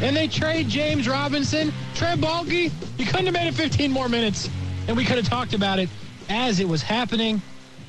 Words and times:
And 0.00 0.16
they 0.16 0.28
trade 0.28 0.68
James 0.68 1.08
Robinson. 1.08 1.72
Trent 1.96 2.20
Baalke, 2.20 2.70
you 2.98 3.04
couldn't 3.04 3.26
have 3.26 3.34
made 3.34 3.48
it 3.48 3.54
15 3.54 3.90
more 3.90 4.08
minutes. 4.08 4.48
And 4.86 4.96
we 4.96 5.04
could 5.04 5.16
have 5.16 5.28
talked 5.28 5.54
about 5.54 5.80
it 5.80 5.88
as 6.28 6.60
it 6.60 6.68
was 6.68 6.82
happening. 6.82 7.42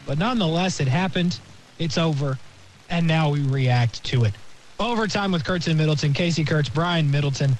But 0.08 0.18
nonetheless, 0.18 0.80
it 0.80 0.88
happened. 0.88 1.40
It's 1.78 2.00
over. 2.00 2.40
And 2.90 3.06
now 3.06 3.30
we 3.30 3.42
react 3.42 4.04
to 4.06 4.24
it. 4.24 4.34
Overtime 4.80 5.32
with 5.32 5.44
Kurtz 5.44 5.68
and 5.68 5.78
Middleton, 5.78 6.14
Casey 6.14 6.44
Kurtz, 6.44 6.68
Brian 6.68 7.12
Middleton. 7.12 7.56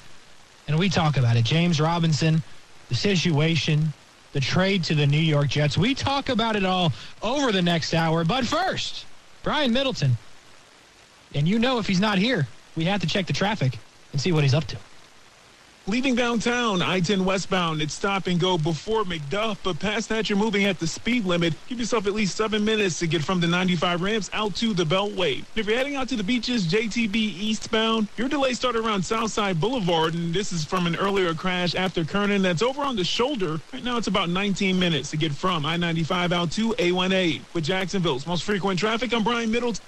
And 0.66 0.76
we 0.76 0.88
talk 0.88 1.16
about 1.16 1.36
it. 1.36 1.44
James 1.44 1.80
Robinson, 1.80 2.42
the 2.88 2.96
situation, 2.96 3.92
the 4.32 4.40
trade 4.40 4.82
to 4.84 4.96
the 4.96 5.06
New 5.06 5.18
York 5.20 5.48
Jets. 5.48 5.78
We 5.78 5.94
talk 5.94 6.28
about 6.28 6.56
it 6.56 6.64
all 6.64 6.92
over 7.22 7.52
the 7.52 7.62
next 7.62 7.94
hour. 7.94 8.24
But 8.24 8.44
first, 8.46 9.06
Brian 9.44 9.72
Middleton. 9.72 10.18
And 11.36 11.46
you 11.46 11.60
know 11.60 11.78
if 11.78 11.86
he's 11.86 12.00
not 12.00 12.18
here, 12.18 12.48
we 12.74 12.84
have 12.86 13.00
to 13.02 13.06
check 13.06 13.26
the 13.26 13.32
traffic 13.32 13.78
and 14.12 14.20
see 14.20 14.32
what 14.32 14.42
he's 14.42 14.54
up 14.54 14.64
to. 14.64 14.76
Leaving 15.86 16.14
downtown, 16.14 16.82
I-10 16.82 17.24
westbound, 17.24 17.80
it's 17.80 17.94
stop 17.94 18.26
and 18.26 18.38
go 18.38 18.58
before 18.58 19.02
McDuff, 19.04 19.56
but 19.64 19.80
past 19.80 20.10
that, 20.10 20.28
you're 20.28 20.38
moving 20.38 20.66
at 20.66 20.78
the 20.78 20.86
speed 20.86 21.24
limit. 21.24 21.54
Give 21.68 21.80
yourself 21.80 22.06
at 22.06 22.12
least 22.12 22.36
seven 22.36 22.64
minutes 22.64 22.98
to 22.98 23.06
get 23.06 23.24
from 23.24 23.40
the 23.40 23.48
95 23.48 24.02
ramps 24.02 24.30
out 24.34 24.54
to 24.56 24.74
the 24.74 24.84
Beltway. 24.84 25.42
If 25.56 25.66
you're 25.66 25.76
heading 25.76 25.96
out 25.96 26.08
to 26.10 26.16
the 26.16 26.22
beaches, 26.22 26.66
JTB 26.66 27.16
eastbound, 27.16 28.08
your 28.18 28.28
delay 28.28 28.52
started 28.52 28.84
around 28.84 29.04
Southside 29.04 29.58
Boulevard, 29.58 30.14
and 30.14 30.34
this 30.34 30.52
is 30.52 30.64
from 30.64 30.86
an 30.86 30.96
earlier 30.96 31.34
crash 31.34 31.74
after 31.74 32.04
Kernan 32.04 32.42
that's 32.42 32.62
over 32.62 32.82
on 32.82 32.94
the 32.94 33.02
shoulder. 33.04 33.58
Right 33.72 33.82
now, 33.82 33.96
it's 33.96 34.06
about 34.06 34.28
19 34.28 34.78
minutes 34.78 35.10
to 35.10 35.16
get 35.16 35.32
from 35.32 35.64
I-95 35.64 36.30
out 36.30 36.50
to 36.52 36.72
A1A. 36.74 37.40
With 37.54 37.64
Jacksonville's 37.64 38.26
most 38.26 38.44
frequent 38.44 38.78
traffic, 38.78 39.14
I'm 39.14 39.24
Brian 39.24 39.50
Middleton. 39.50 39.82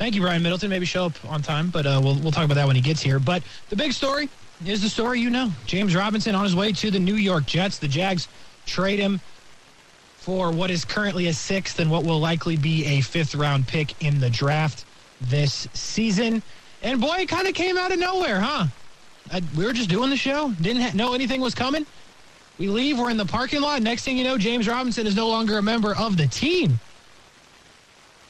Thank 0.00 0.14
you, 0.14 0.22
Brian 0.22 0.42
Middleton. 0.42 0.70
Maybe 0.70 0.86
show 0.86 1.04
up 1.04 1.12
on 1.30 1.42
time, 1.42 1.68
but 1.68 1.84
uh, 1.84 2.00
we'll, 2.02 2.14
we'll 2.20 2.32
talk 2.32 2.46
about 2.46 2.54
that 2.54 2.66
when 2.66 2.74
he 2.74 2.80
gets 2.80 3.02
here. 3.02 3.18
But 3.18 3.42
the 3.68 3.76
big 3.76 3.92
story 3.92 4.30
is 4.64 4.80
the 4.80 4.88
story 4.88 5.20
you 5.20 5.28
know. 5.28 5.52
James 5.66 5.94
Robinson 5.94 6.34
on 6.34 6.42
his 6.42 6.56
way 6.56 6.72
to 6.72 6.90
the 6.90 6.98
New 6.98 7.16
York 7.16 7.44
Jets. 7.44 7.76
The 7.76 7.86
Jags 7.86 8.26
trade 8.64 8.98
him 8.98 9.20
for 10.16 10.52
what 10.52 10.70
is 10.70 10.86
currently 10.86 11.26
a 11.26 11.34
sixth 11.34 11.80
and 11.80 11.90
what 11.90 12.04
will 12.04 12.18
likely 12.18 12.56
be 12.56 12.86
a 12.86 13.02
fifth 13.02 13.34
round 13.34 13.68
pick 13.68 14.02
in 14.02 14.18
the 14.20 14.30
draft 14.30 14.86
this 15.20 15.68
season. 15.74 16.42
And 16.82 16.98
boy, 16.98 17.16
it 17.18 17.28
kind 17.28 17.46
of 17.46 17.52
came 17.52 17.76
out 17.76 17.92
of 17.92 17.98
nowhere, 17.98 18.40
huh? 18.40 18.68
I, 19.30 19.42
we 19.54 19.66
were 19.66 19.74
just 19.74 19.90
doing 19.90 20.08
the 20.08 20.16
show, 20.16 20.50
didn't 20.62 20.80
ha- 20.80 20.92
know 20.94 21.12
anything 21.12 21.42
was 21.42 21.54
coming. 21.54 21.84
We 22.56 22.68
leave, 22.68 22.98
we're 22.98 23.10
in 23.10 23.18
the 23.18 23.26
parking 23.26 23.60
lot. 23.60 23.82
Next 23.82 24.04
thing 24.04 24.16
you 24.16 24.24
know, 24.24 24.38
James 24.38 24.66
Robinson 24.66 25.06
is 25.06 25.14
no 25.14 25.28
longer 25.28 25.58
a 25.58 25.62
member 25.62 25.94
of 25.94 26.16
the 26.16 26.26
team. 26.26 26.80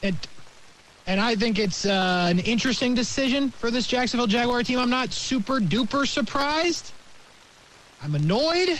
It 0.01 0.15
and 1.07 1.19
I 1.19 1.35
think 1.35 1.59
it's 1.59 1.85
uh, 1.85 2.27
an 2.29 2.39
interesting 2.39 2.93
decision 2.93 3.51
for 3.51 3.71
this 3.71 3.87
Jacksonville 3.87 4.27
Jaguar 4.27 4.63
team. 4.63 4.79
I'm 4.79 4.89
not 4.89 5.11
super 5.11 5.59
duper 5.59 6.07
surprised. 6.07 6.91
I'm 8.03 8.15
annoyed, 8.15 8.79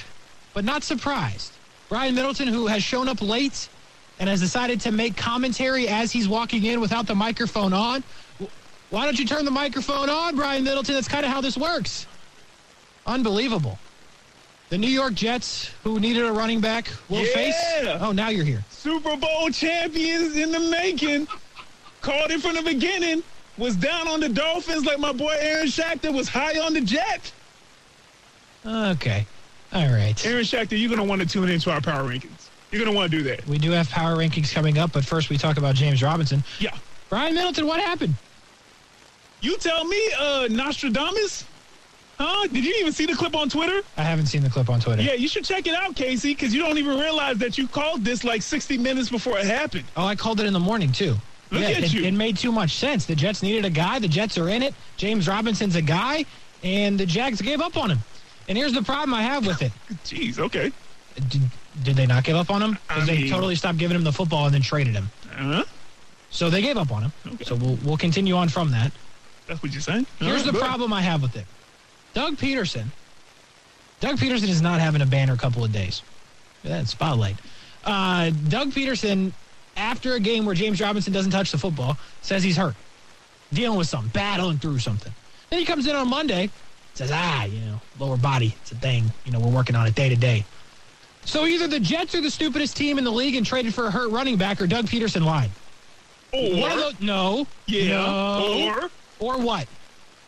but 0.53 0.64
not 0.66 0.83
surprised. 0.83 1.53
Brian 1.89 2.16
Middleton, 2.16 2.47
who 2.47 2.67
has 2.67 2.83
shown 2.83 3.08
up 3.08 3.22
late 3.22 3.67
and 4.19 4.30
has 4.30 4.39
decided 4.39 4.80
to 4.81 4.92
make 4.92 5.17
commentary 5.17 5.88
as 5.88 6.11
he's 6.11 6.27
walking 6.27 6.64
in 6.64 6.80
without 6.80 7.08
the 7.08 7.16
microphone 7.16 7.73
on. 7.73 8.03
Why 8.89 9.05
don't 9.05 9.17
you 9.17 9.25
turn 9.25 9.45
the 9.45 9.52
microphone 9.52 10.09
on, 10.09 10.36
Brian 10.36 10.64
Middleton? 10.64 10.95
That's 10.95 11.08
kind 11.08 11.25
of 11.25 11.31
how 11.31 11.42
this 11.42 11.58
works. 11.58 12.05
Unbelievable. 13.05 13.80
The 14.70 14.77
New 14.77 14.87
York 14.89 15.15
Jets, 15.15 15.70
who 15.83 15.99
needed 15.99 16.23
a 16.23 16.31
running 16.31 16.61
back, 16.61 16.89
will 17.10 17.26
Yeah. 17.26 17.33
face. 17.33 17.55
Oh, 17.99 18.11
now 18.14 18.30
you're 18.30 18.45
here. 18.45 18.64
Super 18.70 19.17
Bowl 19.17 19.49
champions 19.49 20.36
in 20.37 20.52
the 20.52 20.60
making. 20.60 21.27
Called 22.02 22.32
it 22.32 22.42
from 22.42 22.56
the 22.56 22.64
beginning. 22.64 23.23
Was 23.58 23.76
down 23.76 24.08
on 24.08 24.20
the 24.20 24.30
Dolphins 24.30 24.86
like 24.86 25.00
my 25.00 25.12
boy 25.12 25.36
Aaron 25.39 25.67
Shachter 25.67 26.14
was 26.14 26.28
high 26.28 26.60
on 26.60 26.73
the 26.73 26.82
Jet. 26.82 27.32
Okay. 28.66 29.26
All 29.73 29.88
right. 29.89 30.26
Aaron 30.26 30.44
Shachter, 30.44 30.80
you're 30.80 30.90
going 30.90 31.02
to 31.02 31.06
want 31.06 31.22
to 31.22 31.28
tune 31.28 31.50
into 31.50 31.72
our 31.72 31.82
power 31.82 32.04
rankings. 32.10 32.50
You're 32.72 32.84
going 32.84 32.92
to 32.92 32.98
want 32.98 33.11
to 33.11 33.17
do 33.17 33.23
that. 33.26 33.45
We 33.48 33.58
do 33.58 33.72
have 33.72 33.90
power 33.90 34.16
rankings 34.16 34.54
coming 34.54 34.78
up, 34.78 34.94
but 34.94 35.06
first 35.06 35.30
we 35.30 35.38
talk 35.38 35.58
about 35.58 35.76
James 35.76 36.02
Robinson. 36.02 36.44
Yeah. 36.60 36.76
Brian 37.10 37.36
Middleton, 37.36 37.67
what 37.67 37.80
happened? 37.82 38.16
You 39.42 39.58
tell 39.58 39.84
me, 39.86 40.00
uh, 40.17 40.48
Nostradamus? 40.50 41.45
Huh? 42.17 42.48
Did 42.48 42.64
you 42.64 42.76
even 42.80 42.94
see 42.94 43.06
the 43.06 43.16
clip 43.16 43.36
on 43.36 43.50
Twitter? 43.50 43.82
I 43.98 44.04
haven't 44.04 44.28
seen 44.28 44.44
the 44.44 44.50
clip 44.50 44.70
on 44.70 44.80
Twitter. 44.80 45.02
Yeah, 45.02 45.14
you 45.14 45.28
should 45.28 45.44
check 45.44 45.67
it 45.67 45.73
out, 45.73 45.95
Casey, 45.95 46.34
because 46.34 46.54
you 46.54 46.61
don't 46.61 46.78
even 46.78 47.00
realize 47.00 47.38
that 47.40 47.58
you 47.58 47.67
called 47.67 48.06
this 48.06 48.23
like 48.23 48.42
60 48.42 48.78
minutes 48.78 49.10
before 49.10 49.40
it 49.40 49.45
happened. 49.45 49.86
Oh, 49.98 50.06
I 50.06 50.16
called 50.16 50.40
it 50.40 50.45
in 50.45 50.54
the 50.54 50.60
morning 50.60 50.92
too. 50.92 51.16
Look 51.52 51.62
yeah, 51.62 51.70
at 51.70 51.84
it, 51.84 51.94
you. 51.94 52.04
it 52.04 52.14
made 52.14 52.38
too 52.38 52.52
much 52.52 52.76
sense. 52.76 53.06
The 53.06 53.16
Jets 53.16 53.44
needed 53.44 53.66
a 53.66 53.70
guy. 53.70 54.00
The 54.00 54.08
Jets 54.08 54.38
are 54.38 54.48
in 54.48 54.64
it. 54.64 54.73
James 54.95 55.28
Robinson's 55.28 55.76
a 55.76 55.82
guy, 55.82 56.26
and 56.64 56.98
the 56.98 57.06
Jags 57.06 57.42
gave 57.42 57.60
up 57.60 57.76
on 57.76 57.92
him. 57.92 58.00
And 58.48 58.58
here's 58.58 58.73
the 58.73 58.82
problem 58.82 59.14
I 59.14 59.22
have 59.22 59.45
with 59.45 59.61
it. 59.61 59.72
Jeez, 60.06 60.40
okay. 60.40 60.72
Did, 61.28 61.42
did 61.84 61.95
they 61.98 62.06
not 62.06 62.23
give 62.23 62.38
up 62.38 62.50
on 62.50 62.61
him? 62.61 62.78
Because 62.88 63.06
they 63.06 63.17
mean- 63.17 63.30
totally 63.32 63.56
stopped 63.56 63.78
giving 63.78 63.95
him 63.95 64.04
the 64.04 64.14
football 64.14 64.45
and 64.45 64.54
then 64.54 64.61
traded 64.61 64.94
him. 64.94 65.10
Uh-huh. 65.32 65.64
So 66.30 66.50
they 66.50 66.61
gave 66.61 66.78
up 66.78 66.92
on 66.92 67.04
him. 67.04 67.14
Okay. 67.28 67.44
So 67.44 67.56
we'll 67.56 67.78
we'll 67.84 67.98
continue 67.98 68.36
on 68.36 68.48
from 68.48 68.72
that. 68.72 68.94
That's 69.48 69.61
what 69.61 69.73
you're 69.73 69.82
saying? 69.82 70.08
Here's 70.20 70.45
right, 70.45 70.54
the 70.54 70.60
problem 70.60 70.94
I 70.94 71.02
have 71.02 71.22
with 71.22 71.36
it. 71.36 71.45
Doug 72.14 72.38
Pederson. 72.38 72.86
Doug 74.00 74.17
Pederson 74.17 74.48
is 74.48 74.61
not 74.61 74.80
having 74.80 75.02
a 75.02 75.06
banner 75.06 75.36
couple 75.36 75.64
of 75.64 75.73
days. 75.73 76.02
That 76.64 76.88
spotlight. 76.88 77.36
Uh, 77.84 78.32
Doug 78.48 78.72
Pederson, 78.72 79.34
after 79.81 80.14
a 80.14 80.19
game 80.19 80.45
where 80.45 80.53
James 80.55 80.80
Robinson 80.80 81.11
doesn't 81.11 81.31
touch 81.31 81.52
the 81.52 81.58
football, 81.58 81.97
says 82.21 82.43
he's 82.43 82.55
hurt, 82.58 82.75
dealing 83.52 83.77
with 83.77 83.87
something, 83.87 84.11
battling 84.14 84.59
through 84.59 84.80
something. 84.80 85.11
Then 85.49 85.59
he 85.59 85.65
comes 85.65 85.87
in 85.87 85.95
on 85.95 86.08
Monday, 86.08 86.49
says, 86.93 87.09
ah, 87.11 87.45
you 87.45 87.59
know, 87.61 87.81
lower 87.99 88.15
body, 88.17 88.55
it's 88.61 88.71
a 88.71 88.75
thing. 88.75 89.05
You 89.25 89.31
know, 89.31 89.39
we're 89.39 89.52
working 89.52 89.75
on 89.75 89.87
it 89.87 89.95
day 89.95 90.08
to 90.09 90.15
day. 90.15 90.45
So 91.25 91.45
either 91.45 91.67
the 91.67 91.80
Jets 91.80 92.14
are 92.15 92.21
the 92.21 92.31
stupidest 92.31 92.77
team 92.77 92.97
in 92.97 93.03
the 93.03 93.11
league 93.11 93.36
and 93.36 93.45
traded 93.45 93.73
for 93.73 93.87
a 93.87 93.92
hurt 93.92 94.11
running 94.11 94.37
back, 94.37 94.61
or 94.61 94.67
Doug 94.67 94.86
Pederson 94.86 95.25
lied. 95.25 95.52
Or, 96.31 96.61
One 96.61 96.71
of 96.71 96.77
those, 96.77 96.99
no. 97.02 97.48
yeah, 97.67 97.89
No. 97.98 98.73
or 99.19 99.36
or 99.36 99.37
what? 99.42 99.67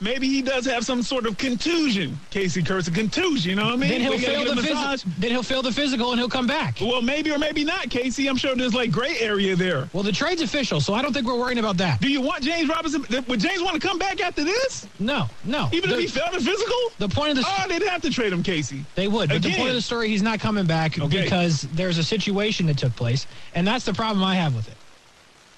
Maybe 0.03 0.27
he 0.27 0.41
does 0.41 0.65
have 0.65 0.85
some 0.85 1.01
sort 1.01 1.25
of 1.25 1.37
contusion. 1.37 2.19
Casey 2.29 2.61
Kurtz, 2.61 2.87
a 2.87 2.91
contusion, 2.91 3.49
you 3.51 3.55
know 3.55 3.65
what 3.65 3.73
I 3.73 3.77
mean? 3.77 3.89
Then 3.89 4.01
he'll 4.01 4.19
fail 4.19 4.53
the 4.55 4.61
physical. 4.61 5.11
Then 5.19 5.31
he'll 5.31 5.43
fail 5.43 5.61
the 5.61 5.71
physical 5.71 6.11
and 6.11 6.19
he'll 6.19 6.29
come 6.29 6.47
back. 6.47 6.77
Well, 6.81 7.01
maybe 7.01 7.31
or 7.31 7.37
maybe 7.37 7.63
not, 7.63 7.89
Casey. 7.89 8.27
I'm 8.27 8.37
sure 8.37 8.55
there's 8.55 8.73
like 8.73 8.91
gray 8.91 9.17
area 9.19 9.55
there. 9.55 9.89
Well, 9.93 10.03
the 10.03 10.11
trade's 10.11 10.41
official, 10.41 10.81
so 10.81 10.93
I 10.93 11.01
don't 11.01 11.13
think 11.13 11.25
we're 11.25 11.39
worrying 11.39 11.59
about 11.59 11.77
that. 11.77 12.01
Do 12.01 12.09
you 12.09 12.21
want 12.21 12.43
James 12.43 12.69
Robinson? 12.69 13.05
Would 13.27 13.39
James 13.39 13.61
want 13.61 13.81
to 13.81 13.87
come 13.87 13.97
back 13.97 14.21
after 14.21 14.43
this? 14.43 14.87
No, 14.99 15.27
no. 15.45 15.69
Even 15.71 15.89
the, 15.89 15.95
if 15.95 16.01
he 16.01 16.07
failed 16.07 16.33
the 16.33 16.41
physical? 16.41 16.75
the 16.99 17.09
point 17.09 17.31
of 17.31 17.37
the 17.37 17.43
Oh, 17.45 17.65
they'd 17.67 17.81
have 17.83 18.01
to 18.01 18.09
trade 18.09 18.33
him, 18.33 18.43
Casey. 18.43 18.85
they 18.95 19.07
would, 19.07 19.29
but 19.29 19.41
the 19.41 19.53
point 19.53 19.69
of 19.69 19.75
the 19.75 19.81
story, 19.81 20.09
he's 20.09 20.21
not 20.21 20.39
coming 20.39 20.65
back 20.65 20.99
Okay. 20.99 21.23
because 21.23 21.61
there's 21.73 21.97
a 21.97 22.03
situation 22.03 22.65
that 22.67 22.77
took 22.77 22.95
place, 22.95 23.25
and 23.55 23.65
that's 23.65 23.85
the 23.85 23.93
problem 23.93 24.23
I 24.23 24.35
have 24.35 24.55
with 24.55 24.67
it. 24.67 24.75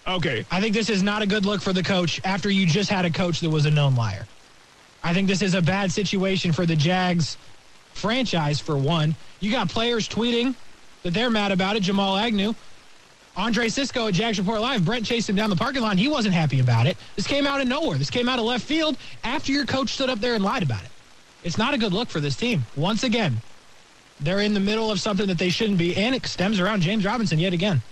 Okay. 0.07 0.45
I 0.51 0.61
think 0.61 0.75
this 0.75 0.89
is 0.89 1.01
not 1.01 1.21
a 1.23 1.25
good 1.27 1.45
look 1.45 1.61
for 1.61 1.73
the 1.73 1.81
coach 1.81 2.21
after 2.23 2.49
you 2.49 2.67
just 2.67 2.89
had 2.91 3.05
a 3.05 3.09
coach 3.09 3.39
that 3.39 3.49
was 3.49 3.65
a 3.65 3.71
known 3.71 3.95
liar. 3.95 4.27
I 5.05 5.13
think 5.13 5.27
this 5.27 5.43
is 5.43 5.53
a 5.53 5.61
bad 5.61 5.91
situation 5.91 6.51
for 6.51 6.65
the 6.65 6.75
Jags 6.75 7.37
franchise, 7.93 8.59
for 8.59 8.75
one. 8.75 9.15
You 9.39 9.51
got 9.51 9.69
players 9.69 10.09
tweeting 10.09 10.55
that 11.03 11.13
they're 11.13 11.29
mad 11.29 11.51
about 11.51 11.75
it. 11.75 11.83
Jamal 11.83 12.17
Agnew. 12.17 12.55
Andre 13.37 13.69
Cisco 13.69 14.07
at 14.07 14.15
Jags 14.15 14.39
Report 14.39 14.61
Live. 14.61 14.83
Brent 14.83 15.05
chased 15.05 15.29
him 15.29 15.35
down 15.35 15.51
the 15.51 15.55
parking 15.55 15.83
lot. 15.83 15.99
He 15.99 16.07
wasn't 16.07 16.33
happy 16.33 16.59
about 16.59 16.87
it. 16.87 16.97
This 17.15 17.27
came 17.27 17.45
out 17.45 17.61
of 17.61 17.67
nowhere. 17.67 17.99
This 17.99 18.09
came 18.09 18.27
out 18.27 18.39
of 18.39 18.45
left 18.45 18.65
field 18.65 18.97
after 19.23 19.51
your 19.51 19.67
coach 19.67 19.89
stood 19.89 20.09
up 20.09 20.19
there 20.21 20.33
and 20.33 20.43
lied 20.43 20.63
about 20.63 20.83
it. 20.83 20.89
It's 21.43 21.59
not 21.59 21.75
a 21.75 21.77
good 21.77 21.93
look 21.93 22.09
for 22.09 22.19
this 22.19 22.35
team. 22.35 22.65
Once 22.75 23.03
again, 23.03 23.43
they're 24.21 24.39
in 24.39 24.55
the 24.55 24.59
middle 24.59 24.89
of 24.89 24.99
something 24.99 25.27
that 25.27 25.37
they 25.37 25.49
shouldn't 25.49 25.77
be, 25.77 25.95
and 25.95 26.15
it 26.15 26.25
stems 26.25 26.59
around 26.59 26.81
James 26.81 27.05
Robinson 27.05 27.37
yet 27.37 27.53
again. 27.53 27.83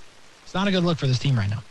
It's 0.46 0.56
not 0.56 0.68
a 0.68 0.72
good 0.72 0.84
look 0.84 0.98
for 0.98 1.06
this 1.06 1.20
team 1.20 1.36
right 1.36 1.50
now. 1.50 1.62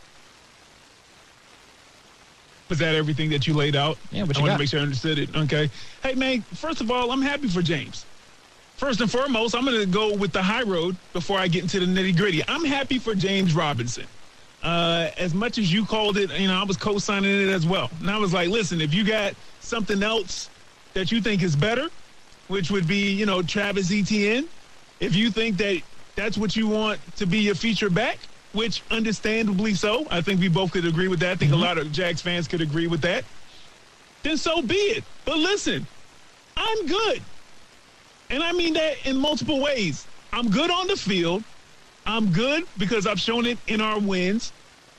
Was 2.73 2.79
that 2.79 2.95
everything 2.95 3.29
that 3.29 3.47
you 3.47 3.53
laid 3.53 3.77
out? 3.77 3.99
Yeah, 4.11 4.23
what 4.23 4.35
I 4.35 4.41
want 4.41 4.53
to 4.55 4.59
make 4.59 4.71
sure 4.71 4.81
I 4.81 4.83
understood 4.83 5.19
it. 5.19 5.37
Okay. 5.37 5.69
Hey, 6.03 6.15
man, 6.15 6.41
first 6.55 6.81
of 6.81 6.91
all, 6.91 7.11
I'm 7.11 7.21
happy 7.21 7.47
for 7.47 7.61
James. 7.61 8.07
First 8.77 9.03
and 9.03 9.11
foremost, 9.11 9.55
I'm 9.55 9.67
going 9.67 9.79
to 9.79 9.85
go 9.85 10.17
with 10.17 10.33
the 10.33 10.43
high 10.43 10.63
road 10.63 10.97
before 11.13 11.39
I 11.39 11.49
get 11.49 11.65
into 11.65 11.81
the 11.81 11.85
nitty 11.85 12.17
gritty. 12.17 12.43
I'm 12.49 12.65
happy 12.65 12.99
for 12.99 13.15
James 13.15 13.55
Robinson. 13.55 14.07
Uh, 14.63 15.11
as 15.19 15.35
much 15.35 15.59
as 15.59 15.71
you 15.71 15.85
called 15.85 16.17
it, 16.17 16.31
you 16.41 16.49
know, 16.49 16.55
I 16.55 16.65
was 16.65 16.79
co-signing 16.79 17.43
it 17.43 17.51
as 17.51 17.67
well. 17.67 17.91
And 18.01 18.11
I 18.11 18.17
was 18.17 18.33
like, 18.33 18.49
listen, 18.49 18.81
if 18.81 18.95
you 18.95 19.05
got 19.05 19.35
something 19.61 20.03
else 20.03 20.49
that 20.95 21.13
you 21.13 21.21
think 21.21 21.43
is 21.43 21.55
better, 21.55 21.91
which 22.49 22.71
would 22.71 22.89
be, 22.89 23.11
you 23.13 23.27
know, 23.27 23.43
Travis 23.43 23.93
Etienne, 23.93 24.49
if 24.99 25.15
you 25.15 25.31
think 25.31 25.59
that 25.59 25.83
that's 26.17 26.39
what 26.39 26.57
you 26.57 26.69
want 26.69 27.01
to 27.17 27.27
be 27.27 27.41
your 27.41 27.55
feature 27.55 27.91
back, 27.91 28.17
which 28.53 28.83
understandably 28.91 29.75
so, 29.75 30.07
I 30.11 30.21
think 30.21 30.41
we 30.41 30.49
both 30.49 30.73
could 30.73 30.87
agree 30.87 31.09
with 31.09 31.21
that. 31.21 31.33
I 31.33 31.37
think 31.37 31.53
a 31.53 31.55
mm-hmm. 31.55 31.65
lot 31.65 31.79
of 31.79 31.93
Jags 31.93 32.21
fans 32.21 32.49
could 32.49 32.61
agree 32.61 32.87
with 32.87 33.01
that. 33.03 33.25
Then 34.23 34.37
so 34.37 34.63
be 34.63 34.75
it. 34.75 35.05
But 35.25 35.39
listen, 35.39 35.87
I'm 36.57 36.87
good. 36.87 37.23
And 38.31 38.43
I 38.43 38.53
mean 38.53 38.75
that 38.75 39.07
in 39.07 39.17
multiple 39.17 39.61
ways. 39.61 40.07
I'm 40.33 40.51
good 40.51 40.71
on 40.71 40.87
the 40.87 40.97
field. 40.97 41.45
I'm 42.07 42.33
good 42.33 42.65
because 42.79 43.07
I've 43.07 43.21
shown 43.21 43.47
it 43.47 43.59
in 43.67 43.81
our 43.81 43.99
wins. 43.99 44.53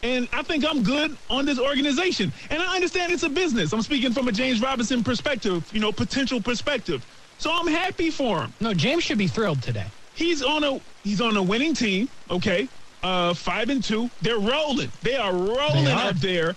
And 0.03 0.27
I 0.33 0.43
think 0.43 0.65
I'm 0.69 0.83
good 0.83 1.15
on 1.29 1.45
this 1.45 1.59
organization. 1.59 2.33
And 2.49 2.61
I 2.61 2.75
understand 2.75 3.13
it's 3.13 3.23
a 3.23 3.29
business. 3.29 3.71
I'm 3.73 3.81
speaking 3.81 4.11
from 4.11 4.27
a 4.27 4.31
James 4.31 4.61
Robinson 4.61 5.03
perspective, 5.03 5.67
you 5.73 5.79
know, 5.79 5.91
potential 5.91 6.41
perspective. 6.41 7.05
So 7.37 7.51
I'm 7.51 7.67
happy 7.67 8.11
for 8.11 8.41
him. 8.41 8.53
No, 8.59 8.73
James 8.73 9.03
should 9.03 9.17
be 9.17 9.27
thrilled 9.27 9.61
today. 9.61 9.85
He's 10.13 10.43
on 10.43 10.63
a 10.63 10.79
he's 11.03 11.21
on 11.21 11.35
a 11.37 11.41
winning 11.41 11.73
team, 11.73 12.09
okay? 12.29 12.67
Uh 13.03 13.33
five 13.33 13.69
and 13.69 13.83
two. 13.83 14.09
They're 14.21 14.39
rolling. 14.39 14.91
They 15.01 15.15
are 15.15 15.33
rolling 15.33 15.85
They 15.85 15.91
are. 15.91 16.09
up 16.09 16.15
there. 16.17 16.55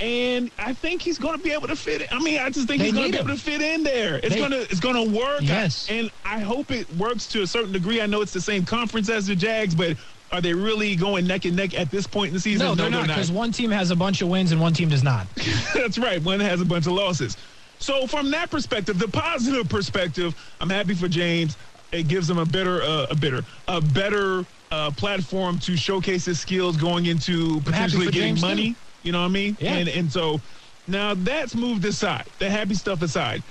And 0.00 0.52
I 0.58 0.74
think 0.74 1.02
he's 1.02 1.18
going 1.18 1.36
to 1.36 1.42
be 1.42 1.50
able 1.50 1.66
to 1.66 1.74
fit. 1.74 2.02
In. 2.02 2.08
I 2.12 2.20
mean, 2.22 2.38
I 2.38 2.50
just 2.50 2.68
think 2.68 2.78
They 2.78 2.86
he's 2.86 2.94
going 2.94 3.06
to 3.10 3.18
be 3.18 3.18
able 3.18 3.34
to 3.34 3.40
fit 3.42 3.60
in 3.60 3.82
there. 3.82 4.20
It's 4.22 4.36
going 4.36 4.52
to 4.52 4.60
it's 4.60 4.78
going 4.78 4.94
to 4.94 5.18
work. 5.18 5.40
Yes. 5.42 5.88
and 5.90 6.10
I 6.24 6.38
hope 6.38 6.70
it 6.70 6.88
works 6.96 7.26
to 7.28 7.42
a 7.42 7.46
certain 7.48 7.72
degree. 7.72 8.00
I 8.00 8.06
know 8.06 8.20
it's 8.22 8.32
the 8.32 8.40
same 8.40 8.64
conference 8.64 9.08
as 9.08 9.26
the 9.26 9.34
Jags, 9.34 9.74
but 9.74 9.96
are 10.30 10.40
they 10.40 10.54
really 10.54 10.94
going 10.94 11.26
neck 11.26 11.46
and 11.46 11.56
neck 11.56 11.74
at 11.74 11.90
this 11.90 12.06
point 12.06 12.28
in 12.28 12.34
the 12.34 12.40
season? 12.40 12.64
No, 12.66 12.74
they're 12.76 12.90
not 12.90 13.08
because 13.08 13.32
one 13.32 13.50
team 13.50 13.72
has 13.72 13.90
a 13.90 13.96
bunch 13.96 14.22
of 14.22 14.28
wins 14.28 14.52
and 14.52 14.60
one 14.60 14.72
team 14.74 14.88
does 14.88 15.02
not. 15.02 15.26
That's 15.74 15.98
right. 15.98 16.22
One 16.22 16.38
has 16.38 16.60
a 16.60 16.64
bunch 16.64 16.86
of 16.86 16.92
losses. 16.92 17.36
So 17.80 18.06
from 18.06 18.30
that 18.30 18.50
perspective, 18.50 19.00
the 19.00 19.08
positive 19.08 19.68
perspective, 19.68 20.36
I'm 20.60 20.70
happy 20.70 20.94
for 20.94 21.08
James. 21.08 21.56
It 21.90 22.06
gives 22.06 22.28
him 22.30 22.38
a 22.38 22.44
better, 22.46 22.82
uh, 22.82 23.06
a 23.10 23.16
better, 23.16 23.42
a 23.66 23.80
better 23.80 24.44
uh, 24.70 24.90
platform 24.92 25.58
to 25.60 25.76
showcase 25.76 26.24
his 26.24 26.40
skills 26.40 26.76
going 26.76 27.06
into 27.06 27.60
potentially 27.62 28.06
getting 28.06 28.34
James, 28.36 28.42
money. 28.42 28.72
too. 28.74 28.80
You 29.02 29.12
know 29.12 29.20
what 29.20 29.26
I 29.26 29.32
mean? 29.32 29.56
Yeah. 29.60 29.74
And 29.74 29.88
and 29.88 30.12
so 30.12 30.40
now 30.86 31.14
that's 31.14 31.54
moved 31.54 31.84
aside. 31.84 32.26
The 32.38 32.50
happy 32.50 32.74
stuff 32.74 33.02
aside. 33.02 33.42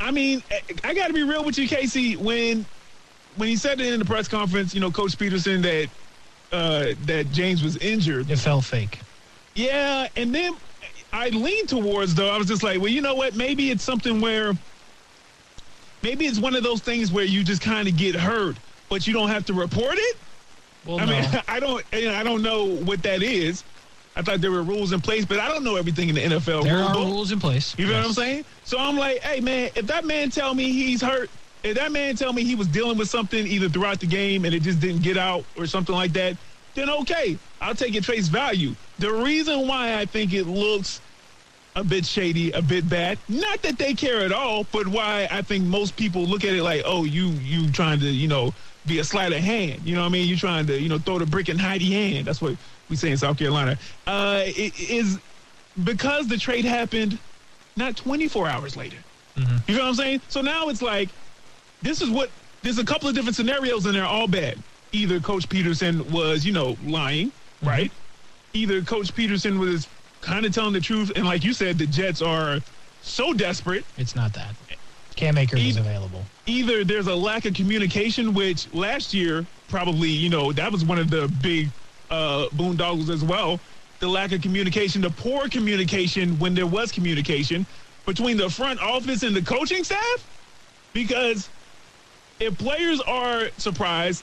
I 0.00 0.10
mean, 0.10 0.42
I- 0.50 0.62
I 0.90 0.94
got 0.94 1.08
to 1.08 1.12
be 1.12 1.22
real 1.22 1.44
with 1.44 1.58
you, 1.58 1.68
Casey. 1.68 2.16
When 2.16 2.66
when 3.36 3.48
he 3.48 3.56
said 3.56 3.80
it 3.80 3.92
in 3.92 3.98
the 3.98 4.04
press 4.04 4.26
conference, 4.28 4.74
you 4.74 4.80
know, 4.80 4.90
Coach 4.90 5.16
Pederson 5.16 5.62
that 5.62 5.88
uh, 6.50 6.94
that 7.04 7.30
James 7.30 7.62
was 7.62 7.76
injured. 7.76 8.30
It 8.30 8.38
felt 8.38 8.64
fake. 8.64 9.00
Yeah, 9.54 10.08
and 10.16 10.34
then 10.34 10.54
I 11.12 11.28
leaned 11.28 11.68
towards 11.68 12.14
though. 12.14 12.30
I 12.30 12.38
was 12.38 12.46
just 12.48 12.62
like, 12.62 12.80
well, 12.80 12.90
you 12.90 13.02
know 13.02 13.14
what? 13.14 13.34
Maybe 13.34 13.70
it's 13.70 13.84
something 13.84 14.20
where 14.20 14.54
maybe 16.02 16.26
it's 16.26 16.38
one 16.38 16.54
of 16.56 16.62
those 16.62 16.80
things 16.80 17.12
where 17.12 17.24
you 17.24 17.44
just 17.44 17.60
kind 17.62 17.86
of 17.88 17.96
get 17.96 18.14
hurt, 18.14 18.58
but 18.88 19.06
you 19.06 19.12
don't 19.12 19.28
have 19.28 19.44
to 19.46 19.52
report 19.54 19.96
it. 19.96 20.16
Well, 20.84 21.00
I 21.00 21.04
no. 21.04 21.12
mean, 21.12 21.42
I 21.48 21.60
don't, 21.60 21.84
know, 21.92 22.12
I 22.14 22.22
don't 22.22 22.42
know 22.42 22.64
what 22.64 23.02
that 23.02 23.22
is. 23.22 23.64
I 24.16 24.22
thought 24.22 24.40
there 24.40 24.50
were 24.50 24.62
rules 24.64 24.92
in 24.92 25.00
place, 25.00 25.24
but 25.24 25.38
I 25.38 25.48
don't 25.48 25.62
know 25.62 25.76
everything 25.76 26.08
in 26.08 26.16
the 26.16 26.22
NFL. 26.22 26.64
there 26.64 26.78
rule 26.78 26.88
are 26.88 26.94
book. 26.94 27.04
rules 27.06 27.30
in 27.30 27.38
place. 27.38 27.74
You 27.78 27.86
know 27.86 27.94
what 27.98 28.06
I'm 28.06 28.12
saying? 28.12 28.44
So 28.64 28.78
I'm 28.78 28.96
like, 28.96 29.22
hey 29.22 29.40
man, 29.40 29.70
if 29.76 29.86
that 29.86 30.04
man 30.04 30.30
tell 30.30 30.54
me 30.54 30.72
he's 30.72 31.00
hurt, 31.00 31.30
if 31.62 31.76
that 31.76 31.92
man 31.92 32.16
tell 32.16 32.32
me 32.32 32.42
he 32.42 32.56
was 32.56 32.66
dealing 32.66 32.98
with 32.98 33.08
something 33.08 33.46
either 33.46 33.68
throughout 33.68 34.00
the 34.00 34.06
game 34.06 34.44
and 34.44 34.52
it 34.54 34.60
just 34.60 34.80
didn't 34.80 35.02
get 35.02 35.16
out 35.16 35.44
or 35.56 35.66
something 35.66 35.94
like 35.94 36.12
that, 36.14 36.36
then 36.74 36.90
okay, 36.90 37.38
I'll 37.60 37.74
take 37.76 37.94
it 37.94 38.04
face 38.04 38.26
value. 38.28 38.74
The 38.98 39.12
reason 39.12 39.68
why 39.68 39.94
I 39.98 40.06
think 40.06 40.32
it 40.32 40.46
looks 40.46 41.00
a 41.78 41.84
bit 41.84 42.04
shady, 42.04 42.50
a 42.52 42.62
bit 42.62 42.88
bad, 42.88 43.18
not 43.28 43.62
that 43.62 43.78
they 43.78 43.94
care 43.94 44.20
at 44.20 44.32
all, 44.32 44.64
but 44.72 44.88
why 44.88 45.28
I 45.30 45.42
think 45.42 45.64
most 45.64 45.96
people 45.96 46.22
look 46.22 46.44
at 46.44 46.52
it 46.54 46.62
like, 46.62 46.82
oh, 46.84 47.04
you 47.04 47.28
you 47.28 47.70
trying 47.70 48.00
to, 48.00 48.06
you 48.06 48.28
know, 48.28 48.52
be 48.86 48.98
a 48.98 49.04
sleight 49.04 49.32
of 49.32 49.38
hand. 49.38 49.82
You 49.84 49.94
know 49.94 50.02
what 50.02 50.08
I 50.08 50.10
mean? 50.10 50.28
You're 50.28 50.38
trying 50.38 50.66
to, 50.66 50.80
you 50.80 50.88
know, 50.88 50.98
throw 50.98 51.18
the 51.18 51.26
brick 51.26 51.48
and 51.48 51.60
hide 51.60 51.80
the 51.80 51.90
hand. 51.92 52.26
That's 52.26 52.40
what 52.40 52.56
we 52.88 52.96
say 52.96 53.10
in 53.10 53.16
South 53.16 53.38
Carolina. 53.38 53.78
Uh, 54.06 54.42
it 54.44 54.78
is 54.90 55.18
because 55.84 56.26
the 56.26 56.36
trade 56.36 56.64
happened 56.64 57.18
not 57.76 57.96
24 57.96 58.48
hours 58.48 58.76
later. 58.76 58.96
You 59.68 59.76
know 59.76 59.82
what 59.82 59.88
I'm 59.90 59.94
saying? 59.94 60.20
So 60.28 60.40
now 60.40 60.68
it's 60.68 60.82
like, 60.82 61.10
this 61.80 62.02
is 62.02 62.10
what, 62.10 62.30
there's 62.62 62.78
a 62.78 62.84
couple 62.84 63.08
of 63.08 63.14
different 63.14 63.36
scenarios 63.36 63.86
and 63.86 63.94
they're 63.94 64.04
all 64.04 64.26
bad. 64.26 64.58
Either 64.90 65.20
Coach 65.20 65.48
Pederson 65.48 66.10
was, 66.10 66.44
you 66.44 66.52
know, 66.52 66.76
lying, 66.84 67.30
right? 67.62 67.92
Either 68.54 68.82
Coach 68.82 69.14
Pederson 69.14 69.58
was 69.60 69.86
kind 70.20 70.46
of 70.46 70.52
telling 70.52 70.72
the 70.72 70.80
truth. 70.80 71.12
And 71.16 71.24
like 71.24 71.44
you 71.44 71.52
said, 71.52 71.78
the 71.78 71.86
Jets 71.86 72.22
are 72.22 72.60
so 73.02 73.32
desperate. 73.32 73.84
It's 73.96 74.14
not 74.14 74.32
that. 74.34 74.54
Cam 75.16 75.36
Akers 75.36 75.60
is 75.60 75.76
available. 75.76 76.22
Either 76.46 76.84
there's 76.84 77.08
a 77.08 77.14
lack 77.14 77.44
of 77.44 77.54
communication, 77.54 78.34
which 78.34 78.72
last 78.72 79.12
year 79.12 79.46
probably, 79.68 80.08
you 80.08 80.28
know, 80.28 80.52
that 80.52 80.70
was 80.70 80.84
one 80.84 80.98
of 80.98 81.10
the 81.10 81.28
big 81.42 81.68
uh, 82.10 82.46
boondoggles 82.54 83.10
as 83.10 83.24
well. 83.24 83.58
The 84.00 84.08
lack 84.08 84.32
of 84.32 84.42
communication, 84.42 85.02
the 85.02 85.10
poor 85.10 85.48
communication 85.48 86.38
when 86.38 86.54
there 86.54 86.66
was 86.66 86.92
communication 86.92 87.66
between 88.06 88.36
the 88.36 88.48
front 88.48 88.80
office 88.80 89.24
and 89.24 89.34
the 89.34 89.42
coaching 89.42 89.82
staff. 89.82 90.24
Because 90.92 91.48
if 92.38 92.56
players 92.56 93.00
are 93.00 93.50
surprised, 93.58 94.22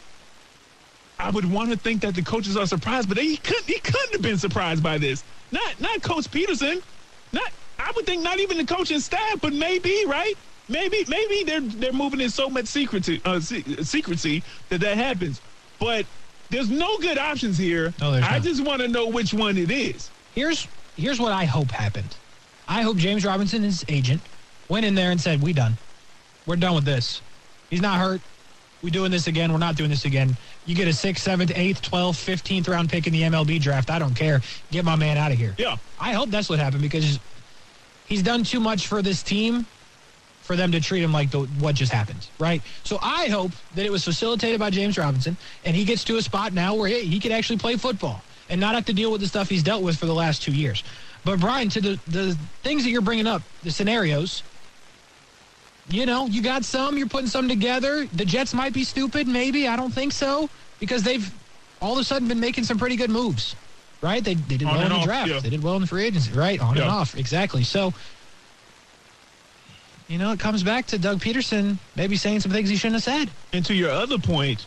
I 1.20 1.30
would 1.30 1.50
want 1.50 1.72
to 1.72 1.78
think 1.78 2.02
that 2.02 2.16
the 2.16 2.24
coaches 2.24 2.58
are 2.58 2.66
surprised, 2.66 3.10
but 3.10 3.18
he 3.18 3.38
couldn't. 3.38 3.68
He 3.68 3.80
couldn't 3.80 4.14
have 4.14 4.22
been 4.22 4.38
surprised 4.38 4.82
by 4.82 4.98
this. 4.98 5.24
Not 5.56 5.80
not 5.80 6.02
Coach 6.02 6.30
Pederson. 6.30 6.84
Not 7.31 7.50
I 7.80 7.92
would 7.96 8.06
think 8.06 8.22
not 8.22 8.40
even 8.40 8.57
the 8.57 8.66
coaching 8.66 9.00
staff, 9.00 9.40
but 9.42 9.54
maybe 9.54 10.04
right. 10.06 10.36
Maybe 10.68 11.06
maybe 11.07 11.44
they're 11.44 11.62
they're 11.62 11.94
moving 11.94 12.19
in 12.19 12.30
so 12.30 12.50
much 12.50 12.66
secrecy 12.66 13.22
uh, 13.24 13.40
secrecy 13.40 14.44
that 14.69 14.81
that 14.81 14.98
happens. 14.98 15.40
But 15.80 16.06
there's 16.50 16.69
no 16.69 16.98
good 16.98 17.18
options 17.18 17.57
here. 17.57 17.94
No, 18.02 18.12
there's 18.12 18.25
I 18.25 18.31
not. 18.31 18.42
just 18.42 18.63
want 18.66 18.81
to 18.81 18.90
know 18.90 19.07
which 19.07 19.34
one 19.34 19.57
it 19.57 19.72
is. 19.72 20.10
Here's 20.34 20.68
here's 20.98 21.19
what 21.19 21.31
I 21.31 21.46
hope 21.46 21.72
happened. 21.72 22.18
I 22.68 22.81
hope 22.81 22.98
James 22.98 23.24
Robinson, 23.24 23.63
his 23.63 23.86
agent, 23.88 24.22
went 24.68 24.86
in 24.86 24.94
there 24.94 25.12
and 25.12 25.22
said, 25.22 25.42
"We 25.42 25.54
done. 25.54 25.78
We're 26.46 26.58
done 26.58 26.75
with 26.75 26.86
this. 26.86 27.22
He's 27.69 27.81
not 27.81 27.98
hurt. 28.00 28.19
We 28.81 28.92
doing 28.92 29.12
this 29.12 29.27
again. 29.27 29.51
We're 29.51 29.57
not 29.57 29.75
doing 29.75 29.89
this 29.89 30.06
again. 30.06 30.38
You 30.66 30.75
get 30.75 30.88
a 30.88 30.94
sixth, 30.94 31.24
seventh, 31.24 31.51
eighth, 31.56 31.81
twelfth, 31.81 32.19
fifteenth 32.19 32.68
round 32.68 32.89
pick 32.89 33.07
in 33.07 33.13
the 33.13 33.24
MLB 33.24 33.60
draft. 33.60 33.89
I 33.89 34.00
don't 34.00 34.16
care. 34.16 34.42
Get 34.72 34.86
my 34.86 34.95
man 34.95 35.18
out 35.18 35.31
of 35.31 35.38
here." 35.38 35.56
Yeah. 35.57 35.77
I 36.00 36.13
hope 36.13 36.30
that's 36.30 36.50
what 36.50 36.60
happened 36.60 36.81
because 36.81 37.19
he's 38.06 38.22
done 38.22 38.44
too 38.44 38.60
much 38.60 38.88
for 38.88 39.01
this 39.01 39.24
team 39.24 39.66
for 40.45 40.56
them 40.56 40.72
to 40.72 40.80
treat 40.80 41.01
him 41.01 41.12
like 41.12 41.31
the, 41.31 41.39
what 41.60 41.74
just 41.74 41.92
happened, 41.92 42.27
right? 42.38 42.62
So 42.83 43.00
I 43.01 43.30
hope 43.30 43.51
that 43.74 43.83
it 43.83 43.92
was 43.92 44.04
facilitated 44.04 44.60
by 44.60 44.69
James 44.69 44.95
Robinson 44.95 45.36
and 45.63 45.75
he 45.75 45.83
gets 45.86 46.04
to 46.04 46.18
a 46.18 46.22
spot 46.22 46.54
now 46.54 46.75
where 46.75 46.88
he, 46.88 47.01
he 47.01 47.19
can 47.19 47.31
actually 47.31 47.57
play 47.57 47.77
football 47.77 48.22
and 48.48 48.62
not 48.62 48.75
have 48.75 48.86
to 48.86 48.94
deal 48.94 49.12
with 49.12 49.22
the 49.22 49.27
stuff 49.27 49.50
he's 49.50 49.63
dealt 49.63 49.81
with 49.81 49.98
for 49.98 50.06
the 50.06 50.13
last 50.13 50.44
two 50.44 50.51
years. 50.51 50.83
But 51.24 51.39
Brian, 51.39 51.69
to 51.69 51.81
the, 51.81 52.00
the 52.07 52.38
things 52.62 52.84
that 52.84 52.91
you're 52.91 53.01
bringing 53.01 53.25
up, 53.25 53.41
the 53.63 53.72
scenarios, 53.72 54.44
you 55.89 56.06
know, 56.06 56.25
you 56.27 56.42
got 56.42 56.65
some, 56.65 56.98
you're 56.98 57.08
putting 57.08 57.30
some 57.30 57.48
together. 57.48 58.06
The 58.13 58.25
Jets 58.25 58.54
might 58.54 58.74
be 58.74 58.84
stupid, 58.84 59.27
maybe. 59.27 59.68
I 59.68 59.75
don't 59.75 59.92
think 59.94 60.12
so 60.13 60.50
because 60.80 61.04
they've 61.04 61.32
all 61.82 61.94
of 61.94 62.00
a 62.00 62.04
sudden 62.04 62.27
been 62.27 62.39
making 62.39 62.63
some 62.63 62.77
pretty 62.80 62.96
good 62.96 63.10
moves, 63.10 63.56
right? 64.01 64.24
They, 64.24 64.34
they 64.34 64.58
did 64.58 64.68
On 64.68 64.75
well 64.75 64.84
in 64.84 64.89
the 64.89 64.96
off, 64.96 65.04
draft. 65.06 65.30
yeah. 65.30 65.39
They 65.39 65.50
did 65.51 65.62
well 65.63 65.75
in 65.75 65.82
the 65.82 65.88
free 65.88 66.06
agency, 66.06 66.32
right? 66.32 66.60
On 66.60 66.75
and 66.75 66.86
off, 66.86 67.15
exactly. 67.15 67.63
So, 67.63 67.94
you 70.08 70.18
know, 70.18 70.32
it 70.32 70.39
comes 70.39 70.63
back 70.63 70.88
to 70.88 70.98
Doug 71.00 71.20
Pederson 71.20 71.77
maybe 71.96 72.15
saying 72.15 72.39
some 72.42 72.51
things 72.51 72.70
he 72.70 72.75
shouldn't 72.75 72.96
have 72.96 73.04
said. 73.04 73.30
And 73.54 73.65
to 73.65 73.74
your 73.74 73.92
other 73.92 74.18
point, 74.18 74.65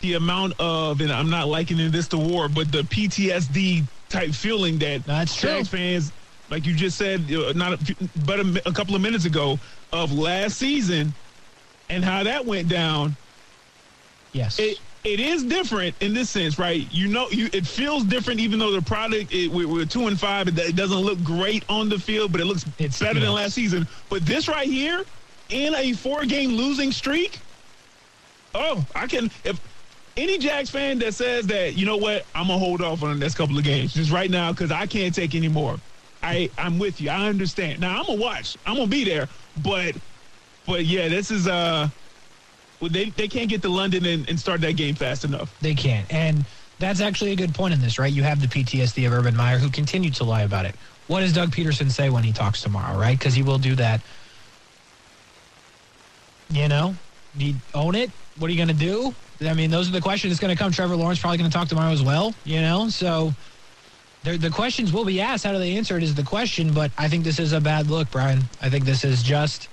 the 0.00 0.14
amount 0.14 0.54
of, 0.58 1.00
and 1.00 1.12
I'm 1.12 1.30
not 1.30 1.48
likening 1.48 1.90
this 1.90 2.08
to 2.08 2.18
war, 2.18 2.48
but 2.48 2.70
the 2.72 2.82
PTSD 2.82 3.84
type 4.08 4.30
feeling 4.30 4.78
that 4.78 5.04
That's 5.04 5.34
true. 5.36 5.50
Jags 5.50 5.68
fans, 5.68 6.12
like 6.50 6.66
you 6.66 6.74
just 6.74 6.98
said, 6.98 7.28
not 7.56 7.72
a, 7.74 7.76
few- 7.78 7.96
but 8.26 8.40
a, 8.40 8.62
a 8.68 8.72
couple 8.72 8.94
of 8.94 9.00
minutes 9.02 9.24
ago, 9.24 9.58
of 9.92 10.12
last 10.12 10.56
season 10.58 11.12
and 11.88 12.04
how 12.04 12.22
that 12.24 12.44
went 12.46 12.68
down. 12.68 13.16
Yes. 14.32 14.58
It 14.58 14.78
it 15.02 15.18
is 15.18 15.42
different 15.44 15.94
in 16.00 16.12
this 16.12 16.28
sense, 16.28 16.58
right? 16.58 16.86
You 16.92 17.08
know, 17.08 17.28
you 17.30 17.48
it 17.52 17.66
feels 17.66 18.04
different, 18.04 18.38
even 18.40 18.58
though 18.58 18.70
the 18.70 18.82
product 18.82 19.32
it, 19.32 19.50
we, 19.50 19.64
we're 19.64 19.86
two 19.86 20.06
and 20.08 20.18
five. 20.20 20.46
It, 20.48 20.58
it 20.58 20.76
doesn't 20.76 20.98
look 20.98 21.22
great 21.24 21.64
on 21.68 21.88
the 21.88 21.98
field, 21.98 22.32
but 22.32 22.40
it 22.40 22.44
looks 22.44 22.64
It's- 22.78 22.98
better 23.00 23.18
than 23.18 23.32
last 23.32 23.54
season. 23.54 23.88
But 24.10 24.26
this 24.26 24.46
right 24.46 24.68
here, 24.68 25.04
in 25.48 25.74
a 25.74 25.92
four 25.94 26.24
game 26.26 26.50
losing 26.50 26.92
streak, 26.92 27.38
oh, 28.54 28.84
I 28.94 29.06
can 29.06 29.30
if. 29.44 29.60
Any 30.16 30.38
Jags 30.38 30.68
fan 30.68 30.98
that 30.98 31.14
says 31.14 31.46
that, 31.46 31.76
you 31.76 31.86
know 31.86 31.96
what, 31.96 32.26
I'm 32.34 32.48
gonna 32.48 32.58
hold 32.58 32.82
off 32.82 33.02
on 33.04 33.10
the 33.10 33.14
next 33.18 33.36
couple 33.36 33.56
of 33.56 33.62
games 33.64 33.94
just 33.94 34.10
right 34.10 34.28
now 34.30 34.50
because 34.50 34.70
I 34.72 34.84
can't 34.86 35.14
take 35.14 35.34
any 35.36 35.48
more. 35.48 35.78
I 36.22 36.50
I'm 36.58 36.78
with 36.78 37.00
you. 37.00 37.10
I 37.10 37.28
understand. 37.28 37.80
Now 37.80 38.00
I'm 38.00 38.06
gonna 38.06 38.20
watch. 38.20 38.56
I'm 38.66 38.76
gonna 38.76 38.86
be 38.86 39.04
there. 39.04 39.28
But 39.56 39.96
but 40.66 40.84
yeah, 40.84 41.08
this 41.08 41.30
is 41.30 41.48
uh, 41.48 41.88
well, 42.80 42.90
they 42.90 43.10
they 43.10 43.28
can't 43.28 43.48
get 43.48 43.62
to 43.62 43.68
London 43.68 44.04
and, 44.06 44.28
and 44.28 44.38
start 44.38 44.60
that 44.62 44.76
game 44.76 44.94
fast 44.94 45.24
enough. 45.24 45.54
They 45.60 45.74
can't. 45.74 46.10
And 46.12 46.46
that's 46.78 47.00
actually 47.00 47.32
a 47.32 47.36
good 47.36 47.54
point 47.54 47.74
in 47.74 47.80
this, 47.80 47.98
right? 47.98 48.12
You 48.12 48.22
have 48.22 48.40
the 48.40 48.46
PTSD 48.46 49.06
of 49.06 49.12
Urban 49.12 49.36
Meyer 49.36 49.58
who 49.58 49.70
continued 49.70 50.14
to 50.16 50.24
lie 50.24 50.42
about 50.42 50.64
it. 50.64 50.76
What 51.06 51.20
does 51.20 51.32
Doug 51.32 51.50
Pederson 51.50 51.90
say 51.90 52.08
when 52.10 52.24
he 52.24 52.32
talks 52.32 52.62
tomorrow, 52.62 52.98
right? 52.98 53.18
Because 53.18 53.34
he 53.34 53.42
will 53.42 53.58
do 53.58 53.74
that. 53.76 54.02
You 56.48 56.68
know, 56.68 56.96
you 57.34 57.60
own 57.74 57.94
it? 57.94 58.12
What 58.36 58.48
are 58.50 58.52
you 58.54 58.64
to 58.66 58.74
do? 58.74 59.14
I 59.42 59.54
mean, 59.54 59.70
those 59.70 59.88
are 59.88 59.92
the 59.92 60.00
questions 60.00 60.32
that's 60.32 60.40
going 60.40 60.54
to 60.54 60.62
come. 60.62 60.72
Trevor 60.72 60.96
Lawrence 60.96 61.20
probably 61.20 61.38
going 61.38 61.50
to 61.50 61.56
talk 61.56 61.68
tomorrow 61.68 61.92
as 61.92 62.02
well, 62.02 62.34
you 62.44 62.60
know? 62.60 62.88
So 62.88 63.34
the 64.24 64.36
the 64.36 64.50
questions 64.50 64.92
will 64.92 65.04
be 65.04 65.20
asked. 65.20 65.44
How 65.44 65.52
do 65.52 65.58
they 65.58 65.76
answer 65.76 65.96
it 65.96 66.02
is 66.02 66.14
the 66.14 66.22
question. 66.22 66.72
But 66.72 66.90
I 66.98 67.08
think 67.08 67.24
this 67.24 67.38
is 67.38 67.52
a 67.52 67.60
bad 67.60 67.88
look, 67.88 68.10
Brian. 68.10 68.42
I 68.60 68.68
think 68.68 68.84
this 68.84 69.04
is 69.04 69.22
just 69.22 69.68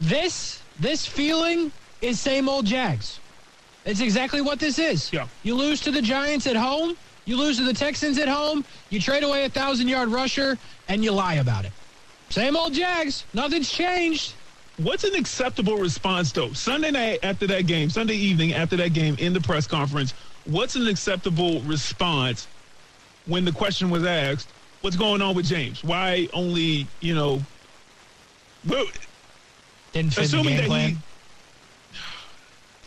this 0.00 0.62
this 0.78 1.06
feeling 1.06 1.72
is 2.00 2.20
same 2.20 2.48
old 2.48 2.66
Jags. 2.66 3.20
It's 3.84 4.00
exactly 4.00 4.40
what 4.40 4.58
this 4.58 4.78
is. 4.78 5.12
Yeah. 5.12 5.26
You 5.42 5.54
lose 5.54 5.80
to 5.82 5.90
the 5.90 6.02
Giants 6.02 6.46
at 6.46 6.56
home. 6.56 6.96
You 7.24 7.36
lose 7.36 7.58
to 7.58 7.64
the 7.64 7.74
Texans 7.74 8.18
at 8.18 8.28
home, 8.28 8.64
you 8.88 8.98
trade 9.00 9.22
away 9.22 9.44
a 9.44 9.48
thousand 9.48 9.88
yard 9.88 10.08
rusher, 10.08 10.58
and 10.88 11.04
you 11.04 11.12
lie 11.12 11.34
about 11.34 11.64
it. 11.64 11.72
Same 12.30 12.56
old 12.56 12.72
Jags. 12.72 13.24
Nothing's 13.34 13.70
changed. 13.70 14.34
What's 14.78 15.04
an 15.04 15.14
acceptable 15.14 15.76
response, 15.76 16.32
though? 16.32 16.52
Sunday 16.54 16.90
night 16.90 17.20
after 17.22 17.46
that 17.48 17.66
game, 17.66 17.90
Sunday 17.90 18.14
evening 18.14 18.54
after 18.54 18.76
that 18.78 18.94
game 18.94 19.14
in 19.18 19.32
the 19.32 19.40
press 19.40 19.66
conference, 19.66 20.14
what's 20.46 20.74
an 20.74 20.88
acceptable 20.88 21.60
response 21.60 22.48
when 23.30 23.44
the 23.44 23.52
question 23.52 23.90
was 23.90 24.04
asked, 24.04 24.48
what's 24.80 24.96
going 24.96 25.22
on 25.22 25.34
with 25.34 25.46
James? 25.46 25.82
Why 25.84 26.28
only, 26.32 26.86
you 27.00 27.14
know, 27.14 27.40
well, 28.68 28.86
Didn't 29.92 30.12
fit 30.12 30.16
the 30.16 30.22
assuming 30.22 30.48
game 30.48 30.56
that 30.58 30.66
plan. 30.66 30.90
he, 30.90 30.96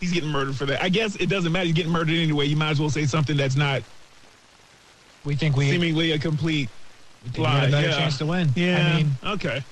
he's 0.00 0.12
getting 0.12 0.30
murdered 0.30 0.56
for 0.56 0.66
that. 0.66 0.82
I 0.82 0.88
guess 0.88 1.16
it 1.16 1.28
doesn't 1.28 1.50
matter. 1.50 1.66
He's 1.66 1.74
getting 1.74 1.92
murdered 1.92 2.14
anyway. 2.14 2.46
You 2.46 2.56
might 2.56 2.70
as 2.70 2.80
well 2.80 2.90
say 2.90 3.06
something 3.06 3.36
that's 3.36 3.56
not 3.56 3.82
we 5.24 5.34
think 5.34 5.56
we, 5.56 5.70
seemingly 5.70 6.12
a 6.12 6.18
complete 6.18 6.68
we 7.36 7.42
lie. 7.42 7.66
yeah. 7.66 7.96
chance 7.96 8.18
to 8.18 8.26
win. 8.26 8.50
Yeah. 8.54 8.92
I 8.92 8.96
mean, 8.96 9.10
okay. 9.24 9.64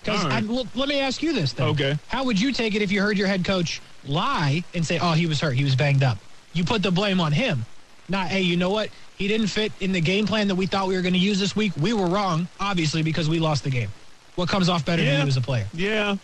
Because 0.00 0.24
right. 0.24 0.44
well, 0.44 0.66
let 0.74 0.88
me 0.88 0.98
ask 0.98 1.22
you 1.22 1.32
this, 1.32 1.52
though. 1.52 1.68
Okay. 1.68 1.96
How 2.08 2.24
would 2.24 2.40
you 2.40 2.52
take 2.52 2.74
it 2.74 2.82
if 2.82 2.90
you 2.90 3.00
heard 3.00 3.16
your 3.16 3.28
head 3.28 3.44
coach 3.44 3.80
lie 4.04 4.64
and 4.74 4.84
say, 4.84 4.98
"Oh, 5.00 5.12
he 5.12 5.26
was 5.26 5.40
hurt, 5.40 5.52
he 5.52 5.62
was 5.62 5.76
banged 5.76 6.02
up"? 6.02 6.18
You 6.54 6.64
put 6.64 6.82
the 6.82 6.90
blame 6.90 7.20
on 7.20 7.30
him, 7.30 7.64
not, 8.12 8.28
"Hey, 8.28 8.42
you 8.42 8.56
know 8.56 8.70
what? 8.70 8.90
He 9.16 9.26
didn't 9.26 9.48
fit 9.48 9.72
in 9.80 9.90
the 9.90 10.00
game 10.00 10.26
plan 10.26 10.46
that 10.48 10.54
we 10.54 10.66
thought 10.66 10.86
we 10.86 10.94
were 10.94 11.02
going 11.02 11.14
to 11.14 11.18
use 11.18 11.40
this 11.40 11.56
week. 11.56 11.72
We 11.80 11.92
were 11.92 12.06
wrong, 12.06 12.46
obviously, 12.60 13.02
because 13.02 13.28
we 13.28 13.40
lost 13.40 13.64
the 13.64 13.70
game." 13.70 13.88
What 14.36 14.48
comes 14.48 14.68
off 14.68 14.84
better 14.84 15.02
than 15.04 15.22
you 15.22 15.28
as 15.28 15.36
a 15.36 15.40
player? 15.42 15.66
Yeah. 15.74 16.16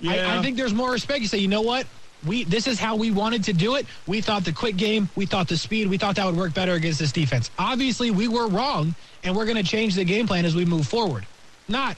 Yeah. 0.00 0.34
I, 0.34 0.38
I 0.38 0.42
think 0.42 0.56
there's 0.56 0.74
more 0.74 0.90
respect. 0.90 1.20
You 1.20 1.28
say, 1.28 1.38
you 1.38 1.48
know 1.48 1.62
what? 1.62 1.86
We 2.26 2.44
this 2.44 2.66
is 2.66 2.78
how 2.78 2.96
we 2.96 3.10
wanted 3.10 3.44
to 3.44 3.52
do 3.52 3.76
it. 3.76 3.86
We 4.06 4.20
thought 4.20 4.44
the 4.44 4.52
quick 4.52 4.76
game, 4.76 5.08
we 5.16 5.26
thought 5.26 5.48
the 5.48 5.56
speed, 5.56 5.88
we 5.88 5.98
thought 5.98 6.16
that 6.16 6.26
would 6.26 6.36
work 6.36 6.54
better 6.54 6.72
against 6.74 6.98
this 6.98 7.12
defense. 7.12 7.50
Obviously, 7.58 8.10
we 8.10 8.28
were 8.28 8.48
wrong, 8.48 8.94
and 9.22 9.36
we're 9.36 9.44
going 9.44 9.56
to 9.56 9.62
change 9.62 9.94
the 9.94 10.04
game 10.04 10.26
plan 10.26 10.44
as 10.44 10.54
we 10.54 10.64
move 10.64 10.86
forward. 10.86 11.26
Not, 11.68 11.96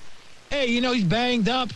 hey, 0.51 0.67
you 0.67 0.81
know, 0.81 0.93
he's 0.93 1.05
banged 1.05 1.49
up. 1.49 1.71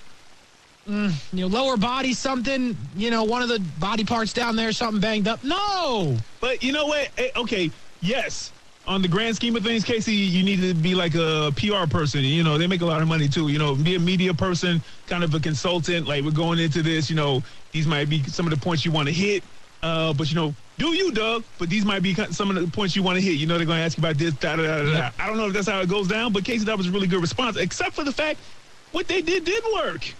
Mm, 0.88 1.12
you 1.34 1.40
know, 1.40 1.46
lower 1.48 1.76
body, 1.76 2.14
something. 2.14 2.76
You 2.96 3.10
know, 3.10 3.24
one 3.24 3.42
of 3.42 3.48
the 3.48 3.60
body 3.78 4.04
parts 4.04 4.32
down 4.32 4.56
there, 4.56 4.72
something 4.72 5.00
banged 5.00 5.28
up. 5.28 5.44
No, 5.44 6.16
But 6.40 6.62
you 6.62 6.72
know 6.72 6.86
what? 6.86 7.10
Eh, 7.18 7.28
Okay, 7.36 7.70
yes. 8.00 8.52
On 8.86 9.02
the 9.02 9.08
grand 9.08 9.36
scheme 9.36 9.54
of 9.54 9.62
things, 9.62 9.84
Casey, 9.84 10.14
you 10.14 10.42
need 10.42 10.62
to 10.62 10.72
be 10.72 10.94
like 10.94 11.14
a 11.14 11.52
PR 11.54 11.86
person. 11.86 12.24
You 12.24 12.42
know, 12.42 12.56
they 12.56 12.66
make 12.66 12.80
a 12.80 12.86
lot 12.86 13.02
of 13.02 13.08
money 13.08 13.28
too. 13.28 13.48
You 13.48 13.58
know, 13.58 13.74
be 13.74 13.96
a 13.96 13.98
media 13.98 14.32
person, 14.32 14.82
kind 15.06 15.22
of 15.22 15.34
a 15.34 15.40
consultant. 15.40 16.08
Like 16.08 16.24
we're 16.24 16.30
going 16.30 16.58
into 16.58 16.82
this. 16.82 17.10
You 17.10 17.16
know, 17.16 17.42
these 17.72 17.86
might 17.86 18.08
be 18.08 18.22
some 18.22 18.46
of 18.46 18.50
the 18.50 18.56
points 18.56 18.86
you 18.86 18.90
want 18.90 19.08
to 19.08 19.12
hit. 19.12 19.44
Uh, 19.82 20.14
but 20.14 20.30
you 20.30 20.36
know, 20.36 20.54
do 20.78 20.94
you, 20.94 21.12
Doug? 21.12 21.44
But 21.58 21.68
these 21.68 21.84
might 21.84 22.02
be 22.02 22.14
some 22.14 22.48
of 22.48 22.56
the 22.56 22.66
points 22.66 22.96
you 22.96 23.02
want 23.02 23.16
to 23.16 23.20
hit. 23.20 23.34
You 23.34 23.46
know, 23.46 23.58
they're 23.58 23.66
going 23.66 23.78
to 23.78 23.84
ask 23.84 23.98
you 23.98 24.00
about 24.00 24.16
this. 24.16 24.32
Da, 24.32 24.56
da, 24.56 24.62
da, 24.62 24.82
da, 24.84 24.92
da. 24.92 25.10
I 25.18 25.26
don't 25.26 25.36
know 25.36 25.48
if 25.48 25.52
that's 25.52 25.68
how 25.68 25.80
it 25.80 25.88
goes 25.90 26.08
down, 26.08 26.32
but 26.32 26.44
Casey, 26.46 26.64
that 26.64 26.78
was 26.78 26.86
a 26.86 26.90
really 26.90 27.08
good 27.08 27.20
response. 27.20 27.58
Except 27.58 27.94
for 27.94 28.04
the 28.04 28.12
fact, 28.12 28.40
what 28.92 29.06
they 29.06 29.20
did 29.20 29.44
did 29.44 29.62
work. 29.74 30.14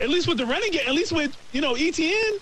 At 0.00 0.08
least 0.08 0.28
with 0.28 0.38
the 0.38 0.46
running 0.46 0.72
game. 0.72 0.86
At 0.86 0.94
least 0.94 1.12
with 1.12 1.36
you 1.52 1.60
know 1.60 1.74
ETN. 1.74 2.38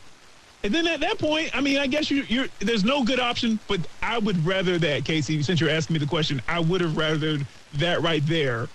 And 0.65 0.75
then 0.75 0.89
at 0.89 0.99
that 1.01 1.19
point, 1.19 1.57
I 1.57 1.61
mean, 1.61 1.79
I 1.79 1.87
guess 1.87 2.11
you, 2.11 2.25
you're 2.29 2.47
there's 2.59 2.85
no 2.85 3.05
good 3.05 3.21
option, 3.21 3.61
but 3.69 3.81
I 4.03 4.19
would 4.19 4.45
rather 4.45 4.79
that, 4.79 5.05
Casey. 5.05 5.43
Since 5.43 5.61
you're 5.61 5.71
asking 5.71 5.95
me 5.95 6.01
the 6.01 6.07
question, 6.07 6.43
I 6.49 6.61
would 6.61 6.81
have 6.81 6.97
rather 6.97 7.39
that 7.75 8.03
right 8.03 8.25
there. 8.27 8.69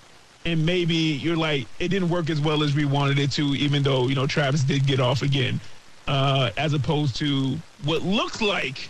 And 0.46 0.66
maybe 0.66 0.96
you're 0.96 1.38
like, 1.38 1.68
it 1.80 1.88
didn't 1.88 2.10
work 2.10 2.30
as 2.30 2.42
well 2.42 2.63
as 2.63 2.75
we 2.75 2.84
wanted 2.84 3.18
it 3.18 3.32
to, 3.34 3.56
even 3.56 3.84
though 3.84 4.08
you 4.08 4.16
know 4.16 4.28
Travis 4.28 4.63
did 4.63 4.86
get 4.86 5.00
off 5.00 5.22
again, 5.22 5.60
uh, 6.08 6.52
as 6.58 6.74
opposed 6.74 7.16
to 7.18 7.58
what 7.84 8.02
looks 8.02 8.42
like 8.42 8.90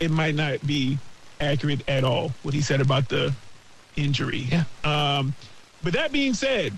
it 0.00 0.10
might 0.10 0.34
not 0.34 0.64
be 0.66 0.98
accurate 1.40 1.86
at 1.88 2.04
all. 2.04 2.32
What 2.42 2.54
he 2.54 2.60
said 2.60 2.80
about 2.80 3.08
the 3.08 3.34
injury. 3.96 4.46
Yeah. 4.50 4.64
Um, 4.84 5.34
but 5.82 5.92
that 5.94 6.12
being 6.12 6.34
said, 6.34 6.76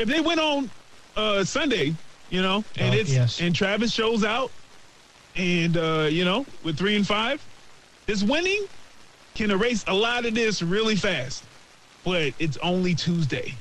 if 0.00 0.08
they 0.08 0.20
went 0.20 0.40
on 0.40 0.70
uh, 1.16 1.44
Sunday, 1.44 1.94
you 2.30 2.42
know, 2.42 2.64
and 2.78 2.94
Oh, 2.94 2.98
it's 2.98 3.12
yes. 3.12 3.40
and 3.40 3.54
Travis 3.54 3.92
shows 3.92 4.24
out, 4.24 4.50
and 5.36 5.76
uh, 5.76 6.08
you 6.10 6.24
know, 6.24 6.46
with 6.64 6.76
three 6.78 6.96
and 6.96 7.06
five, 7.06 7.44
this 8.06 8.22
winning 8.22 8.64
can 9.34 9.50
erase 9.50 9.84
a 9.86 9.94
lot 9.94 10.24
of 10.26 10.34
this 10.34 10.62
really 10.62 10.96
fast. 10.96 11.44
But 12.04 12.32
it's 12.38 12.56
only 12.58 12.94
Tuesday. 12.94 13.54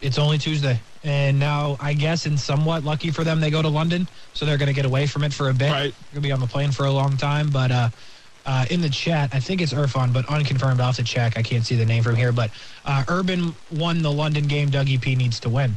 it's 0.00 0.18
only 0.18 0.36
Tuesday, 0.36 0.80
and 1.04 1.38
now 1.38 1.76
I 1.80 1.92
guess, 1.94 2.26
and 2.26 2.38
somewhat 2.38 2.82
lucky 2.84 3.10
for 3.12 3.22
them, 3.22 3.40
they 3.40 3.50
go 3.50 3.62
to 3.62 3.68
London, 3.68 4.08
so 4.32 4.44
they're 4.44 4.58
going 4.58 4.66
to 4.68 4.74
get 4.74 4.84
away 4.84 5.06
from 5.06 5.22
it 5.22 5.32
for 5.32 5.48
a 5.48 5.54
bit. 5.54 5.70
Right. 5.70 5.82
They're 5.82 6.14
going 6.14 6.22
to 6.22 6.28
be 6.28 6.32
on 6.32 6.40
the 6.40 6.46
plane 6.48 6.72
for 6.72 6.86
a 6.86 6.90
long 6.90 7.16
time, 7.16 7.50
but 7.50 7.70
uh, 7.70 7.88
uh, 8.46 8.66
in 8.70 8.80
the 8.80 8.90
chat, 8.90 9.30
I 9.32 9.40
think 9.40 9.60
it's 9.60 9.72
Irfan, 9.72 10.12
but 10.12 10.28
unconfirmed. 10.28 10.80
Have 10.80 10.96
to 10.96 11.04
check. 11.04 11.36
I 11.36 11.42
can't 11.42 11.64
see 11.64 11.76
the 11.76 11.86
name 11.86 12.02
from 12.02 12.16
here, 12.16 12.32
but 12.32 12.50
uh, 12.84 13.04
Urban 13.08 13.54
won 13.72 14.02
the 14.02 14.12
London 14.12 14.46
game. 14.46 14.70
Dougie 14.70 15.00
P 15.00 15.14
needs 15.14 15.40
to 15.40 15.48
win. 15.48 15.76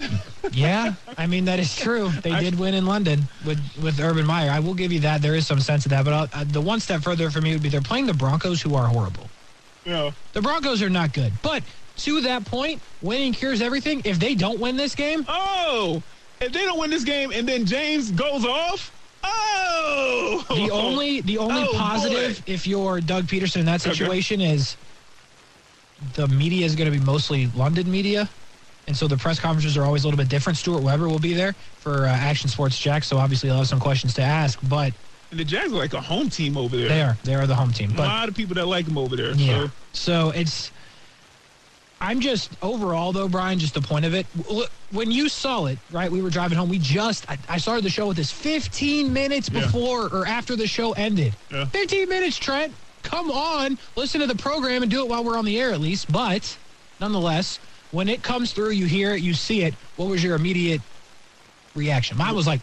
yeah, 0.52 0.94
I 1.16 1.26
mean 1.26 1.44
that 1.46 1.58
is 1.58 1.74
true. 1.74 2.08
They 2.22 2.38
did 2.38 2.56
win 2.58 2.74
in 2.74 2.86
London 2.86 3.24
with 3.44 3.58
with 3.82 3.98
Urban 3.98 4.24
Meyer. 4.26 4.50
I 4.50 4.60
will 4.60 4.74
give 4.74 4.92
you 4.92 5.00
that. 5.00 5.22
There 5.22 5.34
is 5.34 5.46
some 5.46 5.60
sense 5.60 5.84
of 5.86 5.90
that, 5.90 6.04
but 6.04 6.30
uh, 6.32 6.44
the 6.44 6.60
one 6.60 6.78
step 6.78 7.02
further 7.02 7.30
for 7.30 7.40
me 7.40 7.52
would 7.52 7.62
be 7.62 7.68
they're 7.68 7.80
playing 7.80 8.06
the 8.06 8.14
Broncos, 8.14 8.62
who 8.62 8.76
are 8.76 8.86
horrible. 8.86 9.28
Yeah. 9.84 10.12
The 10.34 10.42
Broncos 10.42 10.82
are 10.82 10.90
not 10.90 11.12
good, 11.12 11.32
but 11.42 11.62
to 11.98 12.20
that 12.22 12.44
point, 12.44 12.80
winning 13.02 13.32
cures 13.32 13.60
everything. 13.60 14.02
If 14.04 14.20
they 14.20 14.34
don't 14.36 14.60
win 14.60 14.76
this 14.76 14.94
game, 14.94 15.24
Oh, 15.28 16.02
if 16.40 16.52
they 16.52 16.64
don't 16.64 16.78
win 16.78 16.90
this 16.90 17.04
game 17.04 17.32
and 17.32 17.48
then 17.48 17.66
James 17.66 18.12
goes 18.12 18.44
off, 18.44 18.92
oh, 19.22 20.44
The 20.50 20.70
only 20.70 21.20
the 21.20 21.38
only 21.38 21.62
Oh, 21.62 21.72
positive 21.74 22.36
boy. 22.38 22.52
if 22.52 22.66
you're 22.66 23.00
Doug 23.00 23.26
Pederson 23.26 23.58
in 23.60 23.66
that 23.66 23.80
Okay. 23.86 23.90
situation 23.92 24.40
is 24.40 24.76
the 26.14 26.28
media 26.28 26.64
is 26.64 26.76
going 26.76 26.90
to 26.90 26.96
be 26.96 27.04
mostly 27.04 27.48
London 27.48 27.90
media. 27.90 28.30
And 28.86 28.96
so 28.96 29.06
the 29.06 29.16
press 29.18 29.38
conferences 29.38 29.76
are 29.76 29.84
always 29.84 30.04
a 30.04 30.06
little 30.06 30.16
bit 30.16 30.28
different. 30.28 30.56
Stuart 30.56 30.80
Weber 30.80 31.08
will 31.08 31.18
be 31.18 31.34
there 31.34 31.54
for 31.76 32.06
uh, 32.06 32.10
Action 32.10 32.48
Sports 32.48 32.78
Jax, 32.78 33.06
so 33.06 33.18
obviously 33.18 33.48
he'll 33.50 33.58
have 33.58 33.68
some 33.68 33.80
questions 33.80 34.14
to 34.14 34.22
ask. 34.22 34.58
But 34.62 34.94
And 35.30 35.38
the 35.38 35.44
Jags 35.44 35.72
are 35.72 35.76
like 35.76 35.92
a 35.92 36.00
home 36.00 36.30
team 36.30 36.56
over 36.56 36.74
there. 36.76 36.88
they 36.88 37.02
are 37.02 37.18
they 37.24 37.34
are 37.34 37.46
the 37.46 37.54
home 37.54 37.70
team. 37.70 37.92
a 37.96 37.98
lot 37.98 38.28
of 38.30 38.34
people 38.34 38.54
that 38.54 38.66
like 38.66 38.86
them 38.86 38.96
over 38.96 39.14
there. 39.16 39.32
yeah, 39.34 39.68
So. 39.68 39.72
so 39.92 40.30
it's. 40.30 40.72
I'm 42.00 42.20
just 42.20 42.50
overall 42.62 43.12
though, 43.12 43.28
Brian. 43.28 43.58
Just 43.58 43.74
the 43.74 43.80
point 43.80 44.04
of 44.04 44.14
it. 44.14 44.26
When 44.92 45.10
you 45.10 45.28
saw 45.28 45.66
it, 45.66 45.78
right? 45.90 46.10
We 46.10 46.22
were 46.22 46.30
driving 46.30 46.56
home. 46.56 46.68
We 46.68 46.78
just 46.78 47.28
I, 47.30 47.38
I 47.48 47.58
started 47.58 47.84
the 47.84 47.90
show 47.90 48.06
with 48.06 48.16
this 48.16 48.30
15 48.30 49.12
minutes 49.12 49.48
Yeah. 49.50 49.62
before 49.62 50.06
or 50.14 50.26
after 50.26 50.56
the 50.56 50.66
show 50.66 50.92
ended. 50.92 51.34
Yeah. 51.50 51.64
15 51.66 52.08
minutes, 52.08 52.38
Trent. 52.38 52.72
Come 53.02 53.30
on, 53.30 53.78
listen 53.96 54.20
to 54.20 54.26
the 54.26 54.34
program 54.34 54.82
and 54.82 54.90
do 54.90 55.00
it 55.02 55.08
while 55.08 55.24
we're 55.24 55.38
on 55.38 55.44
the 55.44 55.58
air 55.60 55.70
at 55.72 55.80
least. 55.80 56.10
But 56.12 56.56
nonetheless, 57.00 57.58
when 57.90 58.08
it 58.08 58.22
comes 58.22 58.52
through, 58.52 58.70
you 58.70 58.86
hear 58.86 59.14
it, 59.14 59.22
you 59.22 59.34
see 59.34 59.62
it. 59.62 59.74
What 59.96 60.08
was 60.08 60.22
your 60.22 60.34
immediate 60.36 60.82
reaction? 61.74 62.16
Mine 62.18 62.34
was 62.34 62.46
like, 62.46 62.60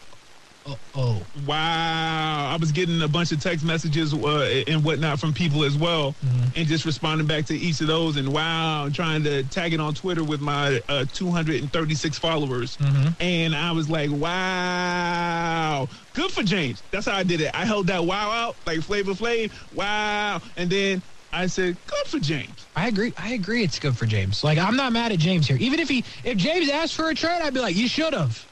oh, 0.66 0.78
oh. 0.96 1.22
Wow, 1.46 2.50
I 2.54 2.58
was 2.58 2.72
getting 2.72 3.02
a 3.02 3.08
bunch 3.08 3.32
of 3.32 3.42
text 3.42 3.66
messages 3.66 4.14
uh, 4.14 4.64
and 4.68 4.84
whatnot 4.84 5.20
from 5.20 5.34
people 5.34 5.64
as 5.64 5.78
well, 5.78 6.16
and 6.56 6.68
just 6.68 6.86
responding 6.86 7.28
back 7.28 7.46
to 7.46 7.56
each 7.56 7.82
of 7.82 7.88
those. 7.88 8.18
And 8.18 8.32
wow, 8.34 8.86
and 8.86 8.96
trying 8.96 9.24
to 9.24 9.44
tag 9.44 9.74
it 9.74 9.80
on 9.80 9.94
Twitter 9.94 10.24
with 10.24 10.42
my 10.42 10.82
uh, 10.90 11.06
236 11.14 12.18
followers. 12.18 12.78
And 13.20 13.56
I 13.56 13.72
was 13.72 13.90
like, 13.90 14.10
wow, 14.12 15.88
good 16.14 16.32
for 16.32 16.44
James. 16.44 16.82
That's 16.92 17.06
how 17.06 17.16
I 17.16 17.24
did 17.24 17.42
it. 17.42 17.52
I 17.54 17.66
held 17.66 17.88
that 17.88 18.04
wow 18.04 18.32
out 18.32 18.56
like 18.66 18.82
Flavor 18.82 19.12
Flav, 19.14 19.52
wow, 19.74 20.42
and 20.58 20.70
then 20.70 21.02
I 21.34 21.48
said, 21.48 21.76
good 21.86 22.08
for 22.08 22.20
James. 22.20 22.66
I 22.76 22.88
agree. 22.88 23.14
I 23.18 23.34
agree. 23.34 23.64
It's 23.64 23.78
good 23.78 23.98
for 23.98 24.06
James. 24.06 24.44
Like 24.44 24.58
I'm 24.58 24.78
not 24.78 24.94
mad 24.94 25.12
at 25.12 25.20
James 25.20 25.48
here. 25.48 25.58
Even 25.60 25.80
if 25.80 25.90
he, 25.90 26.04
if 26.24 26.38
James 26.38 26.70
asked 26.70 26.96
for 26.96 27.10
a 27.10 27.16
trade, 27.16 27.42
I'd 27.42 27.54
be 27.54 27.60
like, 27.60 27.76
you 27.76 27.88
should 27.90 28.14
have. 28.14 28.46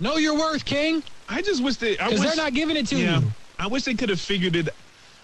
Know 0.00 0.16
your 0.16 0.36
worth, 0.36 0.64
King, 0.64 1.02
I 1.28 1.42
just 1.42 1.62
wish 1.62 1.82
I 1.82 1.96
because 2.08 2.20
they're 2.20 2.36
not 2.36 2.54
giving 2.54 2.76
it 2.76 2.86
to 2.88 2.96
Yeah, 2.96 3.20
you. 3.20 3.34
I 3.58 3.66
wish 3.66 3.84
they 3.84 3.94
could 3.94 4.08
have 4.10 4.20
figured 4.20 4.56
it. 4.56 4.68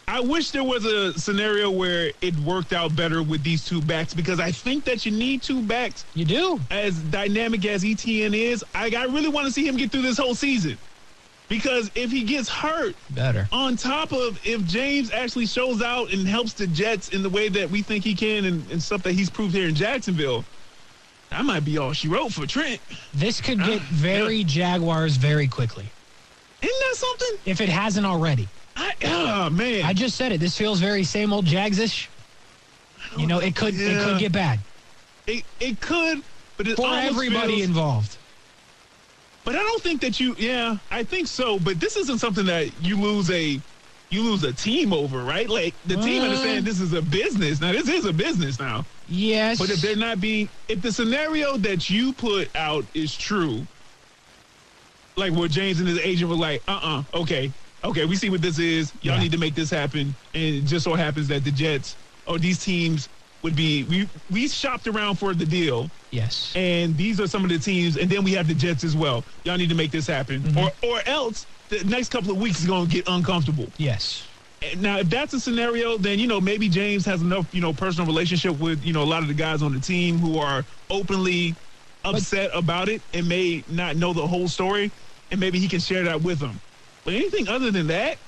I 0.08 0.20
wish 0.20 0.50
there 0.50 0.64
was 0.64 0.84
a 0.84 1.12
scenario 1.18 1.70
where 1.70 2.12
it 2.20 2.36
worked 2.38 2.72
out 2.72 2.94
better 2.96 3.22
with 3.22 3.42
these 3.44 3.64
two 3.64 3.80
backs 3.80 4.12
because 4.14 4.40
I 4.40 4.50
think 4.50 4.84
that 4.84 5.06
you 5.06 5.12
need 5.12 5.42
two 5.42 5.62
backs 5.62 6.04
You 6.14 6.24
do. 6.24 6.60
as 6.70 7.00
dynamic 7.04 7.64
as 7.64 7.84
ETN 7.84 8.34
is. 8.34 8.64
I, 8.74 8.90
I 8.96 9.04
really 9.04 9.28
want 9.28 9.46
to 9.46 9.52
see 9.52 9.66
him 9.66 9.76
get 9.76 9.92
through 9.92 10.02
this 10.02 10.18
whole 10.18 10.34
season 10.34 10.76
because 11.48 11.90
if 11.94 12.10
he 12.10 12.24
gets 12.24 12.48
hurt, 12.48 12.96
Better. 13.10 13.48
on 13.52 13.76
top 13.76 14.12
of 14.12 14.40
if 14.44 14.64
James 14.64 15.12
actually 15.12 15.46
shows 15.46 15.80
out 15.82 16.12
and 16.12 16.26
helps 16.26 16.54
the 16.54 16.66
Jets 16.66 17.08
in 17.10 17.22
the 17.22 17.30
way 17.30 17.48
that 17.48 17.70
we 17.70 17.82
think 17.82 18.02
he 18.04 18.14
can 18.16 18.44
and, 18.44 18.70
and 18.72 18.82
stuff 18.82 19.02
that 19.04 19.12
he's 19.12 19.30
proved 19.30 19.54
here 19.54 19.68
in 19.68 19.74
Jacksonville, 19.74 20.44
that 21.32 21.44
might 21.44 21.64
be 21.64 21.78
all 21.78 21.92
she 21.92 22.08
wrote 22.08 22.32
for 22.32 22.46
Trent. 22.46 22.80
This 23.14 23.40
could 23.40 23.58
get 23.58 23.80
Uh, 23.80 23.84
very 23.90 24.44
Jaguars 24.44 25.16
very 25.16 25.48
quickly 25.48 25.86
Isn't 26.60 26.80
that 26.80 26.96
something? 26.96 27.38
if 27.46 27.60
it 27.60 27.68
hasn't 27.68 28.06
already. 28.06 28.48
I, 28.76 28.92
oh, 29.04 29.50
man. 29.50 29.84
I 29.84 29.92
just 29.92 30.16
said 30.16 30.32
it. 30.32 30.38
This 30.40 30.56
feels 30.56 30.80
very 30.80 31.04
same 31.04 31.32
old 31.32 31.44
Jags-ish. 31.44 32.08
You 33.18 33.26
know, 33.26 33.38
it 33.40 33.54
could 33.56 33.74
it 33.76 34.02
could 34.04 34.18
get 34.18 34.32
bad 34.32 34.60
it, 35.26 35.44
it 35.60 35.80
could, 35.80 36.22
but 36.56 36.66
it 36.68 36.76
for 36.76 36.86
everybody 36.94 37.56
feels- 37.56 37.68
involved. 37.68 38.16
But 39.44 39.56
I 39.56 39.58
don't 39.58 39.82
think 39.82 40.00
that 40.02 40.20
you. 40.20 40.36
Yeah, 40.38 40.76
I 40.90 41.02
think 41.02 41.26
so. 41.26 41.58
But 41.58 41.80
this 41.80 41.96
isn't 41.96 42.18
something 42.18 42.46
that 42.46 42.70
you 42.80 42.96
lose 43.00 43.28
a 43.30 43.60
you 44.12 44.22
lose 44.22 44.44
a 44.44 44.52
team 44.52 44.92
over, 44.92 45.24
right? 45.24 45.48
Like 45.48 45.74
the 45.84 45.96
team 45.96 46.22
Uh. 46.22 46.26
understand 46.26 46.64
this 46.66 46.80
is 46.80 46.92
a 46.92 47.02
business. 47.02 47.60
Now 47.60 47.72
this 47.72 47.88
is 47.88 48.04
a 48.04 48.12
business 48.12 48.58
now. 48.60 48.86
Yes. 49.06 49.58
But 49.58 49.70
if 49.70 49.80
they're 49.80 49.96
not 49.96 50.20
being, 50.20 50.50
if 50.68 50.80
the 50.82 50.92
scenario 50.92 51.56
that 51.58 51.88
you 51.90 52.12
put 52.12 52.50
out 52.54 52.86
is 52.94 53.16
true, 53.16 53.66
like 55.16 55.32
where 55.32 55.48
James 55.48 55.80
and 55.80 55.88
his 55.88 55.98
agent 56.00 56.30
were 56.30 56.36
like, 56.36 56.62
uh 56.68 57.04
uh 57.12 57.18
okay, 57.20 57.52
okay, 57.84 58.04
we 58.04 58.16
see 58.16 58.30
what 58.30 58.42
this 58.42 58.58
is. 58.58 58.92
Y'all 59.00 59.14
Yeah. 59.16 59.22
need 59.22 59.32
to 59.32 59.38
make 59.38 59.54
this 59.54 59.70
happen. 59.70 60.16
And 60.34 60.54
it 60.56 60.62
just 60.62 60.84
so 60.84 60.94
happens 60.94 61.28
that 61.28 61.44
the 61.44 61.50
Jets 61.52 61.96
or 62.26 62.38
these 62.38 62.58
teams 62.58 63.08
would 63.42 63.56
be, 63.56 63.82
we, 63.84 64.08
we 64.30 64.46
shopped 64.46 64.86
around 64.86 65.16
for 65.16 65.34
the 65.34 65.44
deal. 65.44 65.90
yes. 66.12 66.52
And 66.54 66.96
these 66.96 67.18
are 67.20 67.26
some 67.26 67.42
of 67.42 67.50
the 67.50 67.58
teams. 67.58 67.96
And 67.96 68.08
then 68.08 68.22
we 68.22 68.32
have 68.34 68.46
the 68.46 68.54
Jets 68.54 68.84
as 68.84 68.94
well. 68.94 69.24
Y'all 69.44 69.56
need 69.58 69.68
to 69.70 69.74
make 69.74 69.90
this 69.90 70.06
happen. 70.06 70.42
Mm-hmm. 70.42 70.58
Or, 70.58 70.70
or 70.82 71.00
else 71.06 71.46
the 71.78 71.84
next 71.84 72.10
couple 72.10 72.30
of 72.30 72.36
weeks 72.36 72.60
is 72.60 72.66
going 72.66 72.86
to 72.86 72.92
get 72.94 73.08
uncomfortable. 73.08 73.66
yes. 73.78 74.28
Now, 74.76 74.98
if 74.98 75.10
that's 75.10 75.34
a 75.34 75.40
scenario, 75.40 75.98
then 75.98 76.20
you 76.20 76.28
know 76.28 76.40
maybe 76.40 76.68
James 76.68 77.04
has 77.06 77.20
enough 77.20 77.52
you 77.52 77.60
know 77.60 77.72
personal 77.72 78.06
relationship 78.06 78.58
with 78.58 78.84
you 78.84 78.92
know 78.92 79.02
a 79.02 79.04
lot 79.04 79.22
of 79.22 79.28
the 79.28 79.34
guys 79.34 79.60
on 79.60 79.72
the 79.72 79.80
team 79.80 80.18
who 80.18 80.38
are 80.38 80.64
openly 80.88 81.56
upset 82.04 82.50
about 82.54 82.88
it 82.88 83.02
and 83.12 83.28
may 83.28 83.64
not 83.68 83.96
know 83.96 84.12
the 84.12 84.24
whole 84.24 84.46
story, 84.46 84.92
and 85.32 85.40
maybe 85.40 85.58
he 85.58 85.66
can 85.66 85.80
share 85.80 86.04
that 86.04 86.22
with 86.22 86.38
them. 86.38 86.60
But 87.04 87.14
anything 87.14 87.48
other 87.48 87.72
than 87.72 87.88
that, 87.88 88.18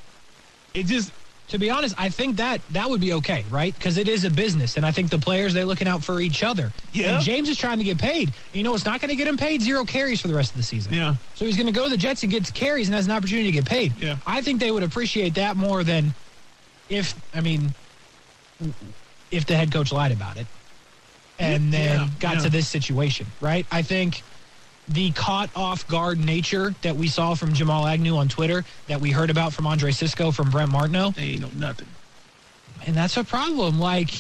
it 0.75 0.87
just 0.87 1.13
To 1.55 1.59
be 1.61 1.71
honest, 1.71 1.95
I 1.97 2.09
think 2.09 2.39
that 2.39 2.61
that 2.73 2.91
would 2.91 3.01
be 3.01 3.13
okay, 3.13 3.45
right? 3.49 3.73
Because 3.73 3.97
it 3.97 4.09
is 4.09 4.25
a 4.25 4.31
business, 4.31 4.77
and 4.77 4.85
I 4.85 4.91
think 4.91 5.09
the 5.11 5.21
players 5.21 5.55
they're 5.55 5.65
looking 5.65 5.87
out 5.87 6.03
for 6.03 6.21
each 6.21 6.43
other. 6.43 6.73
Yeah. 6.93 7.15
And 7.15 7.25
James 7.25 7.49
is 7.49 7.57
trying 7.57 7.79
to 7.79 7.85
get 7.85 7.97
paid. 7.97 8.33
You 8.53 8.65
know, 8.65 8.75
it's 8.75 8.85
not 8.85 9.01
going 9.01 9.11
to 9.11 9.15
get 9.15 9.29
him 9.29 9.37
paid 9.37 9.63
zero 9.63 9.85
carries 9.85 10.21
for 10.21 10.27
the 10.27 10.35
rest 10.35 10.51
of 10.51 10.57
the 10.57 10.65
season. 10.65 10.93
yeah 10.93 11.15
So 11.37 11.45
he's 11.45 11.57
going 11.57 11.69
to 11.69 11.73
go 11.73 11.85
to 11.85 11.91
the 11.91 11.97
Jets 11.97 12.25
and 12.25 12.33
gets 12.33 12.51
carries 12.51 12.89
and 12.89 12.95
has 12.97 13.07
an 13.07 13.13
opportunity 13.13 13.47
to 13.47 13.53
get 13.53 13.67
paid. 13.67 13.93
Yeah. 14.01 14.17
I 14.27 14.41
think 14.43 14.59
they 14.59 14.73
would 14.73 14.83
appreciate 14.83 15.35
that 15.37 15.57
more 15.57 15.85
than 15.85 16.13
if 16.89 17.15
I 17.33 17.41
mean, 17.41 17.73
if 19.31 19.47
the 19.47 19.55
head 19.55 19.71
coach 19.73 19.93
lied 19.93 20.11
about 20.11 20.37
it 20.39 20.49
and 21.39 21.73
then 21.73 22.01
Yeah, 22.01 22.09
got 22.19 22.35
yeah. 22.39 22.41
to 22.43 22.51
this 22.51 22.67
situation, 22.67 23.29
right? 23.41 23.65
I 23.71 23.83
think 23.83 24.25
the 24.89 25.11
caught 25.13 25.51
off 25.57 25.87
guard 25.89 26.19
nature 26.19 26.75
that 26.83 26.97
we 26.97 27.09
saw 27.09 27.35
from 27.35 27.55
Jamal 27.55 27.87
Agnew 27.87 28.17
on 28.17 28.29
Twitter, 28.29 28.65
that 28.87 29.01
we 29.01 29.11
heard 29.11 29.31
about 29.31 29.53
from 29.53 29.67
Andre 29.67 29.91
Cisco, 29.93 30.31
from 30.31 30.51
Brent 30.51 30.71
Martineau, 30.71 31.11
they 31.11 31.23
ain't 31.23 31.41
know 31.41 31.51
nothing. 31.55 31.89
and 32.87 32.95
that's 32.95 33.17
a 33.17 33.25
problem. 33.25 33.79
Like, 33.79 34.11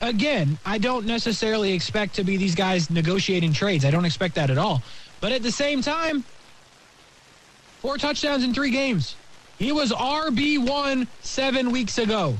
again, 0.00 0.58
I 0.64 0.78
don't 0.78 1.06
necessarily 1.06 1.72
expect 1.72 2.14
to 2.16 2.24
be 2.24 2.36
these 2.36 2.54
guys 2.54 2.90
negotiating 2.90 3.52
trades. 3.52 3.84
I 3.84 3.90
don't 3.90 4.04
expect 4.04 4.36
that 4.36 4.50
at 4.50 4.58
all. 4.58 4.82
But 5.20 5.32
at 5.32 5.42
the 5.42 5.50
same 5.50 5.82
time, 5.82 6.22
four 7.80 7.98
touchdowns 7.98 8.44
in 8.44 8.54
three 8.54 8.70
games. 8.70 9.16
He 9.58 9.72
was 9.72 9.90
RB1 9.90 11.08
seven 11.22 11.72
weeks 11.72 11.98
ago. 11.98 12.36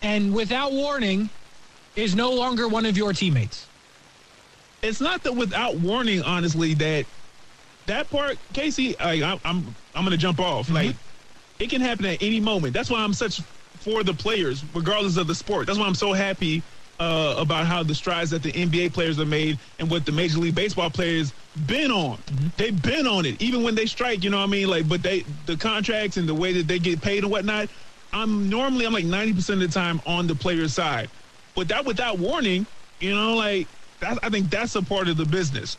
And 0.00 0.34
without 0.34 0.72
warning, 0.72 1.28
is 1.94 2.14
no 2.14 2.32
longer 2.32 2.66
one 2.66 2.86
of 2.86 2.96
your 2.96 3.12
teammates. 3.12 3.66
It's 4.82 5.00
not 5.00 5.22
that 5.22 5.32
without 5.34 5.76
warning, 5.76 6.22
honestly, 6.22 6.74
that 6.74 7.06
that 7.86 8.10
part, 8.10 8.38
Casey, 8.52 8.98
I, 8.98 9.32
I, 9.32 9.40
I'm 9.44 9.74
I'm 9.94 10.04
gonna 10.04 10.16
jump 10.16 10.40
off. 10.40 10.70
Like 10.70 10.96
it 11.58 11.70
can 11.70 11.80
happen 11.80 12.04
at 12.06 12.22
any 12.22 12.40
moment. 12.40 12.74
That's 12.74 12.90
why 12.90 13.00
I'm 13.02 13.12
such 13.12 13.40
for 13.78 14.02
the 14.02 14.14
players, 14.14 14.64
regardless 14.74 15.16
of 15.16 15.26
the 15.28 15.34
sport. 15.34 15.66
That's 15.66 15.78
why 15.78 15.86
I'm 15.86 15.94
so 15.94 16.12
happy 16.12 16.62
uh, 16.98 17.36
about 17.38 17.66
how 17.66 17.82
the 17.82 17.94
strides 17.94 18.30
that 18.30 18.42
the 18.42 18.52
NBA 18.52 18.92
players 18.92 19.18
have 19.18 19.28
made 19.28 19.58
and 19.78 19.90
what 19.90 20.04
the 20.04 20.12
Major 20.12 20.38
League 20.38 20.54
Baseball 20.54 20.90
players 20.90 21.32
been 21.66 21.90
on. 21.90 22.22
They've 22.56 22.80
been 22.80 23.06
on 23.06 23.24
it, 23.26 23.40
even 23.40 23.62
when 23.62 23.74
they 23.74 23.86
strike. 23.86 24.24
You 24.24 24.30
know 24.30 24.38
what 24.38 24.44
I 24.44 24.48
mean? 24.48 24.68
Like, 24.68 24.88
but 24.88 25.02
they 25.02 25.20
the 25.46 25.56
contracts 25.56 26.16
and 26.16 26.28
the 26.28 26.34
way 26.34 26.52
that 26.54 26.66
they 26.66 26.78
get 26.80 27.00
paid 27.00 27.22
and 27.22 27.30
whatnot. 27.30 27.68
I'm 28.12 28.50
normally 28.50 28.84
I'm 28.84 28.92
like 28.92 29.04
90 29.04 29.34
percent 29.34 29.62
of 29.62 29.68
the 29.68 29.74
time 29.74 30.00
on 30.06 30.26
the 30.26 30.34
player's 30.34 30.74
side, 30.74 31.08
but 31.54 31.68
that 31.68 31.84
without 31.84 32.18
warning, 32.18 32.66
you 33.00 33.14
know, 33.14 33.36
like 33.36 33.68
that, 34.02 34.18
I 34.22 34.28
think 34.28 34.50
that's 34.50 34.74
a 34.76 34.82
part 34.82 35.08
of 35.08 35.16
the 35.16 35.24
business. 35.24 35.78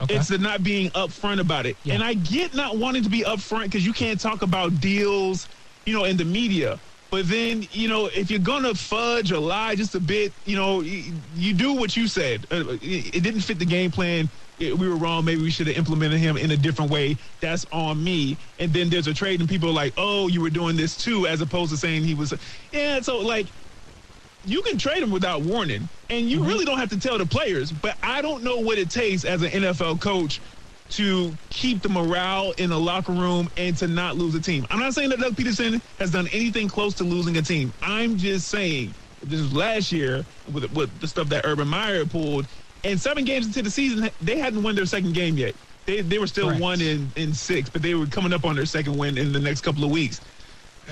Okay. 0.00 0.16
It's 0.16 0.28
the 0.28 0.36
not 0.36 0.62
being 0.62 0.90
upfront 0.90 1.40
about 1.40 1.64
it. 1.64 1.76
Yeah. 1.84 1.94
And 1.94 2.04
I 2.04 2.14
get 2.14 2.54
not 2.54 2.76
wanting 2.76 3.02
to 3.04 3.08
be 3.08 3.22
upfront 3.22 3.64
because 3.64 3.86
you 3.86 3.94
can't 3.94 4.20
talk 4.20 4.42
about 4.42 4.78
deals, 4.80 5.48
you 5.86 5.94
know, 5.94 6.04
in 6.04 6.18
the 6.18 6.24
media. 6.24 6.78
But 7.10 7.28
then, 7.28 7.66
you 7.72 7.88
know, 7.88 8.06
if 8.06 8.30
you're 8.30 8.40
going 8.40 8.64
to 8.64 8.74
fudge 8.74 9.32
or 9.32 9.38
lie 9.38 9.74
just 9.74 9.94
a 9.94 10.00
bit, 10.00 10.32
you 10.44 10.56
know, 10.56 10.80
you, 10.82 11.14
you 11.34 11.54
do 11.54 11.72
what 11.72 11.96
you 11.96 12.08
said. 12.08 12.46
Uh, 12.50 12.76
It, 12.82 13.16
it 13.16 13.22
didn't 13.22 13.40
fit 13.40 13.58
the 13.58 13.64
game 13.64 13.90
plan. 13.90 14.28
It- 14.58 14.76
we 14.76 14.86
were 14.88 14.96
wrong. 14.96 15.24
Maybe 15.24 15.40
we 15.40 15.50
should 15.50 15.68
have 15.68 15.76
implemented 15.78 16.18
him 16.18 16.36
in 16.36 16.50
a 16.50 16.56
different 16.56 16.90
way. 16.90 17.16
That's 17.40 17.64
on 17.72 18.02
me. 18.02 18.36
And 18.58 18.72
then 18.72 18.90
there's 18.90 19.06
a 19.06 19.14
trade, 19.14 19.40
and 19.40 19.48
people 19.48 19.70
are 19.70 19.72
like, 19.84 19.94
oh, 19.96 20.26
you 20.28 20.42
were 20.42 20.50
doing 20.50 20.76
this 20.76 20.94
too, 20.96 21.26
as 21.26 21.40
opposed 21.40 21.70
to 21.70 21.78
saying 21.78 22.02
he 22.04 22.12
was. 22.14 22.34
Yeah, 22.72 23.00
so 23.00 23.18
like, 23.18 23.46
you 24.44 24.60
can 24.62 24.76
trade 24.76 25.02
him 25.02 25.10
without 25.10 25.40
warning, 25.42 25.88
and 26.10 26.28
you 26.28 26.38
mm-hmm. 26.38 26.48
really 26.48 26.64
don't 26.64 26.78
have 26.78 26.90
to 26.90 27.00
tell 27.00 27.18
the 27.18 27.26
players. 27.26 27.72
But 27.72 27.96
I 28.02 28.22
don't 28.22 28.42
know 28.42 28.58
what 28.58 28.78
it 28.78 28.90
takes 28.90 29.24
as 29.24 29.42
an 29.42 29.50
NFL 29.50 30.00
coach 30.00 30.40
to 30.90 31.36
keep 31.50 31.82
the 31.82 31.88
morale 31.88 32.52
in 32.58 32.70
the 32.70 32.78
locker 32.78 33.12
room 33.12 33.50
and 33.56 33.76
to 33.78 33.88
not 33.88 34.16
lose 34.16 34.34
a 34.34 34.40
team. 34.40 34.66
I'm 34.70 34.78
not 34.78 34.94
saying 34.94 35.10
that 35.10 35.18
Doug 35.18 35.34
Pederson 35.34 35.80
has 35.98 36.10
done 36.10 36.28
anything 36.32 36.68
close 36.68 36.94
to 36.94 37.04
losing 37.04 37.36
a 37.36 37.42
team. 37.42 37.72
I'm 37.82 38.16
just 38.16 38.48
saying 38.48 38.94
this 39.22 39.40
was 39.40 39.52
last 39.52 39.90
year 39.90 40.24
with, 40.52 40.72
with 40.72 41.00
the 41.00 41.08
stuff 41.08 41.28
that 41.30 41.44
Urban 41.44 41.68
Meyer 41.68 42.06
pulled, 42.06 42.46
and 42.84 43.00
seven 43.00 43.24
games 43.24 43.46
into 43.46 43.62
the 43.62 43.70
season, 43.70 44.10
they 44.22 44.38
hadn't 44.38 44.62
won 44.62 44.76
their 44.76 44.86
second 44.86 45.14
game 45.14 45.36
yet. 45.36 45.54
They, 45.86 46.02
they 46.02 46.18
were 46.18 46.26
still 46.26 46.48
Correct. 46.48 46.60
one 46.60 46.80
in, 46.80 47.10
in 47.16 47.32
six, 47.32 47.68
but 47.68 47.82
they 47.82 47.94
were 47.94 48.06
coming 48.06 48.32
up 48.32 48.44
on 48.44 48.54
their 48.56 48.66
second 48.66 48.96
win 48.96 49.18
in 49.18 49.32
the 49.32 49.40
next 49.40 49.62
couple 49.62 49.84
of 49.84 49.90
weeks. 49.90 50.20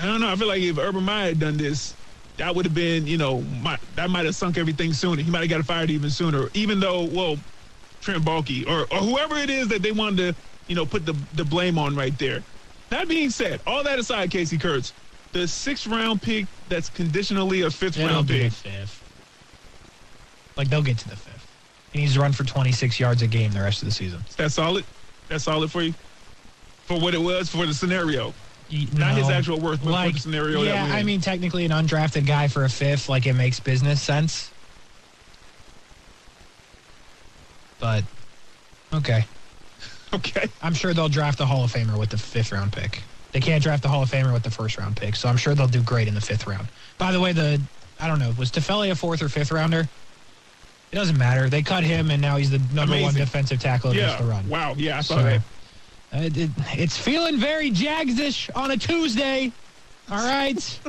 I 0.01 0.05
don't 0.05 0.19
know. 0.19 0.29
I 0.29 0.35
feel 0.35 0.47
like 0.47 0.61
if 0.61 0.77
Urban 0.77 1.03
Meyer 1.03 1.29
had 1.29 1.39
done 1.39 1.57
this, 1.57 1.93
that 2.37 2.53
would 2.55 2.65
have 2.65 2.73
been, 2.73 3.07
you 3.07 3.17
know, 3.17 3.41
my, 3.41 3.77
that 3.95 4.09
might 4.09 4.25
have 4.25 4.35
sunk 4.35 4.57
everything 4.57 4.93
sooner. 4.93 5.21
He 5.21 5.29
might 5.31 5.39
have 5.41 5.49
got 5.49 5.63
fired 5.65 5.89
even 5.91 6.09
sooner. 6.09 6.49
Even 6.53 6.79
though, 6.79 7.05
well, 7.05 7.37
Trent 8.01 8.23
Baalke 8.25 8.67
or, 8.67 8.81
or 8.91 8.99
whoever 8.99 9.35
it 9.37 9.49
is 9.49 9.67
that 9.69 9.81
they 9.81 9.91
wanted 9.91 10.17
to, 10.35 10.41
you 10.67 10.75
know, 10.75 10.85
put 10.85 11.05
the, 11.05 11.13
the 11.33 11.45
blame 11.45 11.77
on 11.77 11.95
right 11.95 12.17
there. 12.19 12.43
That 12.91 13.07
being 13.07 13.29
said, 13.29 13.61
all 13.65 13.83
that 13.83 13.99
aside, 13.99 14.31
Casey 14.31 14.57
Kurtz, 14.57 14.93
the 15.33 15.47
sixth 15.47 15.87
round 15.87 16.21
pick 16.21 16.47
that's 16.67 16.89
conditionally 16.89 17.61
a 17.61 17.67
5th 17.67 17.93
They'll 17.95 18.07
round 18.07 18.27
pick. 18.27 18.51
fifth. 18.51 19.03
Like 20.57 20.69
they'll 20.69 20.81
get 20.83 20.97
to 20.99 21.09
the 21.09 21.15
fifth. 21.15 21.45
He 21.93 21.99
needs 21.99 22.13
to 22.15 22.19
run 22.21 22.33
for 22.33 22.43
26 22.43 22.99
yards 22.99 23.21
a 23.21 23.27
game 23.27 23.51
the 23.51 23.61
rest 23.61 23.81
of 23.81 23.87
the 23.87 23.93
season. 23.93 24.21
That's 24.37 24.55
solid. 24.55 24.85
That's 25.29 25.43
solid 25.45 25.71
for 25.71 25.81
you. 25.81 25.93
For 26.85 26.99
what 26.99 27.13
it 27.15 27.21
was 27.21 27.49
for 27.49 27.65
the 27.65 27.73
scenario, 27.73 28.35
Y- 28.71 28.87
not 28.93 29.15
his 29.15 29.29
actual 29.29 29.59
worth, 29.59 29.83
but 29.83 30.07
for 30.07 30.11
the 30.13 30.19
scenario. 30.19 30.63
Yeah, 30.63 30.83
I 30.91 31.03
mean, 31.03 31.21
technically, 31.21 31.65
an 31.65 31.71
undrafted 31.71 32.25
guy 32.25 32.47
for 32.47 32.63
a 32.63 32.69
fifth, 32.69 33.07
like 33.09 33.25
it 33.27 33.33
makes 33.33 33.59
business 33.59 34.01
sense. 34.01 34.51
But 37.79 38.05
okay, 38.93 39.25
okay. 40.13 40.47
I'm 40.61 40.73
sure 40.73 40.93
they'll 40.93 41.09
draft 41.09 41.39
a 41.41 41.45
Hall 41.45 41.63
of 41.63 41.71
Famer 41.73 41.97
with 41.99 42.09
the 42.09 42.17
fifth 42.17 42.51
round 42.51 42.71
pick. 42.73 43.03
They 43.33 43.39
can't 43.41 43.61
draft 43.61 43.83
the 43.83 43.89
Hall 43.89 44.01
of 44.01 44.09
Famer 44.09 44.31
with 44.33 44.43
the 44.43 44.49
first 44.51 44.77
round 44.77 44.95
pick, 44.95 45.15
so 45.15 45.27
I'm 45.27 45.37
sure 45.37 45.53
they'll 45.55 45.67
do 45.67 45.83
great 45.83 46.07
in 46.07 46.13
the 46.15 46.21
fifth 46.21 46.47
round. 46.47 46.71
By 46.97 47.11
the 47.11 47.19
way, 47.19 47.33
the 47.33 47.61
I 47.99 48.07
don't 48.07 48.19
know, 48.19 48.31
was 48.37 48.51
Tufele 48.51 48.91
a 48.91 48.95
fourth 48.95 49.21
or 49.21 49.29
fifth 49.29 49.51
rounder? 49.51 49.89
It 50.91 50.95
doesn't 50.95 51.17
matter. 51.17 51.49
They 51.49 51.61
cut 51.63 51.83
him, 51.83 52.09
and 52.11 52.21
now 52.21 52.37
he's 52.37 52.51
the 52.51 52.59
number 52.59 52.99
one 53.01 53.13
defensive 53.13 53.59
tackle 53.59 53.91
against 53.91 54.15
Yeah. 54.15 54.21
the 54.21 54.27
run. 54.29 54.47
Wow. 54.47 54.75
Yeah, 54.77 54.97
I 54.97 55.01
saw 55.01 55.17
So, 55.17 55.23
that. 55.23 55.41
Uh, 56.15 56.29
it, 56.33 56.49
it's 56.73 56.97
feeling 56.97 57.37
very 57.37 57.71
Jagsish 57.71 58.49
on 58.55 58.71
a 58.71 58.77
Tuesday. 58.77 59.51
All 60.09 60.17
right. 60.25 60.59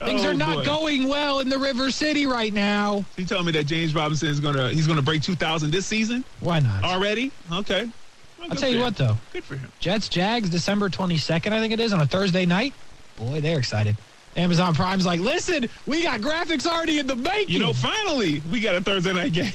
Things 0.00 0.24
Oh, 0.24 0.28
are 0.28 0.34
not 0.34 0.58
boy. 0.58 0.64
going 0.64 1.08
well 1.08 1.40
in 1.40 1.48
the 1.48 1.58
River 1.58 1.90
City 1.90 2.24
right 2.26 2.52
now. 2.52 3.04
You 3.16 3.24
telling 3.24 3.46
me 3.46 3.52
that 3.52 3.64
James 3.66 3.94
Robinson 3.96 4.28
is 4.28 4.38
gonna 4.38 4.70
he's 4.70 4.86
gonna 4.86 5.02
break 5.02 5.22
2,000 5.22 5.72
this 5.72 5.86
season 5.86 6.24
Why 6.40 6.60
not? 6.60 6.84
already? 6.84 7.32
Okay. 7.52 7.90
Well, 8.38 8.48
I'll 8.50 8.56
tell 8.56 8.68
you 8.68 8.76
him. 8.76 8.82
what, 8.84 8.96
though. 8.96 9.16
Good 9.32 9.42
for 9.42 9.56
him. 9.56 9.72
Jets, 9.80 10.08
Jags, 10.08 10.48
December 10.50 10.88
22nd, 10.88 11.52
I 11.52 11.58
think 11.60 11.72
it 11.72 11.80
is, 11.80 11.92
on 11.92 12.00
a 12.00 12.06
Thursday 12.06 12.46
night. 12.46 12.72
Boy, 13.16 13.40
they're 13.40 13.58
excited. 13.58 13.96
Amazon 14.36 14.72
Prime's 14.72 15.04
like, 15.04 15.18
listen, 15.18 15.68
we 15.86 16.04
got 16.04 16.20
graphics 16.20 16.64
already 16.64 17.00
in 17.00 17.08
the 17.08 17.16
bank. 17.16 17.48
You 17.48 17.58
know, 17.58 17.72
finally 17.72 18.40
we 18.52 18.60
got 18.60 18.76
a 18.76 18.80
Thursday 18.80 19.12
night 19.12 19.32
game. 19.32 19.52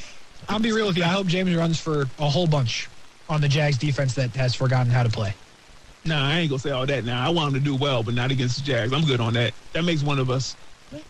I'll 0.50 0.60
be 0.60 0.74
real 0.74 0.88
with 0.88 0.98
you. 0.98 1.04
I 1.04 1.08
hope 1.08 1.28
James 1.28 1.56
runs 1.56 1.80
for 1.80 2.02
a 2.20 2.30
whole 2.30 2.48
bunch 2.48 2.90
on 3.30 3.42
the 3.42 3.48
Jags 3.48 3.78
defense 3.78 4.14
that 4.16 4.36
has 4.36 4.56
forgotten 4.56 4.92
how 4.92 5.04
to 5.04 5.10
play. 5.10 5.34
Nah, 6.06 6.28
I 6.30 6.40
ain't 6.40 6.50
gonna 6.50 6.60
say 6.60 6.72
all 6.72 6.86
that 6.86 7.06
now. 7.06 7.26
I 7.26 7.30
want 7.30 7.56
him 7.56 7.64
to 7.64 7.66
do 7.66 7.76
well, 7.76 8.04
but 8.04 8.14
not 8.14 8.32
against 8.32 8.58
the 8.58 8.64
Jags. 8.64 8.92
I'm 8.92 9.06
good 9.06 9.22
on 9.22 9.34
that. 9.34 9.54
That 9.72 9.84
makes 9.86 10.04
one 10.04 10.20
of 10.20 10.30
us. 10.30 10.56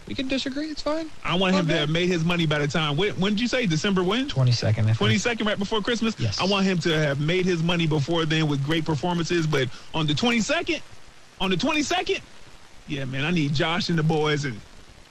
We 0.07 0.15
can 0.15 0.27
disagree. 0.27 0.67
It's 0.67 0.81
fine. 0.81 1.09
I 1.25 1.35
want 1.35 1.55
him 1.55 1.67
to 1.67 1.77
have 1.77 1.89
made 1.89 2.07
his 2.07 2.23
money 2.23 2.45
by 2.45 2.59
the 2.59 2.67
time. 2.67 2.95
When, 2.95 3.11
when 3.19 3.33
did 3.33 3.41
you 3.41 3.47
say 3.47 3.65
December 3.65 4.03
when? 4.03 4.29
Twenty 4.29 4.51
second. 4.51 4.93
Twenty 4.95 5.17
second, 5.17 5.45
right 5.45 5.59
before 5.59 5.81
Christmas. 5.81 6.15
Yes. 6.17 6.39
I 6.39 6.45
want 6.45 6.65
him 6.65 6.77
to 6.79 6.97
have 6.97 7.19
made 7.19 7.45
his 7.45 7.61
money 7.61 7.87
before 7.87 8.25
then 8.25 8.47
with 8.47 8.63
great 8.63 8.85
performances. 8.85 9.45
But 9.45 9.67
on 9.93 10.07
the 10.07 10.13
22nd, 10.13 10.81
on 11.41 11.49
the 11.49 11.57
22nd, 11.57 12.21
yeah, 12.87 13.05
man, 13.05 13.25
I 13.25 13.31
need 13.31 13.53
Josh 13.53 13.89
and 13.89 13.97
the 13.97 14.03
boys, 14.03 14.45
and 14.45 14.59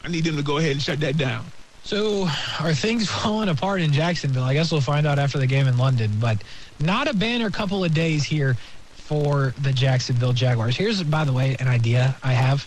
I 0.04 0.08
need 0.08 0.24
them 0.24 0.36
to 0.36 0.42
go 0.42 0.58
ahead 0.58 0.72
and 0.72 0.82
shut 0.82 1.00
that 1.00 1.18
down. 1.18 1.44
So, 1.84 2.28
are 2.60 2.74
things 2.74 3.10
falling 3.22 3.48
apart 3.48 3.80
in 3.80 3.92
Jacksonville? 3.92 4.44
I 4.44 4.54
guess 4.54 4.70
we'll 4.70 4.80
find 4.80 5.06
out 5.06 5.18
after 5.18 5.38
the 5.38 5.46
game 5.46 5.66
in 5.66 5.76
London, 5.76 6.10
but 6.20 6.42
not 6.80 7.08
a 7.08 7.14
banner 7.14 7.50
couple 7.50 7.84
of 7.84 7.92
days 7.92 8.24
here 8.24 8.56
for 8.94 9.54
the 9.62 9.72
Jacksonville 9.72 10.32
Jaguars. 10.32 10.76
Here's, 10.76 11.02
by 11.02 11.24
the 11.24 11.32
way, 11.32 11.56
an 11.60 11.68
idea 11.68 12.16
I 12.22 12.32
have 12.32 12.66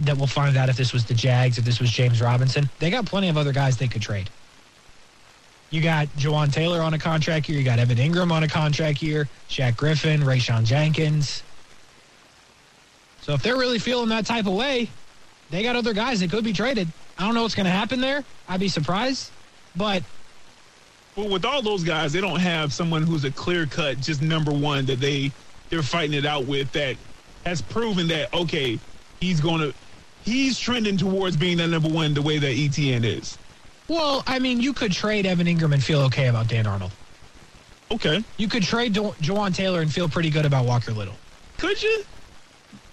that 0.00 0.16
we'll 0.16 0.26
find 0.26 0.56
out 0.56 0.68
if 0.68 0.76
this 0.76 0.92
was 0.92 1.04
the 1.04 1.14
Jags, 1.14 1.58
if 1.58 1.64
this 1.64 1.80
was 1.80 1.90
James 1.90 2.20
Robinson. 2.20 2.68
They 2.78 2.90
got 2.90 3.06
plenty 3.06 3.28
of 3.28 3.36
other 3.36 3.52
guys 3.52 3.76
they 3.76 3.88
could 3.88 4.02
trade. 4.02 4.30
You 5.70 5.82
got 5.82 6.08
Jawaan 6.16 6.52
Taylor 6.52 6.80
on 6.80 6.94
a 6.94 6.98
contract 6.98 7.46
here. 7.46 7.58
You 7.58 7.64
got 7.64 7.78
Evan 7.78 7.98
Engram 7.98 8.30
on 8.30 8.42
a 8.42 8.48
contract 8.48 8.98
here. 8.98 9.28
Shaq 9.50 9.76
Griffin, 9.76 10.20
Rayshawn 10.20 10.64
Jenkins. 10.64 11.42
So 13.20 13.34
if 13.34 13.42
they're 13.42 13.58
really 13.58 13.78
feeling 13.78 14.08
that 14.08 14.24
type 14.24 14.46
of 14.46 14.54
way, 14.54 14.88
they 15.50 15.62
got 15.62 15.76
other 15.76 15.92
guys 15.92 16.20
that 16.20 16.30
could 16.30 16.44
be 16.44 16.52
traded. 16.52 16.88
I 17.18 17.24
don't 17.24 17.34
know 17.34 17.42
what's 17.42 17.54
going 17.54 17.66
to 17.66 17.70
happen 17.70 18.00
there. 18.00 18.24
I'd 18.48 18.60
be 18.60 18.68
surprised. 18.68 19.30
But 19.76 20.02
well, 21.16 21.28
with 21.28 21.44
all 21.44 21.62
those 21.62 21.82
guys, 21.82 22.12
they 22.12 22.20
don't 22.20 22.38
have 22.40 22.72
someone 22.72 23.02
who's 23.02 23.24
a 23.24 23.30
clear 23.30 23.66
cut, 23.66 24.00
just 24.00 24.22
number 24.22 24.52
one 24.52 24.86
that 24.86 25.00
they 25.00 25.32
they're 25.68 25.82
fighting 25.82 26.14
it 26.14 26.24
out 26.24 26.46
with 26.46 26.70
that 26.72 26.96
has 27.44 27.60
proven 27.60 28.08
that 28.08 28.32
okay, 28.32 28.78
he's 29.20 29.40
going 29.40 29.60
to 29.60 29.74
he's 30.24 30.58
trending 30.58 30.96
towards 30.96 31.36
being 31.36 31.56
that 31.58 31.68
number 31.68 31.88
one 31.88 32.14
the 32.14 32.22
way 32.22 32.38
that 32.38 32.56
ETN 32.56 33.04
is. 33.04 33.36
Well, 33.88 34.22
I 34.26 34.38
mean, 34.38 34.60
you 34.60 34.72
could 34.72 34.92
trade 34.92 35.26
Evan 35.26 35.46
Engram 35.46 35.72
and 35.72 35.82
feel 35.82 36.00
okay 36.02 36.28
about 36.28 36.46
Dan 36.46 36.66
Arnold. 36.66 36.92
Okay. 37.90 38.22
You 38.36 38.46
could 38.48 38.62
trade 38.62 38.94
jo- 38.94 39.14
Jawaan 39.20 39.54
Taylor 39.54 39.80
and 39.80 39.90
feel 39.90 40.08
pretty 40.08 40.28
good 40.28 40.44
about 40.44 40.66
Walker 40.66 40.92
Little. 40.92 41.14
Could 41.56 41.82
you? 41.82 42.04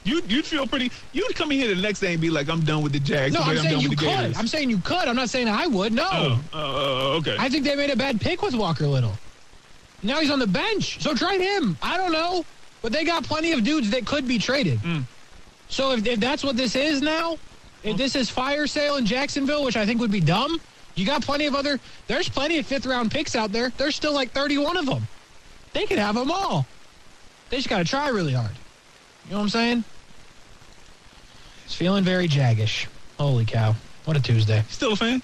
You 0.05 0.21
you'd 0.27 0.45
feel 0.45 0.67
pretty. 0.67 0.91
You'd 1.13 1.35
come 1.35 1.51
in 1.51 1.57
here 1.57 1.73
the 1.73 1.81
next 1.81 1.99
day 1.99 2.13
and 2.13 2.21
be 2.21 2.29
like, 2.29 2.47
"I'm 2.47 2.61
done 2.61 2.83
with 2.83 2.93
the 2.93 2.99
Jags." 2.99 3.33
No, 3.33 3.41
I'm, 3.41 3.49
I'm 3.49 3.57
saying 3.57 3.79
you 3.81 3.89
could. 3.89 3.99
Gators. 3.99 4.37
I'm 4.37 4.47
saying 4.47 4.69
you 4.69 4.77
could. 4.77 5.07
I'm 5.07 5.15
not 5.15 5.29
saying 5.29 5.49
I 5.49 5.65
would. 5.65 5.91
No. 5.93 6.07
Oh, 6.11 6.41
uh, 6.53 7.17
okay. 7.17 7.35
I 7.39 7.49
think 7.49 7.65
they 7.65 7.75
made 7.75 7.89
a 7.89 7.95
bad 7.95 8.21
pick 8.21 8.43
with 8.43 8.53
Walker 8.53 8.85
Little. 8.85 9.13
Now 10.03 10.19
he's 10.19 10.29
on 10.29 10.37
the 10.37 10.47
bench, 10.47 11.01
so 11.01 11.15
trade 11.15 11.41
him. 11.41 11.75
I 11.81 11.97
don't 11.97 12.11
know, 12.11 12.45
but 12.83 12.91
they 12.91 13.03
got 13.03 13.23
plenty 13.23 13.51
of 13.53 13.63
dudes 13.63 13.89
that 13.89 14.05
could 14.05 14.27
be 14.27 14.37
traded. 14.37 14.79
Mm. 14.79 15.03
So 15.69 15.91
if, 15.93 16.05
if 16.05 16.19
that's 16.19 16.43
what 16.43 16.55
this 16.55 16.75
is 16.75 17.01
now, 17.01 17.37
if 17.83 17.97
this 17.97 18.15
is 18.15 18.29
fire 18.29 18.67
sale 18.67 18.97
in 18.97 19.05
Jacksonville, 19.07 19.63
which 19.63 19.75
I 19.75 19.87
think 19.87 19.99
would 19.99 20.11
be 20.11 20.19
dumb, 20.19 20.61
you 20.93 21.07
got 21.07 21.23
plenty 21.23 21.47
of 21.47 21.55
other. 21.55 21.79
There's 22.05 22.29
plenty 22.29 22.59
of 22.59 22.67
fifth 22.67 22.85
round 22.85 23.09
picks 23.09 23.35
out 23.35 23.51
there. 23.51 23.71
There's 23.77 23.95
still 23.95 24.13
like 24.13 24.31
31 24.31 24.77
of 24.77 24.85
them. 24.85 25.07
They 25.73 25.87
could 25.87 25.97
have 25.97 26.13
them 26.13 26.29
all. 26.29 26.67
They 27.49 27.57
just 27.57 27.69
got 27.69 27.79
to 27.79 27.85
try 27.85 28.09
really 28.09 28.33
hard. 28.33 28.51
You 29.25 29.31
know 29.31 29.37
what 29.37 29.43
I'm 29.43 29.49
saying? 29.49 29.83
It's 31.65 31.75
feeling 31.75 32.03
very 32.03 32.27
jaggish. 32.27 32.87
Holy 33.19 33.45
cow! 33.45 33.75
What 34.05 34.17
a 34.17 34.21
Tuesday. 34.21 34.63
Still 34.69 34.93
a 34.93 34.95
fan? 34.95 35.21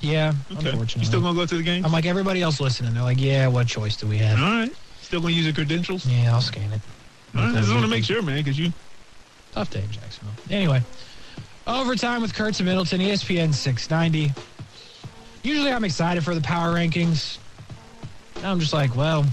Yeah, 0.00 0.32
Okay. 0.52 0.70
unfortunately. 0.70 1.00
You 1.00 1.06
still 1.06 1.20
gonna 1.20 1.34
go 1.38 1.46
to 1.46 1.56
the 1.56 1.62
game? 1.62 1.84
I'm 1.84 1.92
like 1.92 2.06
everybody 2.06 2.42
else 2.42 2.60
listening. 2.60 2.92
They're 2.94 3.02
like, 3.02 3.20
yeah, 3.20 3.46
what 3.48 3.66
choice 3.66 3.96
do 3.96 4.06
we 4.06 4.18
have? 4.18 4.38
All 4.38 4.44
right. 4.50 4.72
Still 5.00 5.20
gonna 5.20 5.32
use 5.34 5.44
your 5.46 5.54
credentials? 5.54 6.04
Yeah, 6.06 6.34
I'll 6.34 6.40
scan 6.40 6.72
it. 6.72 6.80
All 7.34 7.42
right. 7.42 7.54
I 7.54 7.60
just 7.60 7.70
want 7.70 7.82
to 7.84 7.88
make 7.88 8.04
sure, 8.04 8.20
man, 8.22 8.38
because 8.42 8.58
you. 8.58 8.72
Tough 9.52 9.70
day 9.70 9.82
in 9.82 9.90
Jacksonville. 9.90 10.34
Anyway, 10.50 10.82
overtime 11.66 12.20
with 12.20 12.34
Kurtz 12.34 12.58
and 12.60 12.68
Middleton, 12.68 13.00
ESPN 13.00 13.54
690. 13.54 14.32
Usually 15.42 15.70
I'm 15.72 15.84
excited 15.84 16.24
for 16.24 16.34
the 16.34 16.40
power 16.42 16.74
rankings. 16.74 17.38
Now 18.42 18.50
I'm 18.52 18.60
just 18.60 18.72
like, 18.74 18.94
well, 18.96 19.24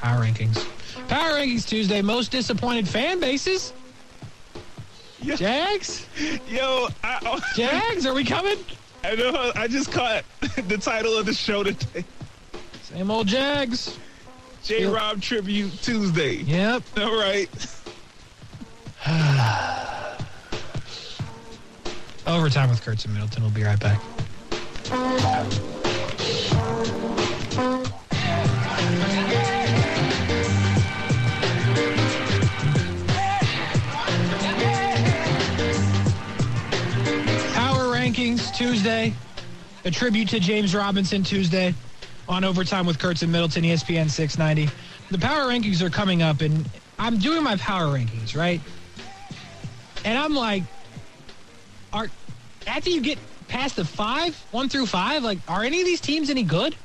power 0.00 0.22
rankings. 0.24 0.64
Power 1.08 1.30
rankings 1.32 1.66
Tuesday, 1.66 2.02
most 2.02 2.30
disappointed 2.30 2.86
fan 2.86 3.18
bases. 3.18 3.72
Yeah. 5.22 5.36
Jags? 5.36 6.06
Yo, 6.48 6.88
I, 7.04 7.18
oh, 7.26 7.40
Jags, 7.54 8.06
are 8.06 8.14
we 8.14 8.24
coming? 8.24 8.58
I 9.04 9.14
know. 9.14 9.52
I 9.54 9.68
just 9.68 9.92
caught 9.92 10.24
the 10.40 10.78
title 10.78 11.16
of 11.16 11.26
the 11.26 11.34
show 11.34 11.62
today. 11.62 12.04
Same 12.82 13.10
old 13.10 13.26
Jags. 13.26 13.98
J 14.62 14.86
Rob 14.86 15.20
Tribute 15.22 15.72
Tuesday. 15.82 16.36
Yep. 16.36 16.82
All 16.98 17.18
right. 17.18 17.48
Overtime 22.26 22.70
with 22.70 22.82
Kurtz 22.82 23.04
and 23.04 23.14
Middleton. 23.14 23.42
We'll 23.42 23.52
be 23.52 23.64
right 23.64 23.80
back. 23.80 24.00
Tuesday. 38.60 39.14
A 39.86 39.90
tribute 39.90 40.28
to 40.28 40.38
James 40.38 40.74
Robinson 40.74 41.22
Tuesday 41.22 41.74
on 42.28 42.44
Overtime 42.44 42.84
with 42.84 42.98
Kurtz 42.98 43.22
and 43.22 43.32
Middleton, 43.32 43.64
ESPN 43.64 44.10
690. 44.10 44.70
The 45.10 45.16
Power 45.16 45.48
Rankings 45.48 45.80
are 45.80 45.88
coming 45.88 46.20
up, 46.20 46.42
and 46.42 46.68
I'm 46.98 47.16
doing 47.16 47.42
my 47.42 47.56
Power 47.56 47.86
Rankings, 47.86 48.36
right? 48.36 48.60
And 50.04 50.18
I'm 50.18 50.34
like, 50.34 50.64
are 51.94 52.10
after 52.66 52.90
you 52.90 53.00
get 53.00 53.18
past 53.48 53.76
the 53.76 53.84
five, 53.86 54.36
one 54.50 54.68
through 54.68 54.84
five, 54.84 55.24
like, 55.24 55.38
are 55.48 55.64
any 55.64 55.80
of 55.80 55.86
these 55.86 56.02
teams 56.02 56.28
any 56.28 56.42
good? 56.42 56.76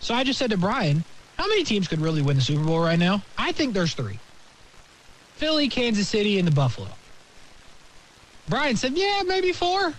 So 0.00 0.14
I 0.14 0.24
just 0.24 0.38
said 0.38 0.48
to 0.52 0.56
Brian, 0.56 1.04
how 1.36 1.46
many 1.46 1.62
teams 1.62 1.88
could 1.88 2.00
really 2.00 2.22
win 2.22 2.36
the 2.36 2.42
Super 2.42 2.64
Bowl 2.64 2.80
right 2.80 2.98
now? 2.98 3.22
I 3.36 3.52
think 3.52 3.74
there's 3.74 3.92
three 3.92 4.18
Philly, 5.34 5.68
Kansas 5.68 6.08
City, 6.08 6.38
and 6.38 6.48
the 6.48 6.52
Buffalo. 6.52 6.88
Brian 8.48 8.76
said, 8.76 8.96
yeah, 8.96 9.22
maybe 9.26 9.52
four. 9.52 9.92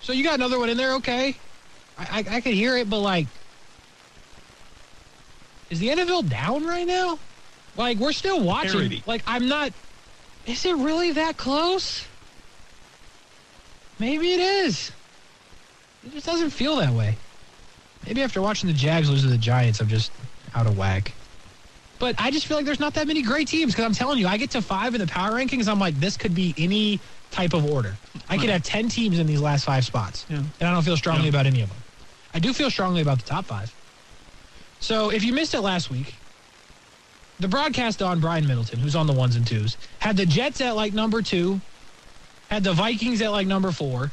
So 0.00 0.12
you 0.12 0.24
got 0.24 0.34
another 0.34 0.58
one 0.58 0.68
in 0.68 0.76
there, 0.76 0.94
okay. 0.94 1.36
I, 1.98 2.24
I, 2.28 2.36
I 2.36 2.40
could 2.40 2.54
hear 2.54 2.76
it, 2.76 2.88
but 2.88 3.00
like, 3.00 3.26
is 5.68 5.78
the 5.78 5.88
NFL 5.88 6.28
down 6.28 6.64
right 6.64 6.86
now? 6.86 7.18
Like, 7.76 7.98
we're 7.98 8.12
still 8.12 8.42
watching. 8.42 8.72
Parity. 8.72 9.02
Like, 9.06 9.22
I'm 9.26 9.48
not. 9.48 9.72
Is 10.46 10.64
it 10.64 10.74
really 10.76 11.12
that 11.12 11.36
close? 11.36 12.04
Maybe 13.98 14.32
it 14.32 14.40
is. 14.40 14.90
It 16.04 16.12
just 16.12 16.26
doesn't 16.26 16.50
feel 16.50 16.76
that 16.76 16.92
way. 16.92 17.16
Maybe 18.06 18.22
after 18.22 18.40
watching 18.40 18.66
the 18.66 18.74
Jags 18.74 19.10
lose 19.10 19.22
to 19.22 19.28
the 19.28 19.38
Giants, 19.38 19.80
I'm 19.80 19.88
just 19.88 20.10
out 20.54 20.66
of 20.66 20.76
whack. 20.76 21.12
But 21.98 22.14
I 22.18 22.30
just 22.30 22.46
feel 22.46 22.56
like 22.56 22.64
there's 22.64 22.80
not 22.80 22.94
that 22.94 23.06
many 23.06 23.20
great 23.20 23.46
teams 23.46 23.72
because 23.72 23.84
I'm 23.84 23.92
telling 23.92 24.18
you, 24.18 24.26
I 24.26 24.38
get 24.38 24.50
to 24.52 24.62
five 24.62 24.94
in 24.94 25.00
the 25.00 25.06
power 25.06 25.32
rankings. 25.32 25.68
I'm 25.68 25.78
like, 25.78 25.94
this 26.00 26.16
could 26.16 26.34
be 26.34 26.54
any 26.56 26.98
type 27.30 27.52
of 27.54 27.64
order. 27.64 27.96
I 28.28 28.36
could 28.38 28.50
have 28.50 28.62
10 28.62 28.88
teams 28.88 29.18
in 29.18 29.26
these 29.26 29.40
last 29.40 29.64
five 29.64 29.84
spots. 29.84 30.26
Yeah. 30.28 30.38
And 30.38 30.68
I 30.68 30.72
don't 30.72 30.82
feel 30.82 30.96
strongly 30.96 31.24
Yeah. 31.24 31.28
about 31.30 31.46
any 31.46 31.60
of 31.62 31.68
them. 31.68 31.78
I 32.34 32.38
do 32.38 32.52
feel 32.52 32.70
strongly 32.70 33.02
about 33.02 33.18
the 33.18 33.24
top 33.28 33.46
five. 33.46 33.72
So 34.80 35.10
if 35.10 35.22
you 35.24 35.32
missed 35.32 35.54
it 35.54 35.60
last 35.60 35.90
week, 35.90 36.14
the 37.38 37.48
broadcast 37.48 38.02
on 38.02 38.20
Brian 38.20 38.46
Middleton, 38.46 38.78
who's 38.80 38.94
on 38.96 39.06
the 39.06 39.12
ones 39.12 39.36
and 39.36 39.46
twos, 39.46 39.76
had 39.98 40.16
the 40.16 40.26
Jets 40.26 40.60
at 40.60 40.76
like 40.76 40.92
number 40.92 41.22
two, 41.22 41.60
had 42.50 42.64
the 42.64 42.72
Vikings 42.72 43.22
at 43.22 43.30
like 43.30 43.46
number 43.46 43.72
four. 43.72 44.10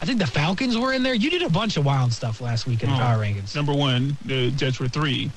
I 0.00 0.04
think 0.06 0.20
the 0.20 0.26
Falcons 0.26 0.76
were 0.78 0.92
in 0.92 1.02
there. 1.02 1.14
You 1.14 1.28
did 1.30 1.42
a 1.42 1.48
bunch 1.50 1.76
of 1.76 1.84
wild 1.84 2.12
stuff 2.12 2.40
last 2.40 2.66
week 2.66 2.82
in 2.82 2.90
the 2.90 2.94
Oh. 2.96 2.98
power 2.98 3.18
rankings. 3.18 3.54
Number 3.54 3.72
one, 3.74 4.16
the 4.24 4.50
Jets 4.52 4.78
were 4.78 4.88
three, 4.88 5.30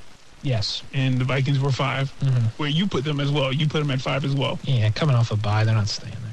Yes. 0.43 0.83
and 0.93 1.17
the 1.19 1.25
Vikings 1.25 1.57
were 1.59 1.71
5 1.71 2.11
Mhm. 2.21 2.51
Where 2.57 2.69
you 2.69 2.85
put 2.85 3.03
them 3.03 3.19
as 3.19 3.31
well. 3.31 3.51
You 3.51 3.67
put 3.67 3.79
them 3.79 3.89
at 3.91 4.01
five 4.01 4.23
as 4.23 4.33
well. 4.33 4.59
Yeah, 4.63 4.89
coming 4.91 5.15
off 5.15 5.31
a 5.31 5.35
bye, 5.35 5.63
they're 5.63 5.73
not 5.73 5.87
staying 5.89 6.13
there. 6.13 6.30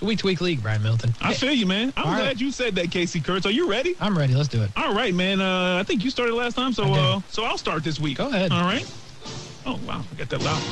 It's 0.00 0.02
a 0.02 0.08
week 0.08 0.20
to 0.20 0.26
week 0.28 0.40
league, 0.40 0.62
Brian 0.62 0.82
Middleton. 0.82 1.14
I 1.20 1.34
feel 1.34 1.52
you, 1.52 1.66
man. 1.66 1.92
I'm 1.94 2.06
All 2.06 2.12
right. 2.12 2.20
glad 2.20 2.40
you 2.40 2.50
said 2.52 2.74
that, 2.76 2.90
Casey 2.90 3.20
Kurtz. 3.20 3.44
Are 3.44 3.50
you 3.50 3.68
ready? 3.70 3.96
I'm 4.00 4.16
ready. 4.16 4.32
Let's 4.32 4.48
do 4.48 4.62
it. 4.62 4.70
All 4.74 4.94
right, 4.94 5.12
man. 5.12 5.42
Uh, 5.42 5.76
I 5.76 5.82
think 5.82 6.02
you 6.02 6.08
started 6.08 6.34
last 6.34 6.54
time, 6.54 6.72
so 6.72 6.84
uh, 6.84 7.20
so 7.28 7.44
I'll 7.44 7.58
start 7.58 7.84
this 7.84 8.00
week. 8.00 8.16
Go 8.16 8.28
ahead. 8.28 8.50
All 8.50 8.62
right. 8.62 8.90
Oh 9.66 9.78
wow, 9.86 10.02
I 10.10 10.14
got 10.14 10.30
that 10.30 10.40
loud. 10.40 10.62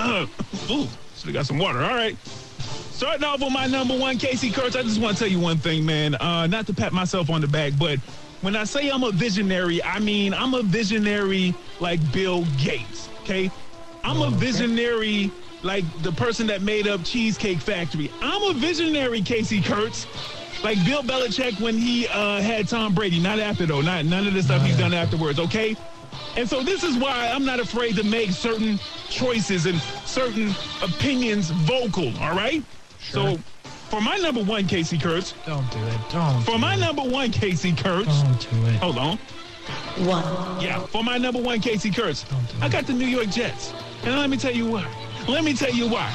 Ooh, 0.72 0.88
should 1.14 1.26
have 1.26 1.34
got 1.34 1.46
some 1.46 1.58
water. 1.58 1.84
All 1.84 1.94
right. 1.94 2.16
Starting 2.90 3.22
off 3.22 3.38
with 3.38 3.52
my 3.52 3.68
number 3.68 3.96
one, 3.96 4.18
Casey 4.18 4.50
Kurtz. 4.50 4.74
I 4.74 4.82
just 4.82 5.00
want 5.00 5.16
to 5.16 5.22
tell 5.22 5.30
you 5.30 5.38
one 5.38 5.58
thing, 5.58 5.86
man. 5.86 6.16
Uh, 6.16 6.48
not 6.48 6.66
to 6.66 6.74
pat 6.74 6.92
myself 6.92 7.30
on 7.30 7.40
the 7.40 7.46
back, 7.46 7.74
but 7.78 8.00
when 8.40 8.56
I 8.56 8.64
say 8.64 8.90
I'm 8.90 9.04
a 9.04 9.12
visionary, 9.12 9.80
I 9.84 10.00
mean 10.00 10.34
I'm 10.34 10.52
a 10.54 10.64
visionary 10.64 11.54
like 11.78 12.00
Bill 12.12 12.44
Gates. 12.58 13.08
Okay. 13.22 13.52
I'm 14.02 14.20
a 14.20 14.30
visionary 14.30 15.30
like 15.64 15.84
the 16.02 16.12
person 16.12 16.46
that 16.48 16.62
made 16.62 16.86
up 16.86 17.02
Cheesecake 17.04 17.58
Factory. 17.58 18.10
I'm 18.20 18.42
a 18.42 18.52
visionary, 18.52 19.22
Casey 19.22 19.60
Kurtz. 19.60 20.06
Like 20.62 20.82
Bill 20.86 21.02
Belichick 21.02 21.60
when 21.60 21.76
he 21.76 22.06
uh, 22.08 22.40
had 22.40 22.68
Tom 22.68 22.94
Brady. 22.94 23.20
Not 23.20 23.38
after 23.38 23.66
though. 23.66 23.80
Not 23.80 24.04
none 24.04 24.26
of 24.26 24.34
the 24.34 24.42
stuff 24.42 24.62
he's 24.62 24.78
done 24.78 24.94
afterwards. 24.94 25.38
Okay. 25.38 25.76
And 26.36 26.48
so 26.48 26.62
this 26.62 26.82
is 26.84 26.96
why 26.96 27.28
I'm 27.28 27.44
not 27.44 27.60
afraid 27.60 27.96
to 27.96 28.04
make 28.04 28.30
certain 28.30 28.78
choices 29.08 29.66
and 29.66 29.78
certain 30.04 30.54
opinions 30.82 31.50
vocal. 31.50 32.16
All 32.18 32.34
right. 32.34 32.62
Sure. 32.98 33.36
So 33.36 33.38
for 33.90 34.00
my 34.00 34.16
number 34.16 34.42
one, 34.42 34.66
Casey 34.66 34.98
Kurtz. 34.98 35.34
Don't 35.46 35.70
do 35.70 35.78
it. 35.84 35.98
Don't. 36.10 36.42
For 36.42 36.52
do 36.52 36.58
my 36.58 36.74
it. 36.74 36.80
number 36.80 37.02
one, 37.02 37.30
Casey 37.30 37.72
Kurtz. 37.72 38.22
Don't 38.22 38.50
do 38.50 38.66
it. 38.66 38.76
Hold 38.76 38.98
on. 38.98 39.18
One. 39.98 40.60
Yeah, 40.60 40.80
for 40.86 41.04
my 41.04 41.18
number 41.18 41.40
one, 41.40 41.60
Casey 41.60 41.90
Kurtz. 41.90 42.24
Don't 42.24 42.48
do 42.48 42.56
I 42.62 42.66
it. 42.66 42.72
got 42.72 42.86
the 42.86 42.92
New 42.92 43.06
York 43.06 43.28
Jets. 43.28 43.72
And 44.02 44.16
let 44.18 44.28
me 44.30 44.36
tell 44.36 44.52
you 44.52 44.66
why. 44.66 45.03
Let 45.28 45.42
me 45.42 45.54
tell 45.54 45.72
you 45.72 45.88
why. 45.88 46.14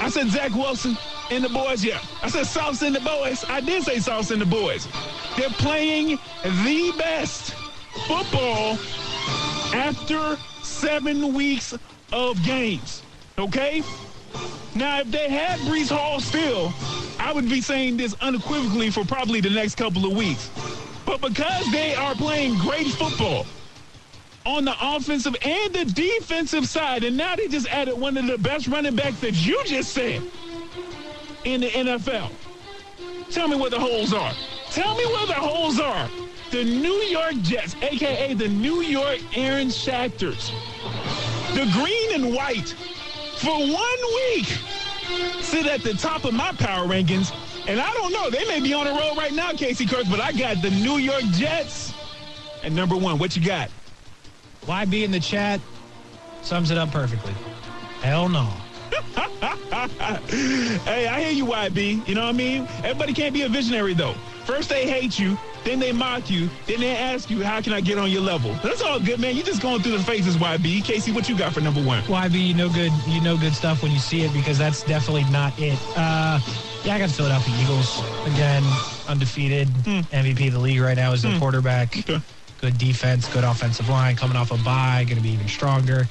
I 0.00 0.08
said 0.08 0.28
Zach 0.28 0.54
Wilson 0.54 0.96
and 1.30 1.44
the 1.44 1.48
boys, 1.48 1.84
yeah. 1.84 2.00
I 2.22 2.28
said 2.28 2.46
Sauce 2.46 2.82
and 2.82 2.94
the 2.94 3.00
boys. 3.00 3.44
I 3.48 3.60
did 3.60 3.82
say 3.82 3.98
Sauce 3.98 4.30
and 4.30 4.40
the 4.40 4.46
boys. 4.46 4.88
They're 5.36 5.50
playing 5.50 6.18
the 6.42 6.94
best 6.96 7.54
football 8.06 8.78
after 9.74 10.36
seven 10.62 11.34
weeks 11.34 11.74
of 12.12 12.42
games. 12.42 13.02
Okay? 13.38 13.82
Now, 14.74 15.00
if 15.00 15.10
they 15.10 15.28
had 15.28 15.58
Breece 15.60 15.94
Hall 15.94 16.20
still, 16.20 16.72
I 17.18 17.32
would 17.32 17.48
be 17.50 17.60
saying 17.60 17.96
this 17.98 18.14
unequivocally 18.20 18.90
for 18.90 19.04
probably 19.04 19.40
the 19.40 19.50
next 19.50 19.74
couple 19.74 20.06
of 20.06 20.16
weeks. 20.16 20.50
But 21.04 21.20
because 21.20 21.70
they 21.72 21.94
are 21.94 22.14
playing 22.14 22.58
great 22.58 22.86
football 22.86 23.46
on 24.46 24.64
the 24.64 24.74
offensive 24.80 25.36
and 25.42 25.74
the 25.74 25.84
defensive 25.84 26.66
side, 26.66 27.04
and 27.04 27.16
now 27.16 27.36
they 27.36 27.48
just 27.48 27.68
added 27.68 27.94
one 27.94 28.16
of 28.16 28.26
the 28.26 28.38
best 28.38 28.66
running 28.68 28.96
backs 28.96 29.20
that 29.20 29.34
you 29.34 29.62
just 29.64 29.92
said 29.92 30.22
in 31.44 31.60
the 31.60 31.68
NFL. 31.68 32.30
Tell 33.30 33.48
me 33.48 33.56
where 33.56 33.70
the 33.70 33.78
holes 33.78 34.12
are. 34.12 34.32
Tell 34.70 34.94
me 34.96 35.04
where 35.06 35.26
the 35.26 35.34
holes 35.34 35.80
are. 35.80 36.08
The 36.50 36.64
New 36.64 36.94
York 36.94 37.34
Jets, 37.42 37.76
aka 37.82 38.32
the 38.32 38.48
New 38.48 38.80
York 38.80 39.20
Aaron 39.36 39.70
Schacters, 39.70 40.50
the 41.54 41.68
green 41.74 42.14
and 42.14 42.34
white, 42.34 42.74
for 43.36 43.50
one 43.50 43.98
week, 44.14 44.46
sit 45.42 45.66
at 45.66 45.82
the 45.82 45.94
top 45.94 46.24
of 46.24 46.32
my 46.32 46.52
power 46.52 46.86
rankings. 46.86 47.34
And 47.66 47.78
I 47.78 47.92
don't 47.92 48.12
know, 48.12 48.30
they 48.30 48.46
may 48.46 48.60
be 48.60 48.72
on 48.72 48.86
the 48.86 48.92
road 48.92 49.18
right 49.18 49.32
now, 49.32 49.52
Casey 49.52 49.84
Kurtz, 49.84 50.08
but 50.08 50.20
I 50.20 50.32
got 50.32 50.62
the 50.62 50.70
New 50.70 50.96
York 50.96 51.22
Jets 51.32 51.92
at 52.62 52.72
number 52.72 52.96
one. 52.96 53.18
What 53.18 53.36
you 53.36 53.44
got? 53.44 53.70
YB 54.68 55.02
in 55.04 55.10
the 55.10 55.18
chat 55.20 55.60
sums 56.42 56.70
it 56.70 56.76
up 56.78 56.90
perfectly. 56.90 57.32
Hell 58.02 58.28
no. 58.28 58.44
hey, 60.28 61.06
I 61.08 61.20
hear 61.20 61.30
you, 61.30 61.46
YB. 61.46 62.06
You 62.06 62.14
know 62.14 62.22
what 62.22 62.28
I 62.28 62.32
mean? 62.32 62.68
Everybody 62.84 63.12
can't 63.14 63.32
be 63.34 63.42
a 63.42 63.48
visionary, 63.48 63.94
though. 63.94 64.12
First 64.44 64.68
they 64.70 64.88
hate 64.88 65.18
you, 65.18 65.36
then 65.64 65.78
they 65.78 65.92
mock 65.92 66.30
you, 66.30 66.48
then 66.66 66.80
they 66.80 66.96
ask 66.96 67.28
you, 67.28 67.42
how 67.42 67.60
can 67.60 67.72
I 67.74 67.80
get 67.82 67.98
on 67.98 68.10
your 68.10 68.22
level? 68.22 68.54
That's 68.62 68.80
all 68.80 68.98
good, 68.98 69.20
man. 69.20 69.36
You 69.36 69.42
just 69.42 69.60
going 69.60 69.82
through 69.82 69.96
the 69.98 70.02
phases, 70.04 70.36
YB. 70.36 70.82
Casey, 70.84 71.12
what 71.12 71.28
you 71.28 71.36
got 71.36 71.52
for 71.52 71.60
number 71.60 71.82
one? 71.82 72.02
YB, 72.04 72.46
you 72.48 72.54
know 72.54 72.68
good, 72.70 72.92
you 73.06 73.20
know 73.20 73.36
good 73.36 73.54
stuff 73.54 73.82
when 73.82 73.92
you 73.92 73.98
see 73.98 74.22
it 74.22 74.32
because 74.32 74.56
that's 74.58 74.82
definitely 74.84 75.24
not 75.24 75.58
it. 75.58 75.78
Uh, 75.96 76.40
yeah, 76.84 76.94
I 76.94 76.98
got 76.98 77.10
Philadelphia 77.10 77.54
Eagles 77.62 77.98
again, 78.34 78.62
undefeated, 79.06 79.68
Hmm. 79.84 80.00
MVP 80.14 80.46
of 80.48 80.54
the 80.54 80.60
league 80.60 80.80
right 80.80 80.96
now 80.96 81.12
is 81.12 81.22
the 81.22 81.36
quarterback. 81.38 81.96
Okay. 81.98 82.20
Good 82.60 82.76
defense, 82.78 83.28
good 83.32 83.44
offensive 83.44 83.88
line, 83.88 84.16
coming 84.16 84.36
off 84.36 84.50
a 84.50 84.56
bye, 84.64 85.04
going 85.04 85.16
to 85.16 85.22
be 85.22 85.30
even 85.30 85.48
stronger. 85.48 86.06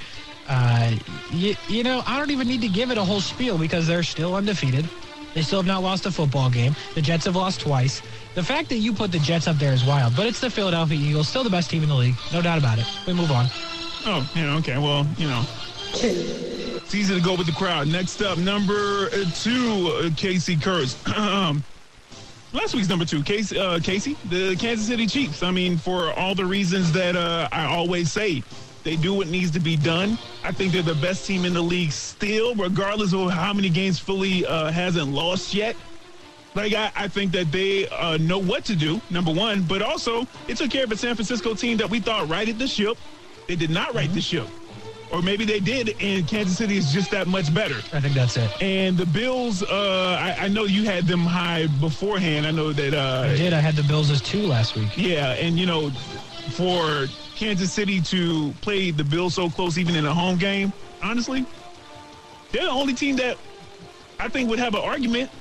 Uh, 0.48 0.96
you, 1.32 1.56
you 1.68 1.84
know, 1.84 2.02
I 2.08 2.18
don't 2.18 2.32
even 2.32 2.48
need 2.48 2.62
to 2.62 2.70
give 2.70 2.90
it 2.90 2.98
a 2.98 3.04
whole 3.04 3.20
spiel 3.20 3.58
because 3.58 3.86
they're 3.86 4.04
still 4.04 4.34
undefeated. 4.34 4.90
They 5.34 5.42
still 5.42 5.60
have 5.60 5.68
not 5.68 5.84
lost 5.84 6.06
a 6.06 6.12
football 6.12 6.50
game. 6.50 6.74
The 6.96 7.02
Jets 7.02 7.26
have 7.26 7.36
lost 7.36 7.60
twice. 7.60 8.02
The 8.34 8.44
fact 8.44 8.70
that 8.70 8.78
you 8.78 8.94
put 8.94 9.12
the 9.12 9.20
Jets 9.20 9.48
up 9.48 9.58
there 9.58 9.74
is 9.74 9.84
wild, 9.84 10.16
but 10.16 10.26
it's 10.26 10.40
the 10.40 10.50
Philadelphia 10.50 10.98
Eagles, 10.98 11.28
still 11.28 11.44
the 11.44 11.50
best 11.50 11.70
team 11.70 11.84
in 11.84 11.90
the 11.90 11.96
league, 11.96 12.16
no 12.32 12.42
doubt 12.42 12.58
about 12.58 12.80
it. 12.80 12.86
We 13.06 13.14
move 13.14 13.32
on. 13.32 13.48
Oh, 14.06 14.30
yeah, 14.36 14.56
okay. 14.58 14.78
Well, 14.78 15.06
you 15.18 15.28
know. 15.28 15.46
It's 15.94 16.96
easy 16.96 17.14
to 17.14 17.22
go 17.22 17.36
with 17.36 17.48
the 17.48 17.54
crowd. 17.54 17.88
Next 17.88 18.22
up, 18.22 18.38
number 18.38 19.10
two, 19.36 20.12
Casey 20.16 20.56
Kurtz. 20.56 20.96
Last 22.54 22.74
week's 22.74 22.88
number 22.88 23.04
two, 23.04 23.24
Casey, 23.24 23.60
uh, 23.60 23.80
Casey, 23.80 24.16
the 24.30 24.56
Kansas 24.56 24.88
City 24.88 25.06
Chiefs. 25.06 25.44
I 25.44 25.52
mean, 25.52 25.78
for 25.78 26.14
all 26.14 26.34
the 26.34 26.46
reasons 26.46 26.92
that 26.94 27.16
uh, 27.16 27.50
I 27.52 27.66
always 27.66 28.12
say, 28.12 28.42
they 28.84 28.96
do 28.96 29.14
what 29.14 29.28
needs 29.28 29.52
to 29.52 29.60
be 29.60 29.76
done. 29.76 30.18
I 30.46 30.54
think 30.54 30.72
they're 30.72 30.82
the 30.82 30.96
best 30.96 31.28
team 31.28 31.44
in 31.44 31.54
the 31.54 31.62
league 31.62 31.92
still, 31.92 32.56
regardless 32.56 33.14
of 33.14 33.32
how 33.32 33.54
many 33.54 33.70
games 33.70 34.00
Philly 34.00 34.46
uh, 34.46 34.72
hasn't 34.72 35.12
lost 35.12 35.54
yet. 35.54 35.76
Like, 36.56 36.74
I, 36.74 36.90
I 36.96 37.08
think 37.10 37.34
that 37.34 37.52
they 37.52 37.90
uh, 37.90 38.16
know 38.18 38.40
what 38.40 38.64
to 38.66 38.76
do, 38.78 39.02
number 39.10 39.34
one, 39.34 39.64
but 39.64 39.82
also 39.82 40.26
it 40.48 40.56
took 40.56 40.72
care 40.72 40.86
of 40.86 40.92
a 40.92 40.98
San 40.98 41.16
Francisco 41.16 41.54
team 41.54 41.78
that 41.78 41.90
we 41.90 42.00
thought 42.00 42.30
righted 42.30 42.58
the 42.60 42.68
ship. 42.68 42.98
They 43.48 43.58
did 43.58 43.70
not 43.70 43.94
right 43.94 44.12
the 44.14 44.22
ship. 44.22 44.48
Or 45.10 45.22
maybe 45.22 45.46
they 45.46 45.62
did, 45.62 45.96
and 46.02 46.28
Kansas 46.28 46.58
City 46.58 46.78
is 46.78 46.92
just 46.92 47.12
that 47.12 47.28
much 47.28 47.54
better. 47.54 47.76
I 47.94 48.02
think 48.02 48.14
that's 48.14 48.36
it. 48.36 48.52
And 48.62 48.98
the 48.98 49.06
Bills, 49.06 49.64
uh, 49.64 50.18
I, 50.20 50.46
I 50.46 50.48
know 50.50 50.66
you 50.66 50.84
had 50.84 51.08
them 51.08 51.22
high 51.22 51.68
beforehand. 51.80 52.46
I 52.46 52.52
know 52.52 52.74
that. 52.74 52.94
Uh, 52.94 53.30
I 53.30 53.38
did. 53.38 53.54
I 53.54 53.60
had 53.60 53.76
the 53.76 53.84
Bills 53.84 54.12
as 54.12 54.22
two 54.22 54.42
last 54.42 54.76
week. 54.76 54.90
Yeah, 54.98 55.32
and 55.34 55.58
you 55.58 55.66
know, 55.66 55.92
for 56.52 57.08
Kansas 57.36 57.72
City 57.72 58.02
to 58.02 58.54
play 58.62 58.92
the 58.92 59.04
Bills 59.04 59.36
so 59.36 59.50
close, 59.50 59.78
even 59.78 59.96
in 59.96 60.06
a 60.06 60.14
home 60.14 60.38
game, 60.38 60.74
honestly, 61.02 61.46
they're 62.52 62.64
the 62.64 62.70
only 62.70 62.94
team 62.94 63.16
that 63.18 63.38
I 64.20 64.28
think 64.28 64.50
would 64.50 64.60
have 64.60 64.76
an 64.76 64.82
argument 64.82 65.32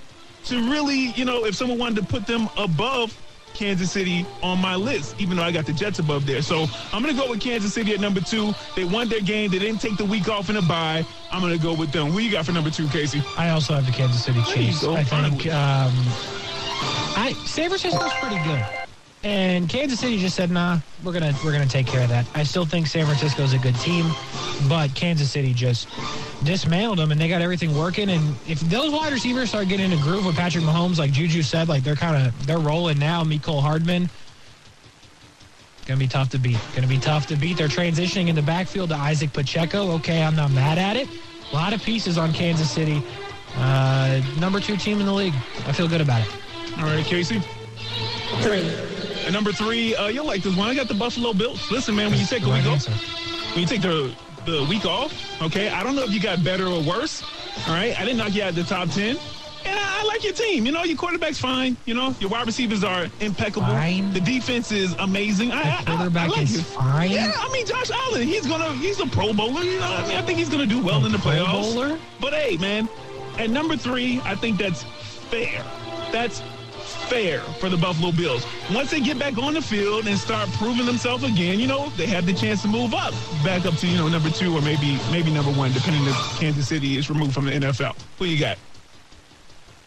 to 0.44 0.70
really, 0.70 1.12
you 1.12 1.24
know, 1.24 1.44
if 1.44 1.56
someone 1.56 1.78
wanted 1.78 1.96
to 1.96 2.06
put 2.06 2.26
them 2.26 2.48
above 2.56 3.16
Kansas 3.56 3.90
City 3.90 4.26
on 4.42 4.60
my 4.60 4.76
list, 4.76 5.16
even 5.18 5.36
though 5.36 5.42
I 5.42 5.50
got 5.50 5.64
the 5.64 5.72
Jets 5.72 5.98
above 5.98 6.26
there. 6.26 6.42
So 6.42 6.66
I'm 6.92 7.02
going 7.02 7.14
to 7.14 7.20
go 7.20 7.30
with 7.30 7.40
Kansas 7.40 7.72
City 7.72 7.94
at 7.94 8.00
number 8.00 8.20
two. 8.20 8.52
They 8.74 8.84
won 8.84 9.08
their 9.08 9.22
game. 9.22 9.50
They 9.50 9.58
didn't 9.58 9.80
take 9.80 9.96
the 9.96 10.04
week 10.04 10.28
off 10.28 10.50
in 10.50 10.56
a 10.56 10.62
bye. 10.62 11.04
I'm 11.32 11.40
going 11.40 11.56
to 11.56 11.62
go 11.62 11.72
with 11.72 11.90
them. 11.90 12.10
Who 12.10 12.18
you 12.18 12.30
got 12.30 12.44
for 12.44 12.52
number 12.52 12.70
two, 12.70 12.86
Casey? 12.88 13.22
I 13.38 13.50
also 13.50 13.74
have 13.74 13.86
the 13.86 13.92
Kansas 13.92 14.24
City 14.24 14.42
Chiefs. 14.42 14.84
I 14.84 15.02
think 15.02 15.46
um, 15.46 15.92
I 17.16 17.32
San 17.46 17.70
Francisco's 17.70 18.12
pretty 18.20 18.36
good, 18.44 18.62
and 19.26 19.68
Kansas 19.68 19.98
City 19.98 20.18
just 20.18 20.36
said, 20.36 20.52
"Nah, 20.52 20.78
we're 21.02 21.12
gonna 21.12 21.34
we're 21.44 21.50
gonna 21.50 21.66
take 21.66 21.86
care 21.86 22.02
of 22.02 22.08
that." 22.10 22.26
I 22.36 22.44
still 22.44 22.64
think 22.64 22.86
San 22.86 23.04
Francisco's 23.06 23.52
a 23.54 23.58
good 23.58 23.74
team, 23.80 24.06
but 24.68 24.94
Kansas 24.94 25.32
City 25.32 25.52
just 25.52 25.88
dismantled 26.44 26.98
them, 26.98 27.10
and 27.10 27.20
they 27.20 27.28
got 27.28 27.42
everything 27.42 27.76
working. 27.76 28.08
And 28.08 28.36
if 28.46 28.60
those 28.60 28.92
wide 28.92 29.12
receivers 29.12 29.48
start 29.48 29.66
getting 29.66 29.90
in 29.90 29.98
a 29.98 30.02
groove 30.02 30.24
with 30.24 30.36
Patrick 30.36 30.62
Mahomes, 30.62 30.98
like 30.98 31.10
Juju 31.10 31.42
said, 31.42 31.68
like 31.68 31.82
they're 31.82 31.96
kind 31.96 32.24
of 32.24 32.46
they're 32.46 32.60
rolling 32.60 33.00
now. 33.00 33.24
Mecole 33.24 33.60
Hardman. 33.60 34.08
Gonna 35.86 35.98
be 35.98 36.06
tough 36.08 36.30
to 36.30 36.38
beat. 36.38 36.58
Gonna 36.76 36.86
be 36.86 36.98
tough 36.98 37.26
to 37.26 37.36
beat. 37.36 37.56
They're 37.56 37.66
transitioning 37.66 38.28
in 38.28 38.36
the 38.36 38.42
backfield 38.42 38.90
to 38.90 38.96
Isaac 38.96 39.32
Pacheco. 39.32 39.90
Okay, 39.94 40.22
I'm 40.22 40.36
not 40.36 40.52
mad 40.52 40.78
at 40.78 40.96
it. 40.96 41.08
A 41.50 41.54
lot 41.54 41.72
of 41.72 41.82
pieces 41.82 42.16
on 42.16 42.32
Kansas 42.32 42.70
City. 42.70 43.02
Uh, 43.56 44.20
number 44.38 44.60
two 44.60 44.76
team 44.76 45.00
in 45.00 45.06
the 45.06 45.12
league. 45.12 45.34
I 45.66 45.72
feel 45.72 45.88
good 45.88 46.00
about 46.00 46.20
it. 46.20 46.28
All 46.78 46.84
right, 46.84 47.04
Casey. 47.04 47.42
three, 48.42 48.68
And 49.26 49.32
number 49.34 49.52
three, 49.52 49.94
uh, 49.96 50.06
you'll 50.06 50.24
like 50.26 50.42
this 50.42 50.56
one. 50.56 50.68
I 50.70 50.74
got 50.74 50.88
the 50.88 50.94
Buffalo 50.94 51.32
Bills. 51.32 51.68
Listen, 51.70 51.94
man, 51.96 52.10
when 52.10 52.18
you 52.20 52.26
take 52.26 52.42
a 52.42 52.46
The 52.46 52.52
week 52.52 52.66
off, 52.66 52.86
when 53.52 53.60
you 53.62 53.66
take 53.66 53.82
the 53.82 54.14
the 54.46 54.64
week 54.70 54.84
off, 54.86 55.12
okay, 55.42 55.68
I 55.68 55.82
don't 55.82 55.96
know 55.96 56.04
if 56.04 56.12
you 56.12 56.20
got 56.20 56.44
better 56.44 56.66
or 56.68 56.80
worse. 56.82 57.22
All 57.66 57.74
right, 57.74 57.98
I 57.98 58.04
didn't 58.04 58.18
knock 58.18 58.32
you 58.34 58.42
out 58.44 58.50
of 58.50 58.54
the 58.54 58.62
top 58.62 58.88
ten. 58.90 59.16
And 59.64 59.76
I, 59.80 60.00
I 60.00 60.04
like 60.04 60.22
your 60.22 60.32
team. 60.32 60.64
You 60.64 60.70
know, 60.70 60.84
your 60.84 60.96
quarterback's 60.96 61.40
fine. 61.40 61.76
You 61.86 61.94
know, 61.94 62.14
your 62.20 62.30
wide 62.30 62.46
receivers 62.46 62.84
are 62.84 63.08
impeccable. 63.18 63.66
Fine? 63.66 64.12
The 64.12 64.20
defense 64.20 64.70
is 64.70 64.92
amazing. 65.00 65.50
I, 65.50 65.78
I- 65.78 65.82
quarterback 65.84 66.28
I 66.28 66.32
like 66.32 66.42
is 66.42 66.58
it. 66.60 66.62
fine? 66.62 67.10
Yeah, 67.10 67.32
I 67.36 67.50
mean 67.52 67.66
Josh 67.66 67.90
Allen, 67.90 68.22
he's 68.22 68.46
gonna 68.46 68.72
he's 68.74 69.00
a 69.00 69.06
Pro 69.08 69.32
Bowler. 69.32 69.64
You 69.64 69.80
know, 69.80 69.90
what 69.90 70.04
I 70.04 70.08
mean, 70.08 70.16
I 70.18 70.22
think 70.22 70.38
he's 70.38 70.48
gonna 70.48 70.66
do 70.66 70.80
well 70.80 71.04
in 71.04 71.10
the 71.10 71.18
Pro 71.18 71.32
playoffs. 71.32 71.74
Bowler? 71.74 71.98
But 72.20 72.32
hey, 72.34 72.56
man, 72.58 72.88
at 73.38 73.50
number 73.50 73.76
three, 73.76 74.20
I 74.22 74.36
think 74.36 74.58
that's 74.58 74.84
fair. 74.84 75.64
That's 76.12 76.40
fair 77.08 77.40
for 77.60 77.68
the 77.68 77.76
Buffalo 77.76 78.12
Bills. 78.12 78.44
Once 78.72 78.90
they 78.90 79.00
get 79.00 79.18
back 79.18 79.38
on 79.38 79.54
the 79.54 79.62
field 79.62 80.06
and 80.06 80.18
start 80.18 80.48
proving 80.52 80.86
themselves 80.86 81.24
again, 81.24 81.58
you 81.60 81.66
know, 81.66 81.88
they 81.96 82.06
have 82.06 82.26
the 82.26 82.32
chance 82.34 82.62
to 82.62 82.68
move 82.68 82.94
up, 82.94 83.12
back 83.44 83.64
up 83.66 83.74
to 83.76 83.86
you 83.86 83.96
know 83.96 84.08
number 84.08 84.30
two 84.30 84.56
or 84.56 84.60
maybe 84.62 84.98
maybe 85.10 85.30
number 85.32 85.52
one, 85.52 85.72
depending 85.72 86.02
if 86.06 86.16
Kansas 86.38 86.68
City 86.68 86.96
is 86.96 87.08
removed 87.10 87.32
from 87.34 87.46
the 87.46 87.52
NFL. 87.52 87.96
Who 88.18 88.24
you 88.26 88.38
got? 88.38 88.58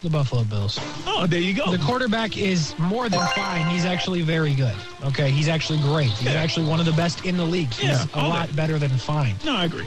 The 0.02 0.08
Buffalo 0.08 0.44
Bills. 0.44 0.78
Oh, 1.06 1.26
there 1.26 1.40
you 1.40 1.52
go. 1.52 1.70
The 1.70 1.76
quarterback 1.84 2.38
is 2.38 2.74
more 2.78 3.10
than 3.10 3.20
fine. 3.36 3.66
He's 3.66 3.84
actually 3.84 4.22
very 4.22 4.54
good. 4.54 4.74
Okay, 5.04 5.30
he's 5.30 5.46
actually 5.48 5.78
great. 5.80 6.08
He's 6.08 6.32
Yeah. 6.32 6.40
actually 6.40 6.66
one 6.66 6.80
of 6.80 6.86
the 6.86 6.92
best 6.92 7.26
in 7.26 7.36
the 7.36 7.44
league. 7.44 7.70
He's 7.74 7.90
Yeah, 7.90 8.06
a 8.14 8.26
lot 8.26 8.46
that. 8.48 8.56
better 8.56 8.78
than 8.78 8.88
fine. 8.96 9.34
no, 9.44 9.54
I 9.56 9.66
agree. 9.66 9.86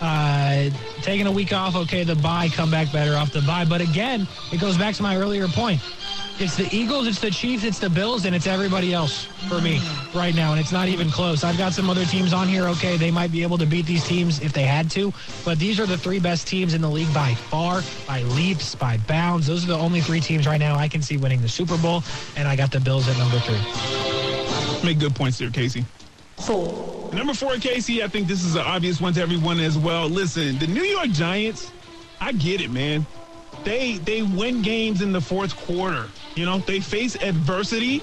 Uh, 0.00 0.68
taking 1.02 1.28
a 1.28 1.30
week 1.30 1.52
off, 1.52 1.76
okay, 1.76 2.02
the 2.02 2.16
bye, 2.16 2.48
come 2.48 2.72
back 2.72 2.90
better 2.90 3.16
off 3.16 3.30
the 3.32 3.40
bye. 3.42 3.64
But 3.64 3.80
again, 3.80 4.26
it 4.50 4.58
goes 4.58 4.76
back 4.76 4.96
to 4.96 5.02
my 5.04 5.14
earlier 5.16 5.46
point. 5.46 5.80
It's 6.38 6.56
the 6.56 6.68
Eagles, 6.74 7.06
it's 7.06 7.20
the 7.20 7.30
Chiefs, 7.30 7.62
it's 7.62 7.78
the 7.78 7.90
Bills, 7.90 8.24
and 8.24 8.34
it's 8.34 8.46
everybody 8.46 8.92
else 8.92 9.26
for 9.48 9.60
me 9.60 9.80
right 10.14 10.34
now. 10.34 10.52
And 10.52 10.60
it's 10.60 10.72
not 10.72 10.88
even 10.88 11.08
close. 11.10 11.44
I've 11.44 11.58
got 11.58 11.72
some 11.72 11.88
other 11.88 12.04
teams 12.04 12.32
on 12.32 12.48
here. 12.48 12.66
Okay, 12.68 12.96
they 12.96 13.10
might 13.10 13.30
be 13.30 13.42
able 13.42 13.58
to 13.58 13.66
beat 13.66 13.86
these 13.86 14.04
teams 14.04 14.40
if 14.40 14.52
they 14.52 14.64
had 14.64 14.90
to. 14.92 15.12
But 15.44 15.58
these 15.58 15.78
are 15.78 15.86
the 15.86 15.96
three 15.96 16.18
best 16.18 16.48
teams 16.48 16.74
in 16.74 16.80
the 16.80 16.88
league 16.88 17.12
by 17.14 17.34
far, 17.34 17.82
by 18.08 18.22
leaps, 18.22 18.74
by 18.74 18.96
bounds. 19.06 19.46
Those 19.46 19.64
are 19.64 19.68
the 19.68 19.78
only 19.78 20.00
three 20.00 20.20
teams 20.20 20.46
right 20.46 20.58
now 20.58 20.76
I 20.76 20.88
can 20.88 21.02
see 21.02 21.16
winning 21.16 21.42
the 21.42 21.48
Super 21.48 21.76
Bowl. 21.78 22.02
And 22.36 22.48
I 22.48 22.56
got 22.56 22.72
the 22.72 22.80
Bills 22.80 23.08
at 23.08 23.16
number 23.18 23.38
three. 23.40 24.82
Make 24.84 24.98
good 24.98 25.14
points 25.14 25.38
there, 25.38 25.50
Casey. 25.50 25.84
four, 26.38 27.10
Number 27.12 27.34
four, 27.34 27.54
Casey, 27.56 28.02
I 28.02 28.08
think 28.08 28.26
this 28.26 28.42
is 28.42 28.56
an 28.56 28.62
obvious 28.62 29.00
one 29.00 29.12
to 29.14 29.20
everyone 29.20 29.60
as 29.60 29.78
well. 29.78 30.08
Listen, 30.08 30.58
the 30.58 30.66
New 30.66 30.82
York 30.82 31.10
Giants, 31.10 31.70
I 32.20 32.32
get 32.32 32.60
it, 32.60 32.70
man. 32.70 33.06
They 33.64 33.98
they 33.98 34.22
win 34.22 34.62
games 34.62 35.02
in 35.02 35.12
the 35.12 35.20
fourth 35.20 35.56
quarter. 35.56 36.08
You 36.34 36.46
know, 36.46 36.58
they 36.58 36.80
face 36.80 37.14
adversity. 37.16 38.02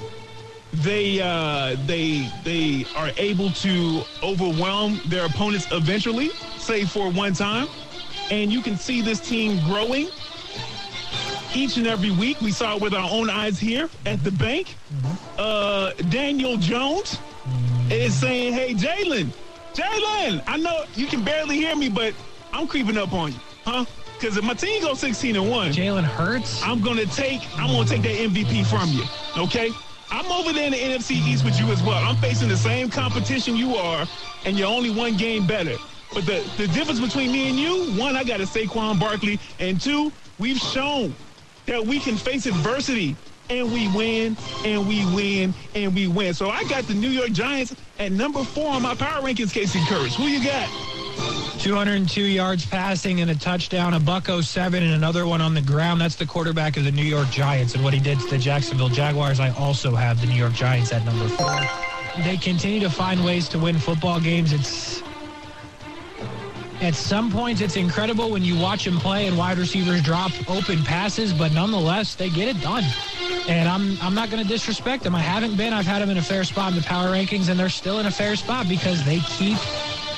They 0.72 1.19
uh, 1.19 1.76
they 1.86 2.30
they 2.43 2.86
are 2.95 3.12
able 3.17 3.52
to 3.52 4.04
overwhelm 4.24 5.02
their 5.08 5.26
opponents 5.26 5.67
eventually, 5.72 6.30
save 6.58 6.89
for 6.89 7.10
one 7.12 7.34
time. 7.34 7.67
And 8.32 8.52
you 8.52 8.62
can 8.62 8.78
see 8.78 9.02
this 9.02 9.19
team 9.19 9.60
growing 9.65 10.08
each 11.56 11.78
and 11.78 11.88
every 11.88 12.12
week. 12.12 12.39
We 12.41 12.52
saw 12.52 12.76
it 12.76 12.82
with 12.82 12.93
our 12.93 13.10
own 13.10 13.30
eyes 13.30 13.60
here 13.60 13.89
at 14.06 14.24
the 14.24 14.32
bank. 14.32 14.78
Uh, 15.38 15.93
Daniel 16.10 16.58
Jones 16.58 17.17
is 17.89 18.13
saying, 18.13 18.54
hey, 18.54 18.76
Jalen, 18.76 19.34
Jalen, 19.74 20.43
I 20.45 20.58
know 20.58 20.84
you 20.93 21.08
can 21.08 21.24
barely 21.24 21.56
hear 21.56 21.76
me, 21.76 21.89
but 21.89 22.13
I'm 22.54 22.67
creeping 22.67 22.98
up 22.98 23.13
on 23.13 23.32
you, 23.32 23.39
huh? 23.65 23.86
Because 24.20 24.36
if 24.36 24.44
my 24.44 24.54
team 24.54 24.82
goes 24.82 25.00
16 25.00 25.38
and 25.38 25.50
one, 25.50 25.72
Jalen 25.72 26.04
Hurts. 26.04 26.62
I'm 26.64 26.82
gonna 26.82 27.06
take 27.06 27.42
I'm 27.58 27.68
gonna 27.68 27.88
take 27.88 28.02
that 28.02 28.16
MVP 28.16 28.66
from 28.66 28.90
you. 28.90 29.04
Okay? 29.38 29.72
I'm 30.12 30.26
over 30.32 30.52
there 30.52 30.66
in 30.66 30.72
the 30.72 30.78
NFC 30.78 31.12
East 31.12 31.46
with 31.46 31.58
you 31.60 31.68
as 31.68 31.82
well. 31.84 32.04
I'm 32.04 32.18
facing 32.18 32.50
the 32.50 32.58
same 32.58 32.90
competition 32.90 33.56
you 33.56 33.76
are, 33.76 34.06
and 34.44 34.58
you're 34.58 34.68
only 34.68 34.90
one 34.90 35.16
game 35.16 35.46
better. 35.48 35.76
But 36.14 36.26
the, 36.26 36.44
the 36.58 36.68
difference 36.70 37.00
between 37.00 37.32
me 37.32 37.50
and 37.50 37.58
you, 37.58 37.94
one, 38.00 38.16
I 38.16 38.24
got 38.24 38.42
a 38.42 38.46
Saquon 38.46 39.00
Barkley, 39.00 39.40
and 39.60 39.80
two, 39.80 40.12
we've 40.40 40.58
shown 40.58 41.14
that 41.68 41.86
we 41.86 42.00
can 42.00 42.18
face 42.18 42.48
adversity 42.48 43.16
and 43.50 43.72
we 43.72 43.88
win 43.96 44.36
and 44.66 44.88
we 44.88 45.06
win 45.14 45.54
and 45.76 45.94
we 45.94 46.08
win. 46.08 46.34
So 46.34 46.50
I 46.50 46.64
got 46.66 46.86
the 46.86 46.94
New 46.94 47.10
York 47.10 47.32
Giants 47.32 47.76
at 48.00 48.12
number 48.12 48.44
four 48.44 48.72
on 48.72 48.82
my 48.82 48.96
power 48.96 49.22
rankings, 49.22 49.54
Casey 49.54 49.80
Kurtz. 49.88 50.16
Who 50.16 50.24
you 50.24 50.44
got? 50.44 50.99
202 51.60 52.22
yards 52.22 52.65
passing 52.65 53.19
and 53.19 53.30
a 53.30 53.36
touchdown, 53.36 53.93
a 53.93 54.00
buck 54.00 54.28
07 54.28 54.82
and 54.82 54.93
another 54.93 55.28
one 55.28 55.41
on 55.41 55.54
the 55.54 55.62
ground. 55.62 56.00
That's 56.00 56.15
the 56.15 56.26
quarterback 56.26 56.78
of 56.78 56.86
the 56.86 56.91
New 56.91 57.04
York 57.04 57.30
Giants 57.32 57.76
and 57.76 57.84
what 57.84 57.93
he 57.93 58.00
did 58.00 58.17
to 58.22 58.28
the 58.28 58.38
Jacksonville 58.38 58.88
Jaguars. 58.88 59.41
I 59.41 59.50
also 59.50 59.93
have 59.93 60.22
the 60.22 60.28
New 60.28 60.36
York 60.36 60.54
Giants 60.54 60.93
at 60.93 61.04
number 61.04 61.28
four. 61.28 61.60
They 62.24 62.38
continue 62.38 62.80
to 62.80 62.89
find 62.89 63.26
ways 63.26 63.50
to 63.50 63.60
win 63.60 63.78
football 63.78 64.22
games. 64.22 64.54
It's 64.54 65.04
at 66.80 66.95
some 66.95 67.30
points 67.30 67.60
it's 67.60 67.76
incredible 67.76 68.32
when 68.32 68.41
you 68.41 68.58
watch 68.58 68.86
them 68.86 68.98
play 68.98 69.28
and 69.28 69.38
wide 69.38 69.58
receivers 69.58 70.02
drop 70.02 70.32
open 70.50 70.82
passes, 70.84 71.34
but 71.34 71.52
nonetheless 71.52 72.15
they 72.15 72.30
get 72.30 72.48
it 72.48 72.62
done. 72.62 72.86
And 73.50 73.67
I'm 73.67 73.98
I'm 74.02 74.15
not 74.15 74.30
going 74.30 74.41
to 74.41 74.48
disrespect 74.48 75.04
them. 75.04 75.13
I 75.13 75.19
haven't 75.19 75.58
been. 75.58 75.74
I've 75.74 75.86
had 75.86 76.02
them 76.02 76.10
in 76.10 76.17
a 76.17 76.22
fair 76.22 76.45
spot 76.45 76.72
in 76.72 76.78
the 76.78 76.86
power 76.86 77.10
rankings, 77.10 77.50
and 77.50 77.60
they're 77.60 77.67
still 77.67 78.00
in 78.00 78.06
a 78.06 78.12
fair 78.12 78.38
spot 78.38 78.69
because 78.69 79.04
they 79.04 79.19
keep 79.19 79.58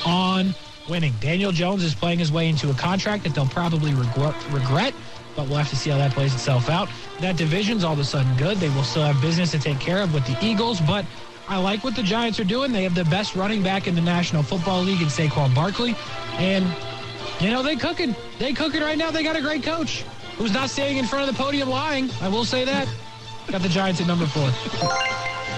on 0.06 0.54
winning. 0.90 1.14
Daniel 1.20 1.52
Jones 1.52 1.84
is 1.84 1.96
playing 1.96 2.20
his 2.20 2.32
way 2.32 2.50
into 2.50 2.70
a 2.70 2.74
contract 2.74 3.24
that 3.24 3.36
they'll 3.36 3.46
probably 3.46 3.94
regret, 3.94 4.94
but 5.36 5.48
we'll 5.48 5.58
have 5.58 5.70
to 5.70 5.76
see 5.76 5.90
how 5.90 5.98
that 5.98 6.12
plays 6.12 6.34
itself 6.34 6.70
out. 6.70 6.90
That 7.20 7.38
division's 7.38 7.84
all 7.84 7.94
of 7.94 8.00
a 8.00 8.04
sudden 8.04 8.36
good. 8.38 8.58
They 8.58 8.70
will 8.70 8.84
still 8.84 9.04
have 9.04 9.22
business 9.22 9.52
to 9.52 9.60
take 9.60 9.80
care 9.80 10.02
of 10.02 10.14
with 10.14 10.26
the 10.26 10.38
Eagles, 10.46 10.82
but 10.82 11.06
I 11.48 11.58
like 11.58 11.84
what 11.84 11.96
the 11.96 12.04
Giants 12.04 12.40
are 12.40 12.46
doing. 12.46 12.72
They 12.72 12.84
have 12.84 12.96
the 12.96 13.06
best 13.06 13.36
running 13.36 13.62
back 13.62 13.88
in 13.88 13.96
the 13.96 14.02
National 14.02 14.44
Football 14.44 14.84
League 14.84 15.02
in 15.02 15.08
Saquon 15.08 15.54
Barkley, 15.54 15.96
and 16.34 16.66
you 17.40 17.50
know 17.52 17.64
they 17.64 17.76
cooking. 17.76 18.16
They 18.40 18.54
cooking 18.54 18.82
right 18.82 18.98
now. 18.98 19.12
They 19.12 19.24
got 19.24 19.36
a 19.36 19.42
great 19.42 19.64
coach 19.64 20.04
who's 20.38 20.54
not 20.54 20.70
standing 20.70 20.98
in 20.98 21.06
front 21.06 21.30
of 21.30 21.36
the 21.36 21.42
podium 21.42 21.70
lying. 21.70 22.10
I 22.22 22.28
will 22.30 22.46
say 22.46 22.66
that. 22.66 22.88
Got 23.48 23.62
the 23.62 23.70
Giants 23.70 24.00
at 24.00 24.08
number 24.08 24.26
four. 24.26 24.50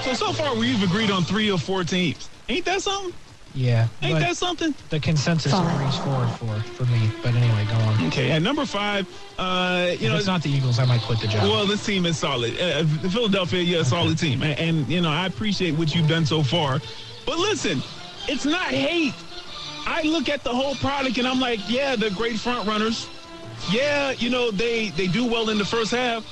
So 0.03 0.13
so 0.13 0.33
far 0.33 0.55
we've 0.55 0.81
agreed 0.83 1.11
on 1.11 1.23
three 1.23 1.51
or 1.51 1.59
four 1.59 1.83
teams. 1.83 2.29
Ain't 2.49 2.65
that 2.65 2.81
something? 2.81 3.13
Yeah, 3.53 3.87
Ain't 4.01 4.19
that 4.19 4.35
something? 4.35 4.73
the 4.89 4.99
consensus 4.99 5.51
Five. 5.51 5.75
agrees 5.75 5.95
four 5.97 6.23
and 6.23 6.31
four 6.31 6.55
for 6.73 6.85
me. 6.91 7.11
But 7.21 7.35
anyway, 7.35 7.65
go 7.69 7.75
on. 7.75 8.07
Okay, 8.07 8.31
at 8.31 8.41
number 8.41 8.65
five, 8.65 9.07
uh, 9.37 9.85
you 9.89 9.93
If 9.93 10.01
know, 10.01 10.17
it's 10.17 10.25
not 10.25 10.41
the 10.41 10.49
Eagles, 10.49 10.79
I 10.79 10.85
might 10.85 11.01
quit 11.01 11.19
the 11.19 11.27
job. 11.27 11.43
Well, 11.43 11.67
this 11.67 11.85
team 11.85 12.07
is 12.07 12.17
solid. 12.17 12.59
Uh, 12.59 12.83
Philadelphia, 13.09 13.61
yeah, 13.61 13.79
a 13.81 13.85
solid 13.85 14.17
team, 14.17 14.41
and, 14.41 14.57
and 14.59 14.87
you 14.87 15.01
know 15.01 15.11
I 15.11 15.27
appreciate 15.27 15.71
what 15.77 15.93
you've 15.93 16.07
done 16.07 16.25
so 16.25 16.41
far. 16.41 16.81
But 17.27 17.37
listen, 17.37 17.81
it's 18.27 18.45
not 18.45 18.67
hate. 18.67 19.13
I 19.85 20.01
look 20.03 20.29
at 20.29 20.43
the 20.43 20.49
whole 20.49 20.75
product 20.75 21.17
and 21.17 21.27
I'm 21.27 21.39
like, 21.39 21.59
yeah, 21.69 21.95
they're 21.95 22.09
great 22.09 22.39
front 22.39 22.67
runners. 22.67 23.07
Yeah, 23.69 24.11
you 24.11 24.29
know 24.31 24.49
they 24.49 24.89
they 24.89 25.07
do 25.07 25.25
well 25.25 25.49
in 25.49 25.59
the 25.59 25.65
first 25.65 25.91
half, 25.91 26.25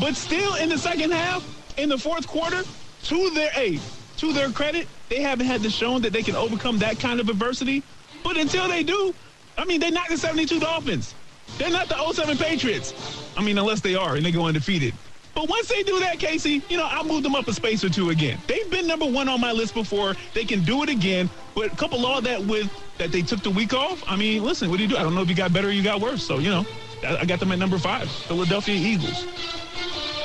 but 0.00 0.16
still 0.16 0.56
in 0.56 0.70
the 0.70 0.78
second 0.78 1.12
half, 1.12 1.44
in 1.78 1.88
the 1.88 1.98
fourth 1.98 2.26
quarter, 2.26 2.62
to 3.04 3.30
their 3.30 3.50
aid, 3.54 3.80
to 4.24 4.32
their 4.32 4.50
credit, 4.50 4.88
they 5.08 5.20
haven't 5.20 5.46
had 5.46 5.60
the 5.60 5.70
shown 5.70 6.00
that 6.02 6.12
they 6.12 6.22
can 6.22 6.34
overcome 6.34 6.78
that 6.78 6.98
kind 6.98 7.20
of 7.20 7.28
adversity. 7.28 7.82
But 8.22 8.36
until 8.36 8.68
they 8.68 8.82
do, 8.82 9.14
I 9.58 9.64
mean, 9.64 9.80
they're 9.80 9.90
not 9.90 10.08
the 10.08 10.16
72 10.16 10.60
Dolphins. 10.60 11.14
They're 11.58 11.70
not 11.70 11.88
the 11.88 12.12
07 12.12 12.38
Patriots. 12.38 12.94
I 13.36 13.42
mean, 13.42 13.58
unless 13.58 13.80
they 13.80 13.94
are 13.94 14.16
and 14.16 14.24
they 14.24 14.32
go 14.32 14.46
undefeated. 14.46 14.94
But 15.34 15.48
once 15.48 15.68
they 15.68 15.82
do 15.82 15.98
that, 16.00 16.18
Casey, 16.18 16.62
you 16.68 16.76
know, 16.76 16.86
I'll 16.88 17.04
move 17.04 17.22
them 17.22 17.34
up 17.34 17.48
a 17.48 17.52
space 17.52 17.84
or 17.84 17.90
two 17.90 18.10
again. 18.10 18.38
They've 18.46 18.70
been 18.70 18.86
number 18.86 19.04
one 19.04 19.28
on 19.28 19.40
my 19.40 19.52
list 19.52 19.74
before. 19.74 20.14
They 20.32 20.44
can 20.44 20.62
do 20.64 20.82
it 20.82 20.88
again. 20.88 21.28
But 21.54 21.76
couple 21.76 22.06
all 22.06 22.20
that 22.22 22.42
with 22.42 22.72
that 22.98 23.12
they 23.12 23.22
took 23.22 23.42
the 23.42 23.50
week 23.50 23.74
off. 23.74 24.02
I 24.06 24.16
mean, 24.16 24.42
listen, 24.42 24.70
what 24.70 24.76
do 24.76 24.84
you 24.84 24.88
do? 24.88 24.96
I 24.96 25.02
don't 25.02 25.14
know 25.14 25.22
if 25.22 25.28
you 25.28 25.34
got 25.34 25.52
better 25.52 25.68
or 25.68 25.72
you 25.72 25.82
got 25.82 26.00
worse. 26.00 26.24
So, 26.24 26.38
you 26.38 26.50
know, 26.50 26.66
I 27.04 27.24
got 27.24 27.40
them 27.40 27.52
at 27.52 27.58
number 27.58 27.78
five, 27.78 28.10
Philadelphia 28.10 28.74
Eagles. 28.74 29.24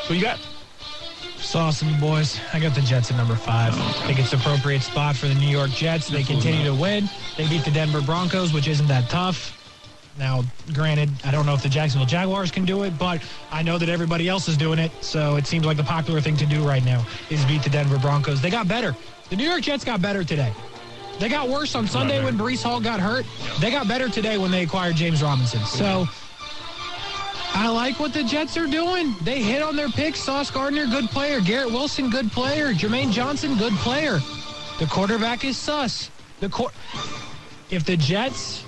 What 0.07 0.15
you 0.15 0.21
got? 0.21 0.39
Sauce 1.41 1.84
boys. 1.99 2.39
I 2.54 2.60
got 2.60 2.75
the 2.75 2.82
Jets 2.82 3.12
at 3.12 3.17
number 3.17 3.36
five. 3.36 3.73
I 3.73 4.08
think 4.08 4.19
it's 4.19 4.34
appropriate 4.34 4.82
spot 4.82 5.15
for 5.15 5.28
the 5.28 5.36
New 5.36 5.47
York 5.47 5.71
Jets. 5.71 6.08
They 6.08 6.23
continue 6.23 6.63
to 6.65 6.73
win. 6.73 7.10
They 7.38 7.47
beat 7.47 7.65
the 7.65 7.71
Denver 7.71 8.02
Broncos, 8.02 8.54
which 8.54 8.67
isn't 8.67 8.88
that 8.88 9.10
tough. 9.10 9.56
Now, 10.17 10.43
granted, 10.73 11.10
I 11.23 11.32
don't 11.32 11.45
know 11.45 11.54
if 11.54 11.63
the 11.63 11.69
Jacksonville 11.69 12.06
Jaguars 12.06 12.52
can 12.52 12.65
do 12.65 12.84
it, 12.84 12.97
but 12.99 13.21
I 13.52 13.63
know 13.63 13.78
that 13.78 13.88
everybody 13.88 14.28
else 14.28 14.47
is 14.49 14.58
doing 14.58 14.78
it. 14.78 14.91
So 15.02 15.38
it 15.38 15.47
seems 15.47 15.65
like 15.65 15.78
the 15.78 15.84
popular 15.84 16.19
thing 16.19 16.36
to 16.38 16.45
do 16.45 16.67
right 16.67 16.84
now 16.84 17.06
is 17.30 17.43
beat 17.45 17.63
the 17.63 17.69
Denver 17.69 17.97
Broncos. 17.97 18.41
They 18.41 18.49
got 18.49 18.67
better. 18.67 18.95
The 19.30 19.38
New 19.38 19.47
York 19.49 19.62
Jets 19.62 19.86
got 19.86 20.02
better 20.02 20.23
today. 20.23 20.54
They 21.19 21.30
got 21.30 21.49
worse 21.49 21.75
on 21.75 21.88
Sunday 21.88 22.23
when 22.23 22.38
Breece 22.38 22.63
Hall 22.63 22.80
got 22.80 22.99
hurt. 22.99 23.25
They 23.60 23.71
got 23.71 23.88
better 23.88 24.10
today 24.10 24.38
when 24.38 24.52
they 24.52 24.63
acquired 24.63 24.95
James 24.95 25.21
Robinson. 25.21 25.60
So 25.65 26.08
I 27.53 27.67
like 27.69 27.99
what 27.99 28.13
the 28.13 28.23
Jets 28.23 28.57
are 28.57 28.67
doing. 28.67 29.15
They 29.21 29.41
hit 29.41 29.62
on 29.62 29.75
their 29.75 29.89
picks. 29.89 30.19
Sauce 30.19 30.49
Gardner, 30.51 30.85
good 30.88 31.05
player. 31.09 31.41
Garrett 31.41 31.71
Wilson, 31.71 32.09
good 32.09 32.31
player. 32.31 32.73
Jermaine 32.73 33.12
Johnson, 33.12 33.57
good 33.57 33.73
player. 33.73 34.19
The 34.79 34.85
quarterback 34.85 35.43
is 35.43 35.57
sus. 35.57 36.09
The 36.39 36.49
court. 36.49 36.73
If 37.69 37.83
the 37.85 37.97
Jets, 37.97 38.63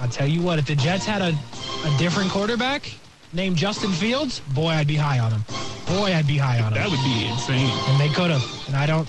I'll 0.00 0.08
tell 0.08 0.26
you 0.26 0.42
what, 0.42 0.58
if 0.58 0.66
the 0.66 0.74
Jets 0.74 1.04
had 1.06 1.22
a, 1.22 1.28
a 1.28 1.98
different 1.98 2.30
quarterback 2.30 2.92
named 3.32 3.56
Justin 3.56 3.92
Fields, 3.92 4.40
boy, 4.54 4.68
I'd 4.70 4.88
be 4.88 4.96
high 4.96 5.18
on 5.20 5.30
him. 5.32 5.44
Boy, 5.86 6.12
I'd 6.14 6.26
be 6.26 6.36
high 6.36 6.58
on 6.60 6.72
him 6.72 6.74
That 6.74 6.90
would 6.90 7.02
be 7.04 7.26
insane. 7.26 7.70
and 7.88 8.00
they 8.00 8.08
could 8.08 8.30
have. 8.30 8.44
And 8.66 8.76
I 8.76 8.86
don't, 8.86 9.08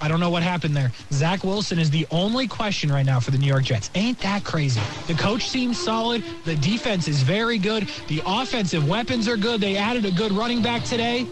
I 0.00 0.08
don't 0.08 0.20
know 0.20 0.30
what 0.30 0.42
happened 0.42 0.76
there. 0.76 0.92
Zach 1.12 1.44
Wilson 1.44 1.78
is 1.78 1.90
the 1.90 2.06
only 2.10 2.46
question 2.46 2.90
right 2.90 3.06
now 3.06 3.20
for 3.20 3.30
the 3.30 3.38
New 3.38 3.46
York 3.46 3.64
Jets. 3.64 3.90
Ain't 3.94 4.18
that 4.20 4.44
crazy? 4.44 4.80
The 5.06 5.14
coach 5.14 5.48
seems 5.48 5.78
solid. 5.78 6.22
The 6.44 6.56
defense 6.56 7.08
is 7.08 7.22
very 7.22 7.58
good. 7.58 7.88
The 8.08 8.22
offensive 8.26 8.88
weapons 8.88 9.28
are 9.28 9.36
good. 9.36 9.60
They 9.60 9.76
added 9.76 10.04
a 10.04 10.10
good 10.10 10.32
running 10.32 10.62
back 10.62 10.84
today. 10.84 11.26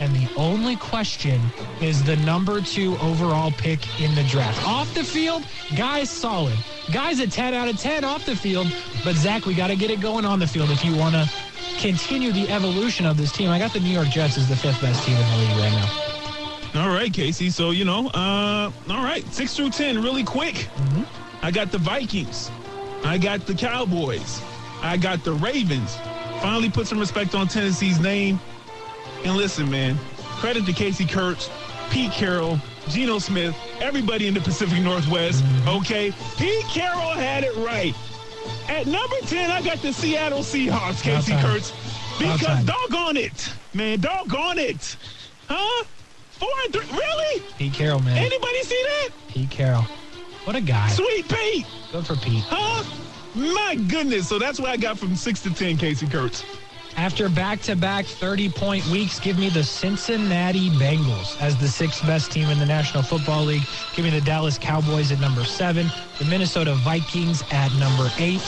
And 0.00 0.14
the 0.16 0.28
only 0.36 0.76
question 0.76 1.40
is 1.80 2.02
the 2.02 2.16
number 2.16 2.60
two 2.60 2.96
overall 2.98 3.52
pick 3.52 4.00
in 4.00 4.14
the 4.14 4.24
draft. 4.24 4.66
Off 4.66 4.92
the 4.94 5.04
field, 5.04 5.44
guy's 5.76 6.10
solid. 6.10 6.56
Guy's 6.92 7.20
a 7.20 7.26
10 7.26 7.54
out 7.54 7.68
of 7.68 7.78
10 7.78 8.02
off 8.02 8.26
the 8.26 8.34
field. 8.34 8.66
But 9.04 9.14
Zach, 9.14 9.46
we 9.46 9.54
got 9.54 9.68
to 9.68 9.76
get 9.76 9.90
it 9.90 10.00
going 10.00 10.24
on 10.24 10.38
the 10.38 10.46
field 10.46 10.70
if 10.70 10.84
you 10.84 10.96
want 10.96 11.14
to 11.14 11.30
continue 11.78 12.32
the 12.32 12.48
evolution 12.48 13.06
of 13.06 13.16
this 13.16 13.32
team. 13.32 13.50
I 13.50 13.58
got 13.58 13.72
the 13.72 13.80
New 13.80 13.90
York 13.90 14.08
Jets 14.08 14.38
as 14.38 14.48
the 14.48 14.56
fifth 14.56 14.80
best 14.80 15.04
team 15.04 15.16
in 15.16 15.30
the 15.30 15.36
league 15.36 15.58
right 15.58 15.72
now. 15.72 16.11
All 16.74 16.88
right, 16.88 17.12
Casey. 17.12 17.50
So, 17.50 17.70
you 17.70 17.84
know, 17.84 18.08
uh, 18.08 18.70
all 18.88 19.04
right, 19.04 19.24
six 19.32 19.54
through 19.54 19.70
10, 19.70 20.02
really 20.02 20.24
quick. 20.24 20.68
I 21.42 21.50
got 21.50 21.70
the 21.70 21.78
Vikings. 21.78 22.50
I 23.04 23.18
got 23.18 23.46
the 23.46 23.54
Cowboys. 23.54 24.40
I 24.80 24.96
got 24.96 25.22
the 25.22 25.32
Ravens. 25.34 25.96
Finally 26.40 26.70
put 26.70 26.86
some 26.86 26.98
respect 26.98 27.34
on 27.34 27.46
Tennessee's 27.46 28.00
name. 28.00 28.40
And 29.24 29.36
listen, 29.36 29.70
man, 29.70 29.98
credit 30.38 30.64
to 30.66 30.72
Casey 30.72 31.04
Kurtz, 31.04 31.50
Pete 31.90 32.10
Carroll, 32.12 32.58
Geno 32.88 33.18
Smith, 33.18 33.54
everybody 33.80 34.26
in 34.26 34.34
the 34.34 34.40
Pacific 34.40 34.82
Northwest. 34.82 35.44
Okay, 35.66 36.12
Pete 36.38 36.64
Carroll 36.64 37.10
had 37.10 37.44
it 37.44 37.54
right. 37.56 37.94
At 38.68 38.86
number 38.86 39.16
10, 39.22 39.50
I 39.50 39.62
got 39.62 39.78
the 39.82 39.92
Seattle 39.92 40.40
Seahawks, 40.40 41.02
Casey. 41.02 41.34
Kurtz. 41.40 41.72
Because 42.18 42.64
doggone 42.64 43.16
it, 43.16 43.52
man, 43.74 44.00
doggone 44.00 44.58
it. 44.58 44.96
Huh? 45.48 45.84
Four 46.42 46.50
and 46.64 46.72
three, 46.72 46.98
really? 46.98 47.42
Pete 47.56 47.72
Carroll, 47.72 48.00
man. 48.00 48.16
Anybody 48.16 48.62
see 48.64 48.82
that? 48.82 49.10
Pete 49.28 49.48
Carroll. 49.50 49.82
What 50.42 50.56
a 50.56 50.60
guy. 50.60 50.88
Sweet 50.88 51.28
Pete, 51.28 51.64
Good 51.92 52.04
for 52.04 52.16
Pete. 52.16 52.42
huh? 52.48 52.82
My 53.36 53.76
goodness. 53.88 54.28
So 54.28 54.40
that's 54.40 54.58
what 54.58 54.68
I 54.70 54.76
got 54.76 54.98
from 54.98 55.14
six 55.14 55.40
to 55.42 55.54
10, 55.54 55.76
Casey 55.76 56.08
Kurtz. 56.08 56.44
After 56.96 57.28
back-to-back 57.28 58.06
30-point 58.06 58.84
weeks, 58.88 59.20
give 59.20 59.38
me 59.38 59.50
the 59.50 59.62
Cincinnati 59.62 60.68
Bengals 60.70 61.40
as 61.40 61.56
the 61.56 61.68
sixth 61.68 62.02
best 62.06 62.32
team 62.32 62.48
in 62.50 62.58
the 62.58 62.66
National 62.66 63.04
Football 63.04 63.44
League. 63.44 63.62
Give 63.94 64.04
me 64.04 64.10
the 64.10 64.20
Dallas 64.20 64.58
Cowboys 64.58 65.12
at 65.12 65.20
number 65.20 65.44
seven, 65.44 65.86
the 66.18 66.24
Minnesota 66.24 66.74
Vikings 66.82 67.44
at 67.52 67.72
number 67.74 68.10
eight, 68.18 68.42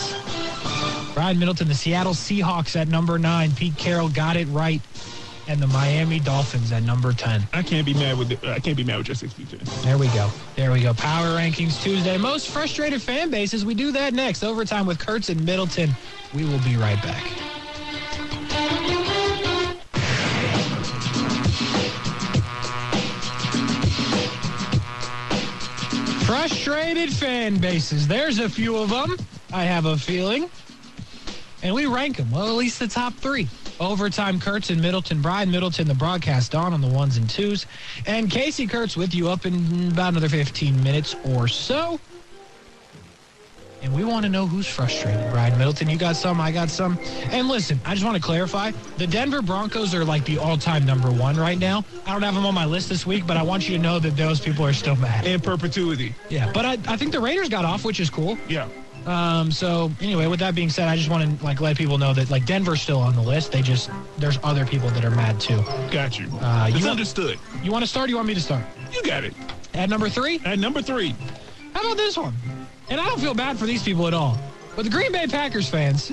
Brian 1.15 1.39
Middleton, 1.39 1.69
the 1.69 1.75
Seattle 1.75 2.13
Seahawks 2.13 2.75
at 2.75 2.89
number 2.89 3.19
nine. 3.21 3.53
Pete 3.53 3.77
Carroll 3.79 4.09
got 4.09 4.37
it 4.37 4.47
right, 4.49 4.83
and 5.49 5.61
the 5.61 5.67
Miami 5.69 6.21
Dolphins 6.21 6.73
at 6.73 6.83
number 6.83 7.13
ten. 7.13 7.43
I 7.53 7.63
can't 7.63 7.87
be 7.87 7.95
mad 7.95 8.19
with 8.19 8.29
the, 8.29 8.51
I 8.51 8.59
can't 8.59 8.77
be 8.77 8.85
mad 8.85 8.99
with 8.99 9.09
your 9.09 9.15
six 9.15 9.35
to 9.35 9.45
10. 9.45 9.61
There 9.83 9.99
we 9.99 10.07
go. 10.09 10.31
There 10.57 10.73
we 10.73 10.81
go. 10.83 10.95
Power 10.95 11.27
Rankings 11.39 11.83
Tuesday. 11.83 12.17
Most 12.17 12.49
frustrated 12.49 13.03
fan 13.03 13.31
bases. 13.31 13.65
We 13.65 13.75
do 13.75 13.93
that 13.93 14.15
next. 14.15 14.43
Overtime 14.43 14.87
with 14.87 14.99
Kurtz 14.99 15.29
and 15.29 15.45
Middleton. 15.45 15.91
We 16.35 16.45
will 16.45 16.61
be 16.61 16.77
right 16.77 17.03
back. 17.03 17.31
frustrated 26.25 27.11
fan 27.11 27.59
bases. 27.59 28.09
There's 28.09 28.39
a 28.39 28.49
few 28.49 28.77
of 28.77 28.91
them, 28.91 29.17
I 29.53 29.65
have 29.65 29.87
a 29.87 29.97
feeling. 29.97 30.51
And 31.63 31.75
we 31.75 31.87
rank 31.87 32.17
them, 32.17 32.31
well, 32.31 32.47
at 32.47 32.55
least 32.55 32.79
the 32.79 32.89
top 32.89 33.15
three. 33.15 33.49
Overtime, 33.81 34.39
Kurtz 34.41 34.71
and 34.71 34.81
Middleton. 34.81 35.21
Brian 35.21 35.51
Middleton, 35.51 35.89
the 35.89 35.95
broadcast 35.95 36.55
on 36.55 36.73
on 36.73 36.81
the 36.81 36.89
ones 36.89 37.17
and 37.17 37.29
twos. 37.29 37.67
And 38.07 38.31
Casey 38.31 38.67
Kurtz 38.67 38.97
with 38.97 39.15
you 39.15 39.29
up 39.29 39.47
in 39.47 39.91
about 39.93 40.11
another 40.11 40.29
15 40.29 40.83
minutes 40.83 41.17
or 41.25 41.49
so. 41.49 41.99
And 43.83 43.95
we 43.95 44.03
want 44.03 44.25
to 44.25 44.31
know 44.31 44.47
who's 44.47 44.67
frustrated. 44.67 45.31
Brian 45.31 45.59
Middleton, 45.59 45.91
you 45.91 45.99
got 45.99 46.17
some, 46.17 46.41
I 46.41 46.51
got 46.51 46.71
some. 46.71 46.99
And 47.25 47.49
listen, 47.49 47.79
I 47.85 47.93
just 47.93 48.07
want 48.07 48.17
to 48.17 48.23
clarify 48.23 48.71
the 48.97 49.07
Denver 49.07 49.43
Broncos 49.43 49.95
are 49.95 50.07
like 50.07 50.25
the 50.25 50.39
all 50.39 50.57
time 50.57 50.87
number 50.87 51.11
one 51.11 51.37
right 51.37 51.59
now. 51.59 51.85
I 52.07 52.13
don't 52.13 52.23
have 52.23 52.35
them 52.35 52.47
on 52.47 52.55
my 52.55 52.65
list 52.65 52.89
this 52.89 53.05
week, 53.05 53.27
but 53.27 53.37
I 53.37 53.43
want 53.43 53.69
you 53.69 53.77
to 53.77 53.83
know 53.83 53.99
that 53.99 54.17
those 54.17 54.41
people 54.41 54.65
are 54.65 54.73
still 54.73 54.97
mad. 54.97 55.27
In 55.27 55.39
perpetuity. 55.39 56.15
Yeah, 56.31 56.51
but 56.53 56.65
I, 56.65 56.79
I 56.89 56.97
think 56.97 57.13
the 57.13 57.21
Raiders 57.21 57.51
got 57.51 57.67
off, 57.67 57.85
which 57.85 58.01
is 58.01 58.09
cool. 58.09 58.39
Yeah. 58.49 58.69
Um, 59.07 59.51
so 59.53 59.91
anyway, 60.01 60.27
with 60.27 60.41
that 60.41 60.55
being 60.55 60.71
said, 60.71 60.89
I 60.89 60.97
just 60.97 61.11
want 61.11 61.39
to 61.39 61.45
like 61.45 61.61
let 61.61 61.77
people 61.77 61.99
know 61.99 62.15
that 62.15 62.31
like 62.31 62.47
Denver's 62.47 62.81
still 62.81 63.01
on 63.01 63.15
the 63.15 63.21
list. 63.23 63.53
They 63.53 63.63
just 63.63 63.91
there's 64.19 64.39
other 64.43 64.65
people 64.65 64.89
that 64.91 65.05
are 65.05 65.11
mad 65.11 65.41
too. 65.41 65.63
Got 65.91 66.19
you. 66.19 66.29
Uh, 66.41 66.69
it's 66.71 66.85
you- 66.85 66.91
understood. 66.91 67.39
You 67.63 67.71
want 67.71 67.85
to 67.85 67.89
start? 67.89 68.07
Or 68.07 68.11
you 68.11 68.17
want 68.17 68.29
me 68.29 68.35
to 68.35 68.41
start? 68.41 68.65
You 68.93 69.03
got 69.03 69.25
it. 69.25 69.35
At 69.75 69.89
number 69.89 70.09
three, 70.09 70.41
At 70.45 70.59
number 70.59 70.81
three. 70.81 71.15
how 71.75 71.81
about 71.81 71.97
this 71.97 72.17
one? 72.17 72.35
And 72.91 73.01
I 73.01 73.07
don't 73.09 73.21
feel 73.21 73.35
bad 73.35 73.59
for 73.59 73.67
these 73.67 73.83
people 73.83 74.07
at 74.07 74.15
all. 74.15 74.39
But 74.77 74.85
the 74.85 74.91
Green 74.91 75.13
Bay 75.13 75.27
Packers 75.27 75.69
fans, 75.69 76.11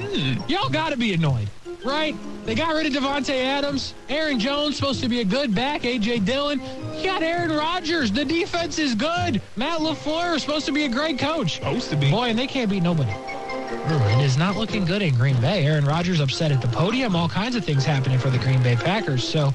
y'all 0.48 0.70
got 0.70 0.90
to 0.92 0.98
be 0.98 1.14
annoyed, 1.14 1.48
right? 1.84 2.16
They 2.46 2.56
got 2.56 2.74
rid 2.74 2.88
of 2.88 2.94
Davante 2.94 3.36
Adams. 3.36 3.94
Aaron 4.10 4.40
Jones 4.40 4.76
supposed 4.76 5.02
to 5.02 5.10
be 5.10 5.22
a 5.22 5.26
good 5.26 5.54
back. 5.54 5.86
A.J. 5.86 6.20
Dillon. 6.20 6.62
You 6.98 7.04
got 7.04 7.24
Aaron 7.24 7.52
Rodgers. 7.52 8.12
The 8.12 8.26
defense 8.26 8.80
is 8.80 8.96
good. 8.96 9.42
Matt 9.56 9.80
LaFleur 9.80 10.36
is 10.36 10.42
supposed 10.42 10.66
to 10.66 10.72
be 10.72 10.86
a 10.86 10.90
great 10.90 11.20
coach. 11.20 11.56
Supposed 11.56 11.90
to 11.90 11.96
be. 11.96 12.10
Boy, 12.10 12.30
and 12.30 12.40
they 12.40 12.48
can't 12.48 12.70
beat 12.70 12.84
nobody. 12.84 13.12
It 13.12 14.24
is 14.24 14.38
not 14.38 14.58
looking 14.58 14.86
good 14.86 15.02
in 15.02 15.16
Green 15.16 15.40
Bay. 15.42 15.66
Aaron 15.66 15.86
Rodgers 15.86 16.20
upset 16.20 16.52
at 16.52 16.62
the 16.62 16.68
podium. 16.68 17.16
All 17.16 17.30
kinds 17.30 17.56
of 17.56 17.66
things 17.66 17.84
happening 17.84 18.20
for 18.20 18.30
the 18.30 18.38
Green 18.38 18.62
Bay 18.62 18.76
Packers. 18.76 19.28
So 19.28 19.54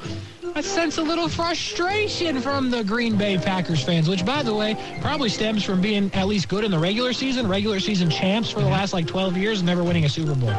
I 0.54 0.62
sense 0.62 0.96
a 0.96 1.02
little 1.02 1.28
frustration 1.28 2.40
from 2.40 2.70
the 2.70 2.82
Green 2.82 3.16
Bay 3.16 3.36
Packers 3.36 3.84
fans, 3.84 4.08
which, 4.08 4.24
by 4.24 4.42
the 4.42 4.54
way, 4.54 4.74
probably 5.02 5.28
stems 5.28 5.62
from 5.62 5.82
being 5.82 6.10
at 6.14 6.26
least 6.26 6.48
good 6.48 6.64
in 6.64 6.70
the 6.70 6.78
regular 6.78 7.12
season, 7.12 7.46
regular 7.46 7.78
season 7.78 8.08
champs 8.08 8.50
for 8.50 8.60
the 8.60 8.64
mm-hmm. 8.64 8.72
last 8.72 8.94
like 8.94 9.06
12 9.06 9.36
years, 9.36 9.58
and 9.58 9.66
never 9.66 9.84
winning 9.84 10.06
a 10.06 10.08
Super 10.08 10.34
Bowl. 10.34 10.54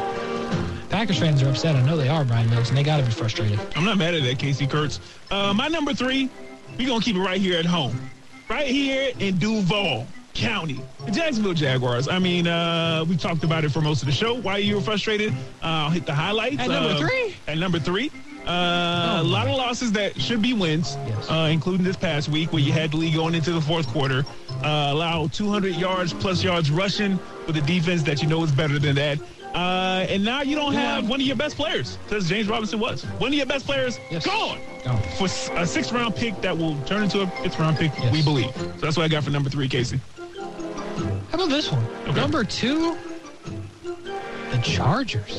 Packers 0.88 1.18
fans 1.18 1.42
are 1.42 1.48
upset. 1.50 1.76
I 1.76 1.82
know 1.82 1.96
they 1.96 2.08
are, 2.08 2.24
Brian 2.24 2.48
Mills, 2.48 2.70
and 2.70 2.78
they 2.78 2.82
got 2.82 2.96
to 2.98 3.02
be 3.02 3.10
frustrated. 3.10 3.60
I'm 3.76 3.84
not 3.84 3.98
mad 3.98 4.14
at 4.14 4.22
that, 4.22 4.38
Casey 4.38 4.66
Kurtz. 4.66 5.00
Uh, 5.30 5.52
my 5.54 5.68
number 5.68 5.92
three, 5.92 6.30
we're 6.78 6.86
going 6.88 7.00
to 7.00 7.04
keep 7.04 7.16
it 7.16 7.20
right 7.20 7.40
here 7.40 7.58
at 7.58 7.66
home. 7.66 7.98
Right 8.48 8.66
here 8.66 9.12
in 9.18 9.38
Duval 9.38 10.06
County. 10.32 10.80
The 11.04 11.10
Jacksonville 11.10 11.52
Jaguars. 11.52 12.08
I 12.08 12.18
mean, 12.18 12.46
uh, 12.46 13.04
we 13.06 13.16
talked 13.18 13.44
about 13.44 13.64
it 13.64 13.70
for 13.70 13.82
most 13.82 14.00
of 14.02 14.06
the 14.06 14.12
show. 14.12 14.40
Why 14.40 14.56
you 14.58 14.76
were 14.76 14.80
frustrated? 14.80 15.32
Uh, 15.62 15.66
I'll 15.66 15.90
hit 15.90 16.06
the 16.06 16.14
highlights. 16.14 16.58
At 16.58 16.68
number 16.70 16.90
Uh, 16.90 16.98
three? 16.98 17.36
At 17.46 17.58
number 17.58 17.78
three. 17.78 18.10
Uh, 18.46 19.18
a 19.20 19.22
lot 19.22 19.46
of 19.46 19.54
losses 19.56 19.92
that 19.92 20.18
should 20.18 20.40
be 20.40 20.54
wins, 20.54 20.96
Yes. 21.06 21.28
uh, 21.30 21.48
including 21.52 21.84
this 21.84 21.96
past 21.96 22.30
week 22.30 22.50
where 22.50 22.62
you 22.62 22.72
had 22.72 22.92
the 22.92 22.96
lead 22.96 23.14
going 23.14 23.34
into 23.34 23.52
the 23.52 23.60
fourth 23.60 23.86
quarter. 23.88 24.24
Uh, 24.64 24.88
allow 24.90 25.26
200 25.26 25.74
yards 25.74 26.14
plus 26.14 26.42
yards 26.42 26.70
rushing 26.70 27.18
with 27.46 27.58
a 27.58 27.60
defense 27.60 28.02
that 28.04 28.22
you 28.22 28.28
know 28.28 28.42
is 28.42 28.50
better 28.50 28.78
than 28.78 28.94
that. 28.94 29.18
Uh, 29.58 30.06
and 30.08 30.24
now 30.24 30.40
you 30.40 30.54
don't 30.54 30.72
have 30.74 31.08
one 31.08 31.20
of 31.20 31.26
your 31.26 31.34
best 31.34 31.56
players, 31.56 31.96
because 32.04 32.28
James 32.28 32.46
Robinson 32.48 32.78
was. 32.78 33.02
One 33.18 33.30
of 33.32 33.34
your 33.34 33.44
best 33.46 33.66
players 33.66 33.98
Yes. 34.08 34.24
gone 34.24 34.60
Gone. 34.84 35.02
for 35.18 35.24
a 35.56 35.66
sixth 35.66 35.90
round 35.90 36.14
pick 36.14 36.40
that 36.42 36.56
will 36.56 36.80
turn 36.82 37.02
into 37.02 37.22
a 37.22 37.26
fifth 37.42 37.58
round 37.58 37.76
pick, 37.76 37.90
Yes. 37.98 38.12
we 38.12 38.22
believe. 38.22 38.52
So 38.54 38.66
that's 38.80 38.96
what 38.96 39.02
I 39.02 39.08
got 39.08 39.24
for 39.24 39.30
number 39.30 39.50
three, 39.50 39.66
Casey. 39.68 39.98
How 40.16 41.34
about 41.34 41.48
this 41.48 41.72
one? 41.72 41.84
Okay. 42.06 42.12
Number 42.20 42.44
two, 42.44 42.96
the 44.52 44.58
Chargers. 44.62 45.36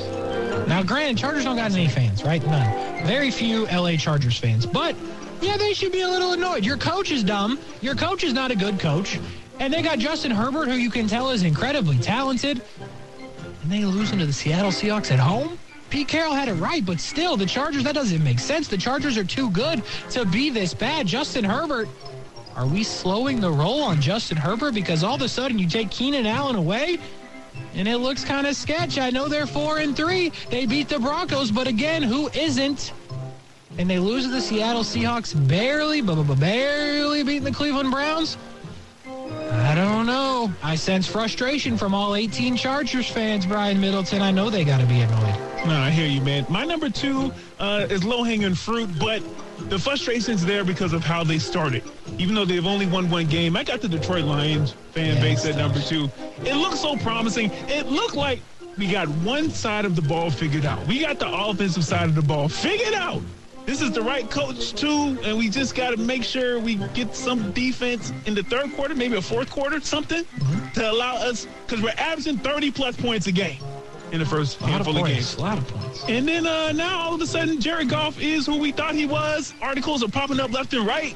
Now, 0.68 0.84
granted, 0.84 1.18
Chargers 1.18 1.46
don't 1.46 1.56
got 1.56 1.72
any 1.72 1.88
fans, 1.88 2.22
right? 2.26 2.46
None. 2.46 3.06
Very 3.08 3.32
few 3.32 3.68
LA 3.68 3.96
Chargers 3.96 4.38
fans. 4.38 4.66
But, 4.66 4.98
yeah, 5.40 5.56
they 5.56 5.74
should 5.74 5.94
be 5.94 6.02
a 6.02 6.10
little 6.10 6.34
annoyed. 6.34 6.66
Your 6.66 6.76
coach 6.78 7.10
is 7.12 7.24
dumb. 7.24 7.58
Your 7.80 7.96
coach 7.96 8.26
is 8.26 8.34
not 8.34 8.52
a 8.52 8.56
good 8.56 8.82
coach. 8.82 9.18
And 9.62 9.74
they 9.74 9.82
got 9.82 9.98
Justin 9.98 10.32
Herbert, 10.32 10.68
who 10.68 10.76
you 10.76 10.90
can 10.92 11.08
tell 11.08 11.30
is 11.30 11.44
incredibly 11.44 11.98
talented. 11.98 12.62
And 13.62 13.72
they 13.72 13.86
losing 13.86 14.20
to 14.20 14.26
the 14.26 14.34
Seattle 14.34 14.72
Seahawks 14.72 15.12
at 15.12 15.20
home? 15.20 15.58
Pete 15.90 16.08
Carroll 16.08 16.34
had 16.34 16.48
it 16.48 16.54
right, 16.54 16.86
but 16.86 17.00
still, 17.00 17.36
the 17.36 17.46
Chargers, 17.46 17.84
that 17.84 17.96
doesn't 17.96 18.24
make 18.24 18.40
sense. 18.40 18.68
The 18.68 18.78
Chargers 18.78 19.18
are 19.18 19.24
too 19.24 19.50
good 19.50 19.82
to 20.12 20.26
be 20.26 20.50
this 20.50 20.74
bad. 20.74 21.08
Justin 21.08 21.44
Herbert, 21.44 21.90
are 22.56 22.68
we 22.68 22.84
slowing 22.84 23.40
the 23.40 23.52
roll 23.52 23.82
on 23.84 24.00
Justin 24.00 24.38
Herbert? 24.38 24.74
Because 24.74 25.04
all 25.04 25.16
of 25.16 25.22
a 25.22 25.30
sudden 25.30 25.58
you 25.58 25.68
take 25.68 25.90
Keenan 25.90 26.26
Allen 26.26 26.56
away 26.56 27.00
and 27.74 27.88
it 27.88 27.98
looks 27.98 28.24
kind 28.24 28.46
of 28.48 28.56
sketch. 28.56 29.00
I 29.00 29.10
know 29.10 29.28
they're 29.28 29.48
four 29.48 29.80
and 29.80 29.96
three. 29.96 30.32
They 30.50 30.66
beat 30.66 30.90
the 30.90 31.00
Broncos, 31.00 31.52
but 31.52 31.68
again, 31.68 32.04
who 32.04 32.30
isn't? 32.30 32.94
And 33.78 33.90
they 33.90 34.00
lose 34.00 34.26
to 34.26 34.30
the 34.30 34.42
Seattle 34.42 34.84
Seahawks 34.84 35.48
barely, 35.48 36.02
but 36.02 36.22
barely 36.40 37.24
beating 37.24 37.44
the 37.44 37.52
Cleveland 37.52 37.92
Browns. 37.92 38.38
I 39.52 39.76
don't 39.76 40.06
know. 40.06 40.52
I 40.64 40.76
sense 40.76 41.08
frustration 41.08 41.78
from 41.78 41.94
all 41.94 42.16
18 42.16 42.56
Chargers 42.56 43.10
fans, 43.10 43.46
Brian 43.46 43.80
Middleton. 43.80 44.22
I 44.22 44.32
know 44.32 44.50
they 44.50 44.64
got 44.64 44.80
to 44.80 44.86
be 44.88 45.02
annoyed. 45.02 45.36
No, 45.66 45.76
I 45.76 45.90
hear 45.90 46.08
you, 46.08 46.22
man. 46.22 46.46
My 46.50 46.66
number 46.66 46.90
two 46.90 47.32
uh, 47.60 47.86
is 47.90 48.04
low 48.04 48.24
hanging 48.24 48.56
fruit, 48.56 48.90
but 49.00 49.22
the 49.70 49.78
frustration's 49.78 50.46
there 50.46 50.64
because 50.64 50.94
of 50.94 51.04
how 51.04 51.24
they 51.24 51.38
started. 51.38 51.84
Even 52.18 52.34
though 52.34 52.46
they've 52.46 52.66
only 52.66 52.86
won 52.86 53.10
one 53.10 53.28
game, 53.28 53.58
I 53.58 53.64
got 53.64 53.82
the 53.82 53.90
Detroit 53.90 54.26
Lions 54.26 54.76
fan 54.92 55.16
Yeah, 55.16 55.22
base 55.22 55.46
at 55.46 55.56
number 55.58 55.80
two. 55.80 56.10
It 56.44 56.56
looked 56.56 56.78
so 56.78 56.96
promising. 56.98 57.52
It 57.68 57.88
looked 57.88 58.16
like 58.16 58.42
we 58.78 58.90
got 58.90 59.08
one 59.10 59.50
side 59.50 59.86
of 59.86 59.96
the 59.96 60.02
ball 60.02 60.32
figured 60.32 60.66
out. 60.66 60.86
We 60.88 61.02
got 61.02 61.20
the 61.20 61.30
offensive 61.30 61.84
side 61.84 62.08
of 62.08 62.16
the 62.16 62.22
ball 62.22 62.48
figured 62.48 62.94
out. 62.94 63.22
This 63.66 63.82
is 63.82 63.92
the 63.92 64.02
right 64.02 64.30
coach 64.30 64.74
too, 64.74 65.18
and 65.24 65.38
we 65.38 65.50
just 65.50 65.76
got 65.76 65.92
to 65.92 65.98
make 65.98 66.24
sure 66.24 66.60
we 66.60 66.76
get 66.94 67.16
some 67.16 67.52
defense 67.52 68.12
in 68.26 68.34
the 68.34 68.44
third 68.44 68.74
quarter, 68.74 68.96
maybe 68.96 69.16
a 69.16 69.22
fourth 69.22 69.50
quarter, 69.50 69.80
something 69.80 70.24
to 70.74 70.92
allow 70.92 71.16
us 71.16 71.48
because 71.66 71.84
we're 71.84 71.94
averaging 71.98 72.38
30 72.38 72.72
plus 72.72 72.96
points 72.96 73.28
a 73.28 73.32
game 73.32 73.62
in 74.12 74.20
the 74.20 74.26
first 74.26 74.60
A 74.60 74.64
lot 74.64 74.82
of 74.82 74.88
handful 74.88 74.98
of 74.98 75.08
games. 75.08 75.36
A 75.36 75.42
lot 75.42 75.58
of 75.58 75.68
points. 75.68 76.04
And 76.08 76.28
then 76.28 76.48
uh, 76.48 76.72
now 76.72 77.00
all 77.00 77.14
of 77.14 77.22
a 77.22 77.28
sudden, 77.28 77.62
Jared 77.62 77.90
Goff 77.90 78.20
is 78.20 78.46
who 78.46 78.58
we 78.58 78.72
thought 78.72 78.96
he 78.96 79.06
was. 79.06 79.54
Articles 79.62 80.04
are 80.04 80.10
popping 80.10 80.40
up 80.40 80.52
left 80.52 80.74
and 80.74 80.86
right. 80.88 81.16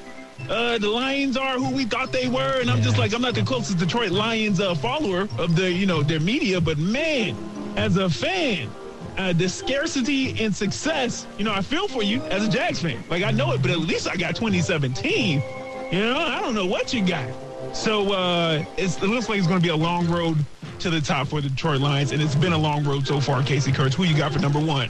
Uh, 0.50 0.78
the 0.78 0.90
Lions 0.90 1.38
are 1.38 1.58
who 1.58 1.74
we 1.74 1.86
thought 1.86 2.12
they 2.12 2.28
were, 2.28 2.60
and 2.60 2.70
I'm 2.70 2.82
just 2.82 2.98
like, 2.98 3.14
I'm 3.14 3.22
not 3.22 3.34
the 3.34 3.44
closest 3.44 3.78
Detroit 3.78 4.12
Lions 4.12 4.60
uh, 4.60 4.76
follower 4.76 5.28
of 5.38 5.56
the, 5.56 5.72
you 5.72 5.86
know, 5.86 6.04
their 6.04 6.20
media, 6.20 6.60
but 6.60 6.78
man, 6.78 7.36
as 7.78 7.98
a 7.98 8.10
fan, 8.10 8.70
uh, 9.18 9.34
the 9.34 9.48
scarcity 9.48 10.44
and 10.44 10.56
success, 10.56 11.28
you 11.38 11.44
know, 11.44 11.54
I 11.54 11.62
feel 11.62 11.88
for 11.88 12.04
you 12.04 12.22
as 12.24 12.48
a 12.48 12.50
Jags 12.50 12.82
fan. 12.82 13.04
Like 13.10 13.24
I 13.24 13.32
know 13.32 13.52
it, 13.54 13.62
but 13.62 13.72
at 13.72 13.80
least 13.80 14.08
I 14.08 14.16
got 14.16 14.36
2017. 14.36 15.44
You 15.92 16.00
know, 16.00 16.18
I 16.18 16.40
don't 16.40 16.56
know 16.56 16.66
what 16.66 16.94
you 16.94 17.06
got. 17.06 17.30
So 17.76 18.14
uh, 18.14 18.64
it's, 18.78 18.98
it 18.98 19.08
looks 19.08 19.30
like 19.30 19.38
it's 19.38 19.48
going 19.48 19.60
to 19.60 19.64
be 19.64 19.70
a 19.70 19.76
long 19.76 20.08
road 20.10 20.38
to 20.80 20.90
the 20.90 21.02
top 21.02 21.28
for 21.28 21.42
the 21.42 21.50
Detroit 21.50 21.82
Lions, 21.82 22.12
and 22.12 22.22
it's 22.22 22.36
been 22.36 22.54
a 22.54 22.58
long 22.58 22.84
road 22.84 23.08
so 23.08 23.20
far. 23.20 23.44
Casey 23.44 23.72
Kurtz, 23.72 23.96
who 23.96 24.04
you 24.04 24.18
got 24.18 24.34
for 24.34 24.40
number 24.40 24.60
one? 24.60 24.90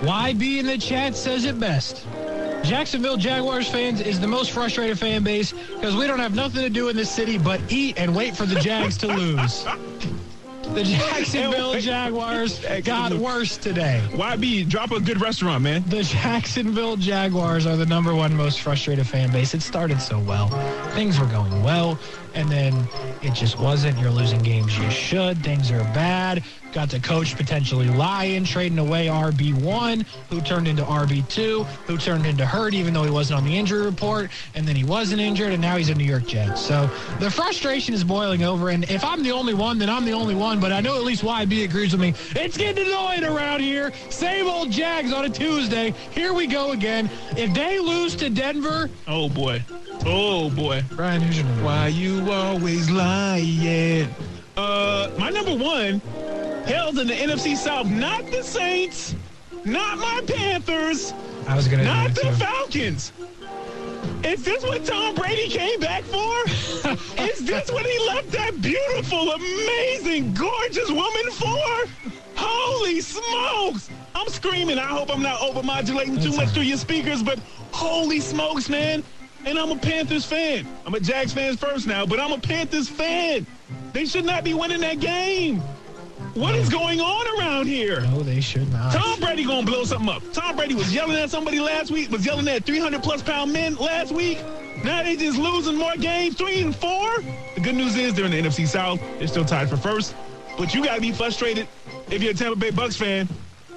YB 0.00 0.58
in 0.58 0.66
the 0.66 0.78
chat 0.78 1.14
says 1.14 1.44
it 1.44 1.60
best. 1.60 2.06
Jacksonville 2.64 3.16
Jaguars 3.16 3.68
fans 3.68 4.00
is 4.00 4.20
the 4.20 4.26
most 4.26 4.50
frustrated 4.50 4.98
fan 4.98 5.22
base 5.22 5.52
because 5.52 5.94
we 5.96 6.06
don't 6.06 6.18
have 6.18 6.34
nothing 6.34 6.62
to 6.62 6.70
do 6.70 6.88
in 6.88 6.96
this 6.96 7.10
city 7.10 7.38
but 7.38 7.60
eat 7.68 7.98
and 7.98 8.14
wait 8.14 8.36
for 8.36 8.46
the 8.46 8.58
Jags 8.60 8.96
to 8.98 9.06
lose. 9.06 9.66
The 10.74 10.84
Jacksonville. 10.84 11.80
Jaguars 11.80 12.60
got 12.84 13.12
worse 13.12 13.56
today. 13.56 14.00
YB, 14.12 14.68
drop 14.68 14.92
a 14.92 15.00
good 15.00 15.20
restaurant, 15.20 15.64
man. 15.64 15.82
The 15.88 16.04
Jacksonville 16.04 16.96
Jaguars 16.96 17.66
are 17.66 17.76
the 17.76 17.86
number 17.86 18.14
one 18.14 18.36
most 18.36 18.60
frustrated 18.60 19.06
fan 19.06 19.32
base. 19.32 19.52
It 19.52 19.62
started 19.62 20.00
so 20.00 20.20
well. 20.20 20.48
Things 20.90 21.18
were 21.18 21.26
going 21.26 21.62
well, 21.64 21.98
and 22.34 22.48
then 22.48 22.88
it 23.22 23.34
just 23.34 23.58
wasn't. 23.58 23.98
You're 23.98 24.10
losing 24.10 24.40
games 24.40 24.76
you 24.78 24.90
should. 24.90 25.42
Things 25.42 25.70
are 25.70 25.80
bad. 25.94 26.42
Got 26.72 26.90
the 26.90 27.00
coach 27.00 27.36
potentially 27.36 27.88
lying, 27.88 28.44
trading 28.44 28.78
away 28.78 29.06
RB1, 29.08 30.06
who 30.28 30.40
turned 30.40 30.68
into 30.68 30.82
RB2, 30.84 31.66
who 31.66 31.98
turned 31.98 32.26
into 32.26 32.46
Hurt, 32.46 32.74
even 32.74 32.94
though 32.94 33.02
he 33.02 33.10
wasn't 33.10 33.38
on 33.38 33.44
the 33.44 33.56
injury 33.56 33.84
report, 33.84 34.30
and 34.54 34.66
then 34.68 34.76
he 34.76 34.84
wasn't 34.84 35.20
injured, 35.20 35.52
and 35.52 35.60
now 35.60 35.76
he's 35.76 35.88
a 35.88 35.94
New 35.96 36.04
York 36.04 36.26
Jets. 36.26 36.60
So 36.60 36.88
the 37.18 37.28
frustration 37.28 37.92
is 37.92 38.04
boiling 38.04 38.44
over, 38.44 38.68
and 38.68 38.88
if 38.88 39.04
I'm 39.04 39.24
the 39.24 39.32
only 39.32 39.52
one, 39.52 39.78
then 39.78 39.90
I'm 39.90 40.04
the 40.04 40.12
only 40.12 40.36
one, 40.36 40.60
but 40.60 40.70
I 40.70 40.80
know 40.80 40.94
at 40.94 41.02
least 41.02 41.24
YB 41.24 41.64
agrees 41.64 41.90
with 41.90 42.00
me. 42.00 42.14
It's 42.36 42.56
getting 42.56 42.86
annoying 42.86 43.24
around 43.24 43.62
here. 43.62 43.92
Same 44.08 44.46
old 44.46 44.70
Jags 44.70 45.12
on 45.12 45.24
a 45.24 45.28
Tuesday. 45.28 45.92
Here 46.12 46.32
we 46.32 46.46
go 46.46 46.70
again. 46.70 47.10
If 47.36 47.52
they 47.52 47.80
lose 47.80 48.14
to 48.16 48.30
Denver, 48.30 48.88
Oh 49.08 49.28
boy. 49.28 49.62
Oh 50.06 50.50
boy. 50.50 50.84
Brian, 50.90 51.20
who's 51.20 51.38
your? 51.38 51.46
Why 51.64 51.88
you 51.88 52.19
always 52.28 52.90
lying? 52.90 54.12
Uh, 54.56 55.10
my 55.18 55.30
number 55.30 55.54
one 55.54 56.00
held 56.66 56.98
in 56.98 57.06
the 57.06 57.14
NFC 57.14 57.56
South, 57.56 57.86
not 57.86 58.26
the 58.30 58.42
Saints, 58.42 59.14
not 59.64 59.98
my 59.98 60.22
Panthers, 60.26 61.14
I 61.46 61.56
was 61.56 61.68
to 61.68 61.76
not 61.78 62.14
the 62.14 62.22
too. 62.22 62.32
Falcons. 62.32 63.12
Is 64.22 64.44
this 64.44 64.62
what 64.62 64.84
Tom 64.84 65.14
Brady 65.14 65.48
came 65.48 65.80
back 65.80 66.04
for? 66.04 66.34
Is 67.22 67.44
this 67.44 67.70
what 67.72 67.86
he 67.86 68.06
left 68.06 68.30
that 68.32 68.60
beautiful, 68.60 69.32
amazing, 69.32 70.34
gorgeous 70.34 70.90
woman 70.90 71.30
for? 71.32 72.12
Holy 72.36 73.00
smokes! 73.00 73.90
I'm 74.14 74.28
screaming. 74.28 74.78
I 74.78 74.86
hope 74.86 75.12
I'm 75.12 75.22
not 75.22 75.40
overmodulating 75.40 76.22
too 76.22 76.36
much 76.36 76.50
through 76.50 76.64
your 76.64 76.76
speakers, 76.76 77.22
but 77.22 77.38
holy 77.72 78.20
smokes, 78.20 78.68
man. 78.68 79.02
And 79.46 79.58
I'm 79.58 79.70
a 79.70 79.76
Panthers 79.76 80.24
fan. 80.24 80.66
I'm 80.86 80.94
a 80.94 81.00
Jags 81.00 81.32
fan 81.32 81.56
first 81.56 81.86
now, 81.86 82.04
but 82.04 82.20
I'm 82.20 82.32
a 82.32 82.38
Panthers 82.38 82.88
fan. 82.88 83.46
They 83.92 84.04
should 84.04 84.24
not 84.24 84.44
be 84.44 84.54
winning 84.54 84.80
that 84.80 85.00
game. 85.00 85.62
What 86.34 86.54
is 86.54 86.68
going 86.68 87.00
on 87.00 87.40
around 87.40 87.66
here? 87.66 88.02
No, 88.02 88.20
they 88.20 88.40
should 88.40 88.70
not. 88.72 88.92
Tom 88.92 89.18
Brady 89.18 89.44
gonna 89.44 89.66
blow 89.66 89.84
something 89.84 90.08
up. 90.08 90.22
Tom 90.32 90.56
Brady 90.56 90.74
was 90.74 90.94
yelling 90.94 91.16
at 91.16 91.30
somebody 91.30 91.58
last 91.58 91.90
week, 91.90 92.10
was 92.10 92.24
yelling 92.24 92.46
at 92.48 92.64
300 92.64 93.02
plus 93.02 93.22
pound 93.22 93.52
men 93.52 93.74
last 93.76 94.12
week. 94.12 94.38
Now 94.84 95.02
they 95.02 95.16
just 95.16 95.38
losing 95.38 95.76
more 95.76 95.96
games, 95.96 96.36
three 96.36 96.60
and 96.60 96.74
four. 96.74 97.20
The 97.54 97.60
good 97.60 97.74
news 97.74 97.96
is 97.96 98.14
they're 98.14 98.26
in 98.26 98.30
the 98.30 98.40
NFC 98.40 98.66
South. 98.66 99.00
They're 99.18 99.26
still 99.26 99.44
tied 99.44 99.68
for 99.68 99.76
first. 99.76 100.14
But 100.56 100.74
you 100.74 100.84
gotta 100.84 101.00
be 101.00 101.10
frustrated 101.10 101.66
if 102.10 102.22
you're 102.22 102.32
a 102.32 102.34
Tampa 102.34 102.58
Bay 102.58 102.70
Bucks 102.70 102.96
fan. 102.96 103.28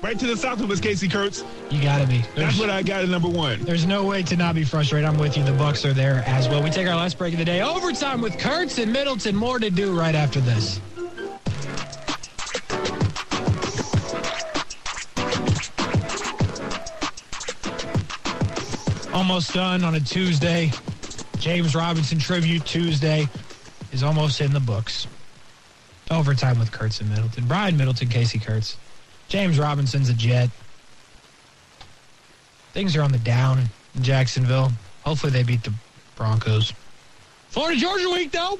Right 0.04 0.20
to 0.20 0.28
the 0.28 0.36
south 0.36 0.60
of 0.60 0.70
us, 0.70 0.82
Casey 0.82 1.08
Kurtz. 1.08 1.45
You 1.70 1.82
got 1.82 2.01
to 2.01 2.08
be. 2.08 2.26
That's 2.36 2.60
what 2.60 2.70
I 2.70 2.84
got 2.84 3.04
at 3.04 3.10
number 3.10 3.30
one. 3.30 3.62
there's 3.62 3.86
no 3.86 4.04
way 4.04 4.22
to 4.24 4.36
not 4.36 4.54
be 4.54 4.66
frustrated. 4.66 5.08
I'm 5.08 5.18
with 5.18 5.38
you. 5.38 5.45
The 5.45 5.54
Bucks 5.54 5.86
are 5.86 5.93
there 5.93 6.26
as 6.28 6.49
well. 6.49 6.62
We 6.62 6.72
take 6.72 6.89
our 6.89 6.95
last 6.97 7.18
break 7.18 7.32
of 7.32 7.39
the 7.39 7.45
day. 7.45 7.62
Overtime 7.62 8.20
with 8.20 8.38
Kurtz 8.38 8.80
and 8.80 8.91
Middleton. 8.91 9.34
More 9.34 9.60
to 9.60 9.70
do 9.70 9.97
right 9.97 10.14
after 10.14 10.41
this. 10.41 10.82
Almost 19.14 19.54
done 19.54 19.86
on 19.86 19.95
a 19.95 20.01
Tuesday. 20.01 20.74
James 21.39 21.76
Robinson 21.76 22.20
Tribute 22.20 22.66
Tuesday 22.66 23.26
is 23.93 24.04
almost 24.04 24.41
in 24.41 24.51
the 24.51 24.60
books. 24.60 25.08
Overtime 26.12 26.60
with 26.60 26.74
Kurtz 26.74 26.99
and 26.99 27.10
Middleton. 27.10 27.45
Brian 27.47 27.78
Middleton, 27.78 28.10
Casey 28.10 28.38
Kurtz. 28.38 28.76
James 29.34 29.58
Robinson's 29.58 30.10
a 30.10 30.14
Jet. 30.14 30.48
Things 32.74 32.96
are 32.96 33.02
on 33.02 33.12
the 33.12 33.18
down 33.18 33.64
in 33.96 34.04
Jacksonville. 34.04 34.72
Hopefully 35.04 35.32
they 35.32 35.42
beat 35.42 35.64
the 35.64 35.74
Broncos. 36.16 36.72
Florida 37.50 37.80
Georgia 37.80 38.12
week 38.12 38.32
though. 38.32 38.60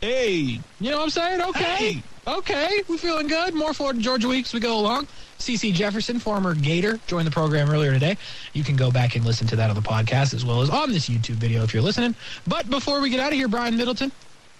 Hey, 0.00 0.58
You 0.80 0.90
know 0.90 0.96
what 0.96 1.04
I'm 1.04 1.10
saying? 1.10 1.40
Okay. 1.40 1.62
Hey. 1.62 2.02
Okay. 2.26 2.82
we're 2.88 2.98
feeling 2.98 3.28
good. 3.28 3.54
More 3.54 3.72
Florida 3.72 4.00
Georgia 4.00 4.26
weeks 4.26 4.52
we 4.52 4.58
go 4.58 4.80
along. 4.80 5.06
CC 5.38 5.72
Jefferson, 5.72 6.18
former 6.18 6.52
Gator, 6.56 6.98
joined 7.06 7.28
the 7.28 7.30
program 7.30 7.70
earlier 7.70 7.92
today. 7.92 8.16
You 8.54 8.64
can 8.64 8.74
go 8.74 8.90
back 8.90 9.14
and 9.14 9.24
listen 9.24 9.46
to 9.46 9.54
that 9.56 9.70
on 9.70 9.76
the 9.76 9.82
podcast 9.82 10.34
as 10.34 10.44
well 10.44 10.62
as 10.62 10.68
on 10.68 10.90
this 10.90 11.08
YouTube 11.08 11.36
video 11.36 11.62
if 11.62 11.72
you're 11.72 11.80
listening. 11.80 12.16
But 12.44 12.68
before 12.68 13.00
we 13.00 13.08
get 13.08 13.20
out 13.20 13.30
of 13.30 13.38
here, 13.38 13.46
Brian 13.46 13.76
Middleton, 13.76 14.10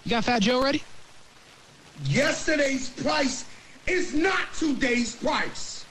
you 0.05 0.09
got 0.09 0.23
Fat 0.23 0.41
Joe 0.41 0.63
ready? 0.63 0.81
Yesterday's 2.05 2.87
price 2.91 3.43
is 3.89 4.13
not 4.13 4.53
today's 4.57 5.15
price. 5.15 5.85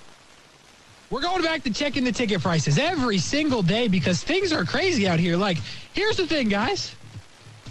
We're 1.11 1.22
going 1.22 1.42
back 1.42 1.62
to 1.64 1.72
checking 1.72 2.05
the 2.05 2.12
ticket 2.12 2.42
prices 2.42 2.78
every 2.78 3.18
single 3.18 3.62
day 3.62 3.88
because 3.88 4.22
things 4.22 4.53
are 4.53 4.64
crazy 4.64 5.09
out 5.09 5.18
here. 5.18 5.36
Like, 5.36 5.59
here's 5.94 6.16
the 6.18 6.26
thing, 6.26 6.49
guys. 6.49 6.94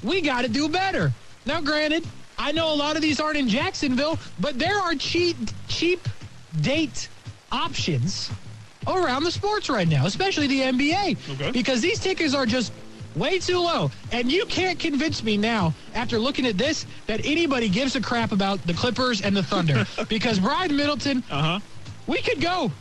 We 0.03 0.21
got 0.21 0.41
to 0.41 0.49
do 0.49 0.67
better. 0.67 1.13
Now, 1.45 1.61
granted, 1.61 2.05
I 2.37 2.51
know 2.51 2.73
a 2.73 2.75
lot 2.75 2.95
of 2.95 3.01
these 3.01 3.19
aren't 3.19 3.37
in 3.37 3.47
Jacksonville, 3.47 4.17
but 4.39 4.57
there 4.57 4.77
are 4.77 4.95
cheap, 4.95 5.37
cheap 5.67 6.07
date 6.61 7.09
options 7.51 8.31
around 8.87 9.23
the 9.23 9.31
sports 9.31 9.69
right 9.69 9.87
now, 9.87 10.05
especially 10.05 10.47
the 10.47 10.61
NBA. 10.61 11.17
Okay. 11.33 11.51
Because 11.51 11.81
these 11.81 11.99
tickets 11.99 12.33
are 12.33 12.45
just 12.45 12.71
way 13.17 13.39
too 13.39 13.59
low. 13.59 13.91
And 14.11 14.31
you 14.31 14.45
can't 14.45 14.79
convince 14.79 15.23
me 15.23 15.37
now, 15.37 15.73
after 15.93 16.19
looking 16.19 16.45
at 16.45 16.57
this, 16.57 16.85
that 17.07 17.25
anybody 17.25 17.69
gives 17.69 17.95
a 17.95 18.01
crap 18.01 18.31
about 18.31 18.65
the 18.65 18.73
Clippers 18.73 19.21
and 19.21 19.35
the 19.35 19.43
Thunder. 19.43 19.85
because 20.09 20.39
Brian 20.39 20.75
Middleton, 20.75 21.23
uh 21.29 21.41
huh. 21.41 21.59
we 22.07 22.21
could 22.21 22.41
go 22.41 22.71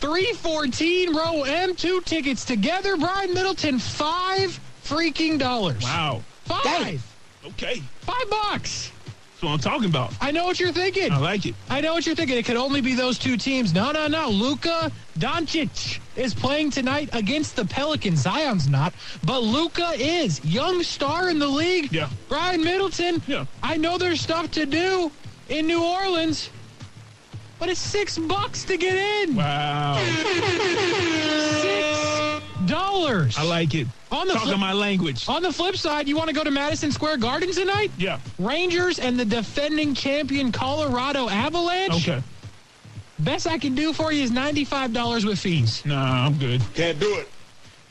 314 0.00 1.14
row 1.14 1.44
M2 1.44 2.04
tickets 2.04 2.44
together. 2.44 2.96
Brian 2.96 3.32
Middleton, 3.32 3.78
five 3.78 4.58
freaking 4.84 5.38
dollars. 5.38 5.82
Wow. 5.82 6.22
Five. 6.44 7.04
Okay. 7.46 7.82
Five 8.00 8.30
bucks. 8.30 8.90
That's 9.34 9.42
what 9.42 9.50
I'm 9.50 9.58
talking 9.58 9.88
about. 9.88 10.14
I 10.20 10.30
know 10.30 10.44
what 10.44 10.60
you're 10.60 10.70
thinking. 10.70 11.10
I 11.10 11.18
like 11.18 11.44
it. 11.44 11.56
I 11.68 11.80
know 11.80 11.94
what 11.94 12.06
you're 12.06 12.14
thinking. 12.14 12.38
It 12.38 12.44
could 12.44 12.56
only 12.56 12.80
be 12.80 12.94
those 12.94 13.18
two 13.18 13.36
teams. 13.36 13.74
No, 13.74 13.90
no, 13.90 14.06
no. 14.06 14.28
Luka 14.28 14.92
Doncic 15.18 15.98
is 16.14 16.32
playing 16.32 16.70
tonight 16.70 17.08
against 17.12 17.56
the 17.56 17.64
Pelicans. 17.64 18.20
Zion's 18.20 18.68
not, 18.68 18.94
but 19.24 19.42
Luka 19.42 19.90
is. 19.96 20.44
Young 20.44 20.84
star 20.84 21.30
in 21.30 21.40
the 21.40 21.48
league. 21.48 21.92
Yeah. 21.92 22.08
Brian 22.28 22.62
Middleton. 22.62 23.20
Yeah. 23.26 23.46
I 23.60 23.76
know 23.76 23.98
there's 23.98 24.20
stuff 24.20 24.52
to 24.52 24.66
do 24.66 25.10
in 25.48 25.66
New 25.66 25.82
Orleans, 25.82 26.48
but 27.58 27.68
it's 27.68 27.80
six 27.80 28.16
bucks 28.16 28.62
to 28.64 28.76
get 28.76 28.94
in. 28.94 29.34
Wow. 29.34 30.00
Six 32.66 32.70
dollars. 32.80 33.36
I 33.38 33.42
like 33.44 33.74
it. 33.74 33.86
On 34.10 34.26
the 34.26 34.34
Talking 34.34 34.48
flip- 34.50 34.60
my 34.60 34.72
language. 34.72 35.28
On 35.28 35.42
the 35.42 35.52
flip 35.52 35.76
side, 35.76 36.06
you 36.08 36.16
want 36.16 36.28
to 36.28 36.34
go 36.34 36.44
to 36.44 36.50
Madison 36.50 36.92
Square 36.92 37.18
Garden 37.18 37.52
tonight? 37.52 37.90
Yeah. 37.98 38.18
Rangers 38.38 38.98
and 38.98 39.18
the 39.18 39.24
defending 39.24 39.94
champion 39.94 40.52
Colorado 40.52 41.28
Avalanche. 41.28 42.08
Okay. 42.08 42.22
Best 43.20 43.46
I 43.46 43.58
can 43.58 43.74
do 43.74 43.92
for 43.92 44.12
you 44.12 44.22
is 44.22 44.30
$95 44.30 45.24
with 45.24 45.38
fees. 45.38 45.84
Nah, 45.84 46.26
I'm 46.26 46.34
good. 46.38 46.60
Can't 46.74 46.98
do 46.98 47.14
it. 47.16 47.28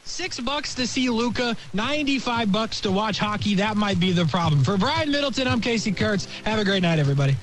Six 0.06 0.40
bucks 0.40 0.76
to 0.76 0.86
see 0.86 1.10
Luka, 1.10 1.56
95 1.74 2.52
bucks 2.52 2.82
to 2.82 2.92
watch 2.92 3.18
hockey. 3.20 3.56
That 3.56 3.78
might 3.78 4.00
be 4.02 4.12
the 4.12 4.26
problem. 4.26 4.64
For 4.64 4.78
Brian 4.78 5.10
Middleton, 5.12 5.48
I'm 5.48 5.62
Casey 5.62 5.94
Kurtz. 5.94 6.28
Have 6.44 6.60
a 6.60 6.66
great 6.66 6.82
night, 6.84 7.00
everybody. 7.00 7.38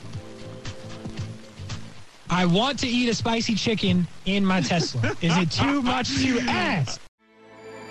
I 2.28 2.44
want 2.44 2.78
to 2.80 2.86
eat 2.86 3.08
a 3.08 3.14
spicy 3.14 3.54
chicken 3.54 4.06
in 4.26 4.44
my 4.44 4.60
Tesla. 4.60 5.16
Is 5.22 5.36
it 5.36 5.50
too 5.50 5.82
much 5.82 6.14
to 6.22 6.38
ask? 6.48 7.00